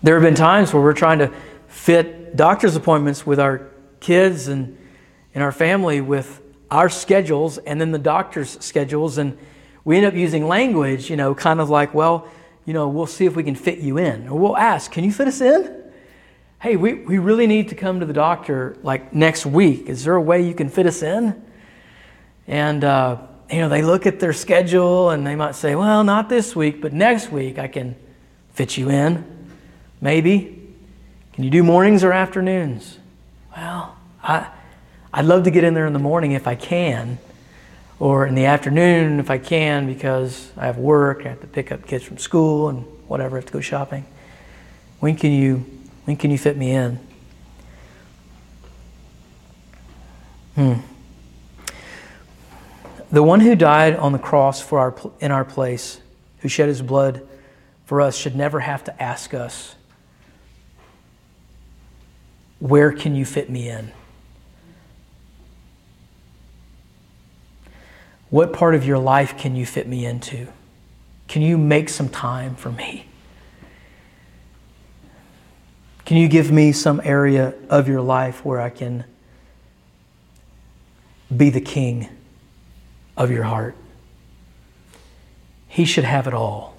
there 0.03 0.15
have 0.15 0.23
been 0.23 0.35
times 0.35 0.73
where 0.73 0.83
we're 0.83 0.95
trying 0.95 1.19
to 1.19 1.31
fit 1.69 2.37
doctor's 2.37 2.75
appointments 2.75 3.27
with 3.27 3.39
our 3.39 3.71
kids 4.01 4.49
and, 4.49 4.77
and 5.35 5.45
our 5.45 5.53
family 5.53 6.01
with 6.01 6.43
our 6.71 6.89
schedules 6.89 7.59
and 7.59 7.81
then 7.81 7.93
the 7.93 7.99
doctor's 7.99 8.59
schedules. 8.65 9.19
And 9.19 9.37
we 9.85 9.97
end 9.97 10.07
up 10.07 10.15
using 10.15 10.47
language, 10.47 11.11
you 11.11 11.17
know, 11.17 11.35
kind 11.35 11.61
of 11.61 11.71
like, 11.71 11.95
well, 11.95 12.29
you 12.65 12.73
know, 12.73 12.89
we'll 12.89 13.07
see 13.07 13.27
if 13.27 13.35
we 13.35 13.43
can 13.43 13.55
fit 13.55 13.79
you 13.79 13.99
in. 13.99 14.29
Or 14.29 14.39
we'll 14.39 14.57
ask, 14.57 14.91
can 14.93 15.03
you 15.03 15.13
fit 15.13 15.29
us 15.29 15.41
in? 15.41 15.77
Hey, 16.61 16.77
we, 16.77 16.95
we 16.95 17.19
really 17.19 17.47
need 17.47 17.71
to 17.71 17.75
come 17.75 18.01
to 18.01 18.07
the 18.07 18.13
doctor 18.13 18.77
like 18.83 19.15
next 19.15 19.47
week. 19.47 19.89
Is 19.89 20.05
there 20.05 20.15
a 20.15 20.21
way 20.21 20.47
you 20.47 20.55
can 20.55 20.69
fit 20.69 20.87
us 20.87 21.03
in? 21.03 21.43
And, 22.47 22.85
uh, 22.85 23.19
you 23.51 23.59
know, 23.59 23.69
they 23.69 23.83
look 23.83 24.07
at 24.07 24.21
their 24.21 24.33
schedule 24.33 25.11
and 25.11 25.27
they 25.27 25.35
might 25.35 25.55
say, 25.55 25.75
well, 25.75 26.05
not 26.05 26.29
this 26.29 26.55
week, 26.55 26.81
but 26.81 26.93
next 26.93 27.33
week 27.33 27.59
I 27.59 27.67
can 27.67 27.97
fit 28.53 28.77
you 28.77 28.91
in. 28.91 29.25
Maybe. 30.01 30.57
Can 31.33 31.45
you 31.45 31.51
do 31.51 31.63
mornings 31.63 32.05
or 32.05 32.13
afternoons? 32.13 33.00
Well, 33.61 33.95
I, 34.23 34.49
I'd 35.13 35.27
love 35.27 35.45
to 35.45 35.51
get 35.51 35.65
in 35.65 35.75
there 35.75 35.87
in 35.87 35.93
the 35.93 35.99
morning 35.99 36.33
if 36.33 36.47
I 36.47 36.55
can, 36.55 37.19
or 37.99 38.25
in 38.25 38.35
the 38.35 38.47
afternoon 38.47 39.21
if 39.21 39.31
I 39.31 39.37
can 39.37 39.87
because 39.87 40.51
I 40.57 40.65
have 40.65 40.79
work, 40.79 41.27
I 41.27 41.29
have 41.29 41.43
to 41.43 41.47
pick 41.47 41.71
up 41.71 41.87
kids 41.87 42.03
from 42.03 42.17
school 42.17 42.71
and 42.71 42.87
whatever, 43.07 43.37
I 43.37 43.41
have 43.41 43.47
to 43.49 43.53
go 43.53 43.61
shopping. 43.61 44.07
When 45.01 45.15
can 45.15 45.33
you, 45.33 45.67
when 46.07 46.17
can 46.17 46.31
you 46.31 46.39
fit 46.39 46.57
me 46.57 46.71
in? 46.71 47.01
Hmm. 50.55 50.75
The 53.13 53.23
one 53.23 53.41
who 53.41 53.55
died 53.55 53.95
on 53.95 54.13
the 54.13 54.19
cross 54.19 54.63
for 54.63 54.79
our, 54.79 54.97
in 55.21 55.31
our 55.31 55.45
place, 55.45 56.01
who 56.39 56.49
shed 56.49 56.69
his 56.69 56.81
blood 56.81 57.29
for 57.85 58.01
us, 58.01 58.17
should 58.17 58.37
never 58.37 58.61
have 58.61 58.85
to 58.85 59.03
ask 59.03 59.35
us, 59.35 59.75
Where 62.61 62.93
can 62.93 63.15
you 63.15 63.25
fit 63.25 63.51
me 63.51 63.69
in? 63.69 63.91
What 68.29 68.53
part 68.53 68.77
of 68.77 68.87
your 68.87 68.99
life 68.99 69.37
can 69.37 69.57
you 69.57 69.67
fit 69.67 69.89
me 69.89 70.07
into? 70.07 70.47
Can 71.27 71.43
you 71.43 71.59
make 71.59 71.89
some 71.89 72.09
time 72.09 72.55
for 72.55 72.71
me? 72.71 73.07
Can 76.05 76.17
you 76.17 76.29
give 76.29 76.53
me 76.53 76.71
some 76.71 77.01
area 77.03 77.55
of 77.69 77.89
your 77.89 78.01
life 78.01 78.45
where 78.45 78.61
I 78.61 78.71
can 78.71 79.05
be 81.37 81.51
the 81.51 81.61
king? 81.61 82.09
of 83.21 83.31
your 83.31 83.45
heart. 83.45 83.77
He 85.69 85.85
should 85.85 86.05
have 86.05 86.27
it 86.27 86.33
all. 86.33 86.75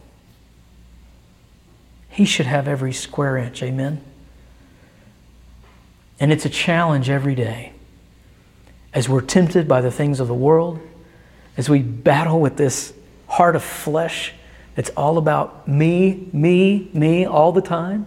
He 2.09 2.25
should 2.25 2.47
have 2.47 2.67
every 2.67 2.91
square 2.91 3.37
inch. 3.37 3.61
Amen? 3.61 4.03
And 6.21 6.31
it's 6.31 6.45
a 6.45 6.49
challenge 6.49 7.09
every 7.09 7.33
day 7.33 7.73
as 8.93 9.09
we're 9.09 9.21
tempted 9.21 9.67
by 9.67 9.81
the 9.81 9.89
things 9.89 10.19
of 10.19 10.27
the 10.27 10.35
world, 10.35 10.79
as 11.57 11.67
we 11.67 11.79
battle 11.79 12.39
with 12.39 12.57
this 12.57 12.93
heart 13.27 13.55
of 13.55 13.63
flesh 13.63 14.33
that's 14.75 14.91
all 14.91 15.17
about 15.17 15.67
me, 15.67 16.29
me, 16.31 16.91
me 16.93 17.25
all 17.25 17.51
the 17.51 17.61
time. 17.61 18.05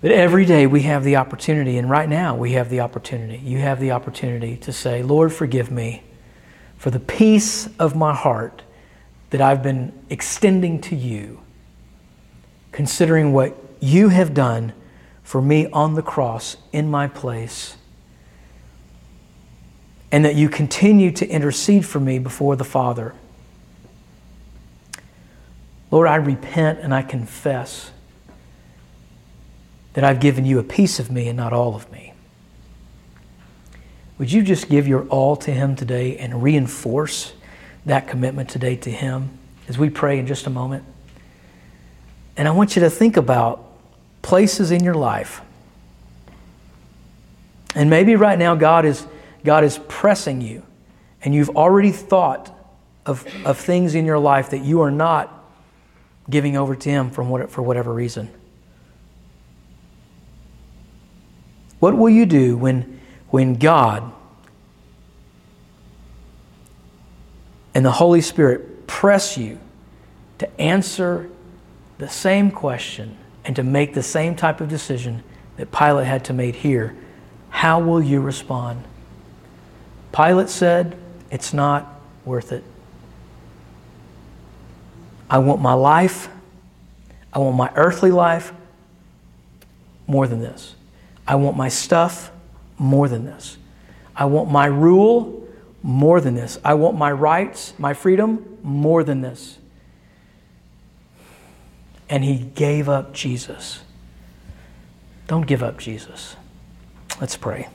But 0.00 0.10
every 0.10 0.44
day 0.44 0.66
we 0.66 0.82
have 0.82 1.04
the 1.04 1.14
opportunity, 1.14 1.78
and 1.78 1.88
right 1.88 2.08
now 2.08 2.34
we 2.34 2.52
have 2.52 2.68
the 2.68 2.80
opportunity. 2.80 3.38
You 3.38 3.58
have 3.58 3.78
the 3.78 3.92
opportunity 3.92 4.56
to 4.56 4.72
say, 4.72 5.04
Lord, 5.04 5.32
forgive 5.32 5.70
me 5.70 6.02
for 6.76 6.90
the 6.90 6.98
piece 6.98 7.68
of 7.78 7.94
my 7.94 8.12
heart 8.12 8.62
that 9.30 9.40
I've 9.40 9.62
been 9.62 9.92
extending 10.10 10.80
to 10.82 10.96
you, 10.96 11.40
considering 12.72 13.32
what 13.32 13.56
you 13.78 14.08
have 14.08 14.34
done 14.34 14.72
for 15.22 15.40
me 15.40 15.66
on 15.68 15.94
the 15.94 16.02
cross 16.02 16.56
in 16.72 16.90
my 16.90 17.06
place, 17.06 17.76
and 20.10 20.24
that 20.24 20.34
you 20.34 20.48
continue 20.48 21.10
to 21.12 21.26
intercede 21.26 21.86
for 21.86 22.00
me 22.00 22.18
before 22.18 22.56
the 22.56 22.64
Father. 22.64 23.14
Lord, 25.90 26.08
I 26.08 26.16
repent 26.16 26.80
and 26.80 26.94
I 26.94 27.02
confess 27.02 27.90
that 29.92 30.04
I've 30.04 30.20
given 30.20 30.44
you 30.44 30.58
a 30.58 30.62
piece 30.62 30.98
of 30.98 31.10
me 31.10 31.28
and 31.28 31.36
not 31.36 31.52
all 31.52 31.74
of 31.74 31.90
me. 31.92 32.12
Would 34.18 34.30
you 34.30 34.42
just 34.42 34.68
give 34.68 34.86
your 34.86 35.06
all 35.08 35.36
to 35.36 35.50
Him 35.50 35.76
today 35.76 36.16
and 36.16 36.42
reinforce 36.42 37.32
that 37.84 38.06
commitment 38.06 38.48
today 38.48 38.76
to 38.76 38.90
Him 38.90 39.30
as 39.68 39.78
we 39.78 39.90
pray 39.90 40.18
in 40.18 40.26
just 40.26 40.46
a 40.46 40.50
moment? 40.50 40.84
And 42.36 42.48
I 42.48 42.52
want 42.52 42.76
you 42.76 42.80
to 42.80 42.90
think 42.90 43.16
about 43.16 43.71
places 44.22 44.70
in 44.70 44.82
your 44.82 44.94
life. 44.94 45.42
And 47.74 47.90
maybe 47.90 48.16
right 48.16 48.38
now 48.38 48.54
God 48.54 48.84
is, 48.84 49.06
God 49.44 49.64
is 49.64 49.78
pressing 49.88 50.40
you, 50.40 50.62
and 51.22 51.34
you've 51.34 51.50
already 51.50 51.90
thought 51.90 52.56
of, 53.04 53.26
of 53.44 53.58
things 53.58 53.94
in 53.94 54.06
your 54.06 54.18
life 54.18 54.50
that 54.50 54.62
you 54.62 54.80
are 54.82 54.90
not 54.90 55.44
giving 56.30 56.56
over 56.56 56.76
to 56.76 56.88
Him 56.88 57.10
from 57.10 57.28
what, 57.28 57.50
for 57.50 57.62
whatever 57.62 57.92
reason. 57.92 58.30
What 61.80 61.96
will 61.96 62.10
you 62.10 62.26
do 62.26 62.56
when, 62.56 63.00
when 63.30 63.54
God 63.54 64.12
and 67.74 67.84
the 67.84 67.90
Holy 67.90 68.20
Spirit 68.20 68.86
press 68.86 69.36
you 69.36 69.58
to 70.38 70.60
answer 70.60 71.28
the 71.98 72.08
same 72.08 72.50
question 72.50 73.16
and 73.44 73.56
to 73.56 73.62
make 73.62 73.94
the 73.94 74.02
same 74.02 74.34
type 74.34 74.60
of 74.60 74.68
decision 74.68 75.22
that 75.56 75.72
Pilate 75.72 76.06
had 76.06 76.24
to 76.26 76.32
make 76.32 76.56
here? 76.56 76.96
How 77.50 77.80
will 77.80 78.02
you 78.02 78.20
respond? 78.20 78.84
Pilate 80.12 80.48
said, 80.48 80.96
It's 81.30 81.52
not 81.52 82.00
worth 82.24 82.52
it. 82.52 82.64
I 85.28 85.38
want 85.38 85.62
my 85.62 85.72
life, 85.72 86.28
I 87.32 87.38
want 87.38 87.56
my 87.56 87.70
earthly 87.74 88.10
life 88.10 88.52
more 90.06 90.26
than 90.26 90.40
this. 90.40 90.74
I 91.26 91.36
want 91.36 91.56
my 91.56 91.68
stuff 91.68 92.30
more 92.78 93.08
than 93.08 93.24
this. 93.24 93.56
I 94.14 94.26
want 94.26 94.50
my 94.50 94.66
rule 94.66 95.48
more 95.82 96.20
than 96.20 96.34
this. 96.34 96.58
I 96.64 96.74
want 96.74 96.98
my 96.98 97.10
rights, 97.10 97.72
my 97.78 97.94
freedom 97.94 98.58
more 98.62 99.02
than 99.04 99.22
this. 99.22 99.58
And 102.12 102.22
he 102.22 102.36
gave 102.36 102.90
up 102.90 103.14
Jesus. 103.14 103.80
Don't 105.28 105.46
give 105.46 105.62
up 105.62 105.78
Jesus. 105.78 106.36
Let's 107.18 107.38
pray. 107.38 107.68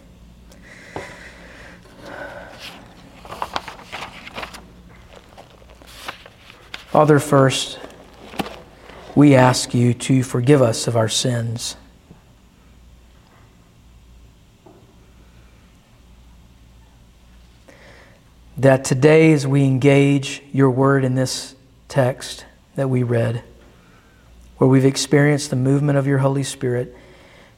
Father, 6.89 7.17
first, 7.17 7.79
we 9.15 9.33
ask 9.33 9.73
you 9.73 9.95
to 9.95 10.21
forgive 10.21 10.61
us 10.61 10.87
of 10.87 10.95
our 10.95 11.09
sins. 11.09 11.75
that 18.57 18.83
today, 18.83 19.31
as 19.33 19.45
we 19.45 19.63
engage 19.63 20.41
your 20.51 20.71
word 20.71 21.05
in 21.05 21.13
this 21.13 21.55
text 21.87 22.43
that 22.75 22.89
we 22.89 23.03
read, 23.03 23.43
where 24.57 24.67
we've 24.67 24.85
experienced 24.85 25.49
the 25.49 25.55
movement 25.55 25.97
of 25.97 26.07
your 26.07 26.19
Holy 26.19 26.43
Spirit, 26.43 26.95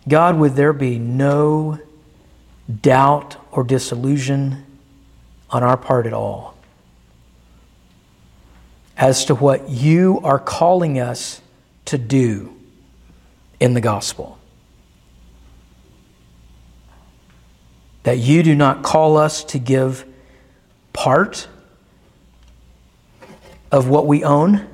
God, 0.07 0.37
would 0.37 0.55
there 0.55 0.73
be 0.73 0.99
no 0.99 1.79
doubt 2.81 3.37
or 3.51 3.63
disillusion 3.63 4.65
on 5.49 5.63
our 5.63 5.77
part 5.77 6.05
at 6.05 6.13
all 6.13 6.55
as 8.95 9.25
to 9.25 9.35
what 9.35 9.69
you 9.69 10.19
are 10.23 10.39
calling 10.39 10.99
us 10.99 11.41
to 11.85 11.97
do 11.97 12.53
in 13.59 13.73
the 13.73 13.81
gospel. 13.81 14.37
That 18.03 18.17
you 18.17 18.43
do 18.43 18.53
not 18.55 18.83
call 18.83 19.17
us 19.17 19.43
to 19.45 19.59
give 19.59 20.05
part 20.91 21.47
of 23.71 23.87
what 23.87 24.05
we 24.05 24.23
own, 24.23 24.67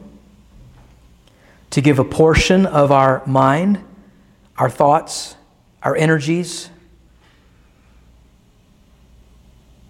to 1.75 1.81
give 1.81 1.99
a 1.99 2.05
portion 2.05 2.65
of 2.65 2.89
our 2.89 3.21
mind, 3.25 3.83
our 4.57 4.69
thoughts, 4.69 5.35
our 5.83 5.93
energies. 5.93 6.69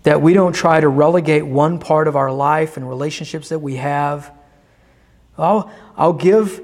That 0.01 0.19
we 0.19 0.33
don't 0.33 0.53
try 0.53 0.79
to 0.79 0.87
relegate 0.87 1.45
one 1.45 1.77
part 1.77 2.07
of 2.07 2.15
our 2.15 2.31
life 2.31 2.75
and 2.75 2.89
relationships 2.89 3.49
that 3.49 3.59
we 3.59 3.75
have. 3.75 4.31
I'll, 5.37 5.71
I'll 5.95 6.13
give 6.13 6.59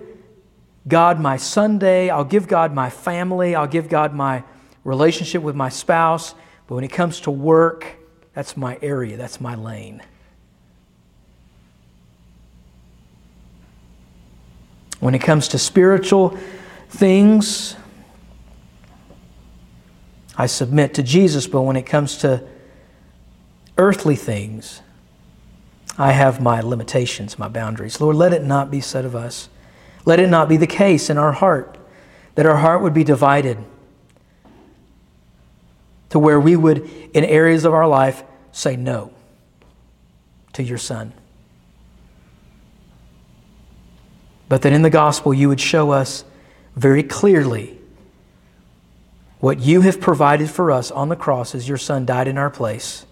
God 0.88 1.19
my 1.19 1.38
Sunday, 1.38 2.09
I'll 2.09 2.26
give 2.26 2.47
God 2.47 2.74
my 2.74 2.89
family, 2.89 3.53
I'll 3.53 3.67
give 3.67 3.89
God 3.89 4.15
my 4.15 4.43
relationship 4.84 5.43
with 5.43 5.55
my 5.55 5.69
spouse, 5.69 6.34
but 6.65 6.74
when 6.74 6.84
it 6.84 6.91
comes 6.91 7.19
to 7.22 7.32
work, 7.32 7.86
that's 8.34 8.57
my 8.57 8.80
area, 8.82 9.17
that's 9.17 9.39
my 9.39 9.53
lane. 9.53 10.01
When 15.01 15.13
it 15.13 15.19
comes 15.19 15.49
to 15.49 15.57
spiritual 15.57 16.37
things, 16.87 17.75
I 20.37 20.45
submit 20.45 20.93
to 20.93 21.03
Jesus, 21.03 21.47
but 21.47 21.63
when 21.63 21.75
it 21.75 21.85
comes 21.85 22.17
to 22.19 22.47
earthly 23.77 24.15
things, 24.15 24.81
I 25.97 26.11
have 26.11 26.39
my 26.39 26.61
limitations, 26.61 27.37
my 27.37 27.47
boundaries. 27.47 27.99
Lord, 27.99 28.15
let 28.15 28.31
it 28.31 28.43
not 28.43 28.71
be 28.71 28.79
said 28.79 29.03
of 29.03 29.15
us. 29.15 29.49
Let 30.05 30.19
it 30.19 30.29
not 30.29 30.47
be 30.47 30.55
the 30.55 30.67
case 30.67 31.09
in 31.09 31.17
our 31.17 31.33
heart 31.33 31.77
that 32.35 32.45
our 32.45 32.57
heart 32.57 32.81
would 32.81 32.93
be 32.93 33.03
divided 33.03 33.57
to 36.09 36.19
where 36.19 36.39
we 36.39 36.55
would, 36.55 36.89
in 37.13 37.23
areas 37.25 37.65
of 37.65 37.73
our 37.73 37.87
life, 37.87 38.23
say 38.51 38.75
no 38.75 39.11
to 40.53 40.63
your 40.63 40.77
Son. 40.77 41.13
But 44.51 44.63
that 44.63 44.73
in 44.73 44.81
the 44.81 44.89
gospel, 44.89 45.33
you 45.33 45.47
would 45.47 45.61
show 45.61 45.91
us 45.91 46.25
very 46.75 47.03
clearly 47.03 47.79
what 49.39 49.61
you 49.61 49.79
have 49.79 50.01
provided 50.01 50.49
for 50.49 50.71
us 50.71 50.91
on 50.91 51.07
the 51.07 51.15
cross 51.15 51.55
as 51.55 51.69
your 51.69 51.77
Son 51.77 52.05
died 52.05 52.27
in 52.27 52.37
our 52.37 52.49
place 52.49 53.05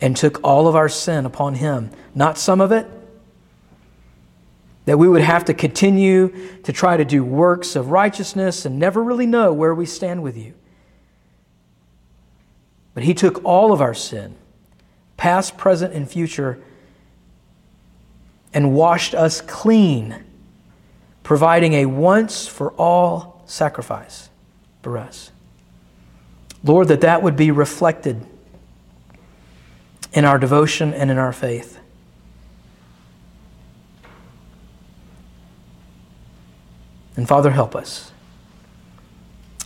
and 0.00 0.16
took 0.16 0.42
all 0.42 0.66
of 0.66 0.74
our 0.74 0.88
sin 0.88 1.26
upon 1.26 1.56
him, 1.56 1.90
not 2.14 2.38
some 2.38 2.62
of 2.62 2.72
it. 2.72 2.86
That 4.86 4.98
we 4.98 5.06
would 5.06 5.20
have 5.20 5.44
to 5.44 5.52
continue 5.52 6.32
to 6.62 6.72
try 6.72 6.96
to 6.96 7.04
do 7.04 7.22
works 7.22 7.76
of 7.76 7.90
righteousness 7.90 8.64
and 8.64 8.78
never 8.78 9.04
really 9.04 9.26
know 9.26 9.52
where 9.52 9.74
we 9.74 9.84
stand 9.84 10.22
with 10.22 10.38
you. 10.38 10.54
But 12.94 13.02
he 13.04 13.12
took 13.12 13.44
all 13.44 13.74
of 13.74 13.82
our 13.82 13.92
sin, 13.92 14.34
past, 15.18 15.58
present, 15.58 15.92
and 15.92 16.10
future, 16.10 16.58
and 18.54 18.72
washed 18.72 19.14
us 19.14 19.42
clean, 19.42 20.22
providing 21.26 21.72
a 21.72 21.86
once 21.86 22.46
for 22.46 22.70
all 22.74 23.42
sacrifice 23.46 24.30
for 24.80 24.96
us. 24.96 25.32
Lord, 26.62 26.86
that 26.86 27.00
that 27.00 27.20
would 27.20 27.34
be 27.34 27.50
reflected 27.50 28.24
in 30.12 30.24
our 30.24 30.38
devotion 30.38 30.94
and 30.94 31.10
in 31.10 31.18
our 31.18 31.32
faith. 31.32 31.80
And 37.16 37.26
Father, 37.26 37.50
help 37.50 37.74
us 37.74 38.12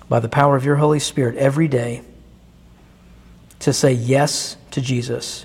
by 0.08 0.18
the 0.18 0.30
power 0.30 0.56
of 0.56 0.64
your 0.64 0.76
Holy 0.76 0.98
Spirit 0.98 1.36
every 1.36 1.68
day 1.68 2.00
to 3.58 3.74
say 3.74 3.92
yes 3.92 4.56
to 4.70 4.80
Jesus. 4.80 5.44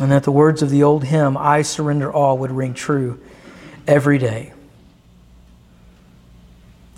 And 0.00 0.12
that 0.12 0.22
the 0.24 0.32
words 0.32 0.62
of 0.62 0.70
the 0.70 0.82
old 0.82 1.04
hymn, 1.04 1.36
I 1.36 1.62
surrender 1.62 2.12
all, 2.12 2.38
would 2.38 2.52
ring 2.52 2.74
true 2.74 3.20
every 3.86 4.18
day. 4.18 4.52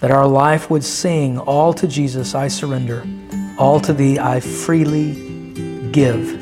That 0.00 0.10
our 0.10 0.26
life 0.26 0.70
would 0.70 0.84
sing, 0.84 1.38
All 1.38 1.72
to 1.74 1.86
Jesus 1.86 2.34
I 2.34 2.48
surrender. 2.48 3.06
All 3.58 3.80
to 3.80 3.92
thee 3.92 4.18
I 4.18 4.40
freely 4.40 5.12
give. 5.92 6.40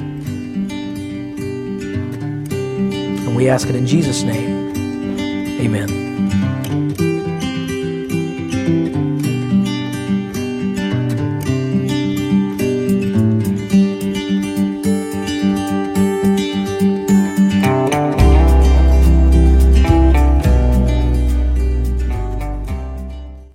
And 3.28 3.36
we 3.36 3.48
ask 3.48 3.68
it 3.68 3.74
in 3.74 3.86
Jesus' 3.86 4.22
name. 4.22 4.68
Amen. 5.60 6.07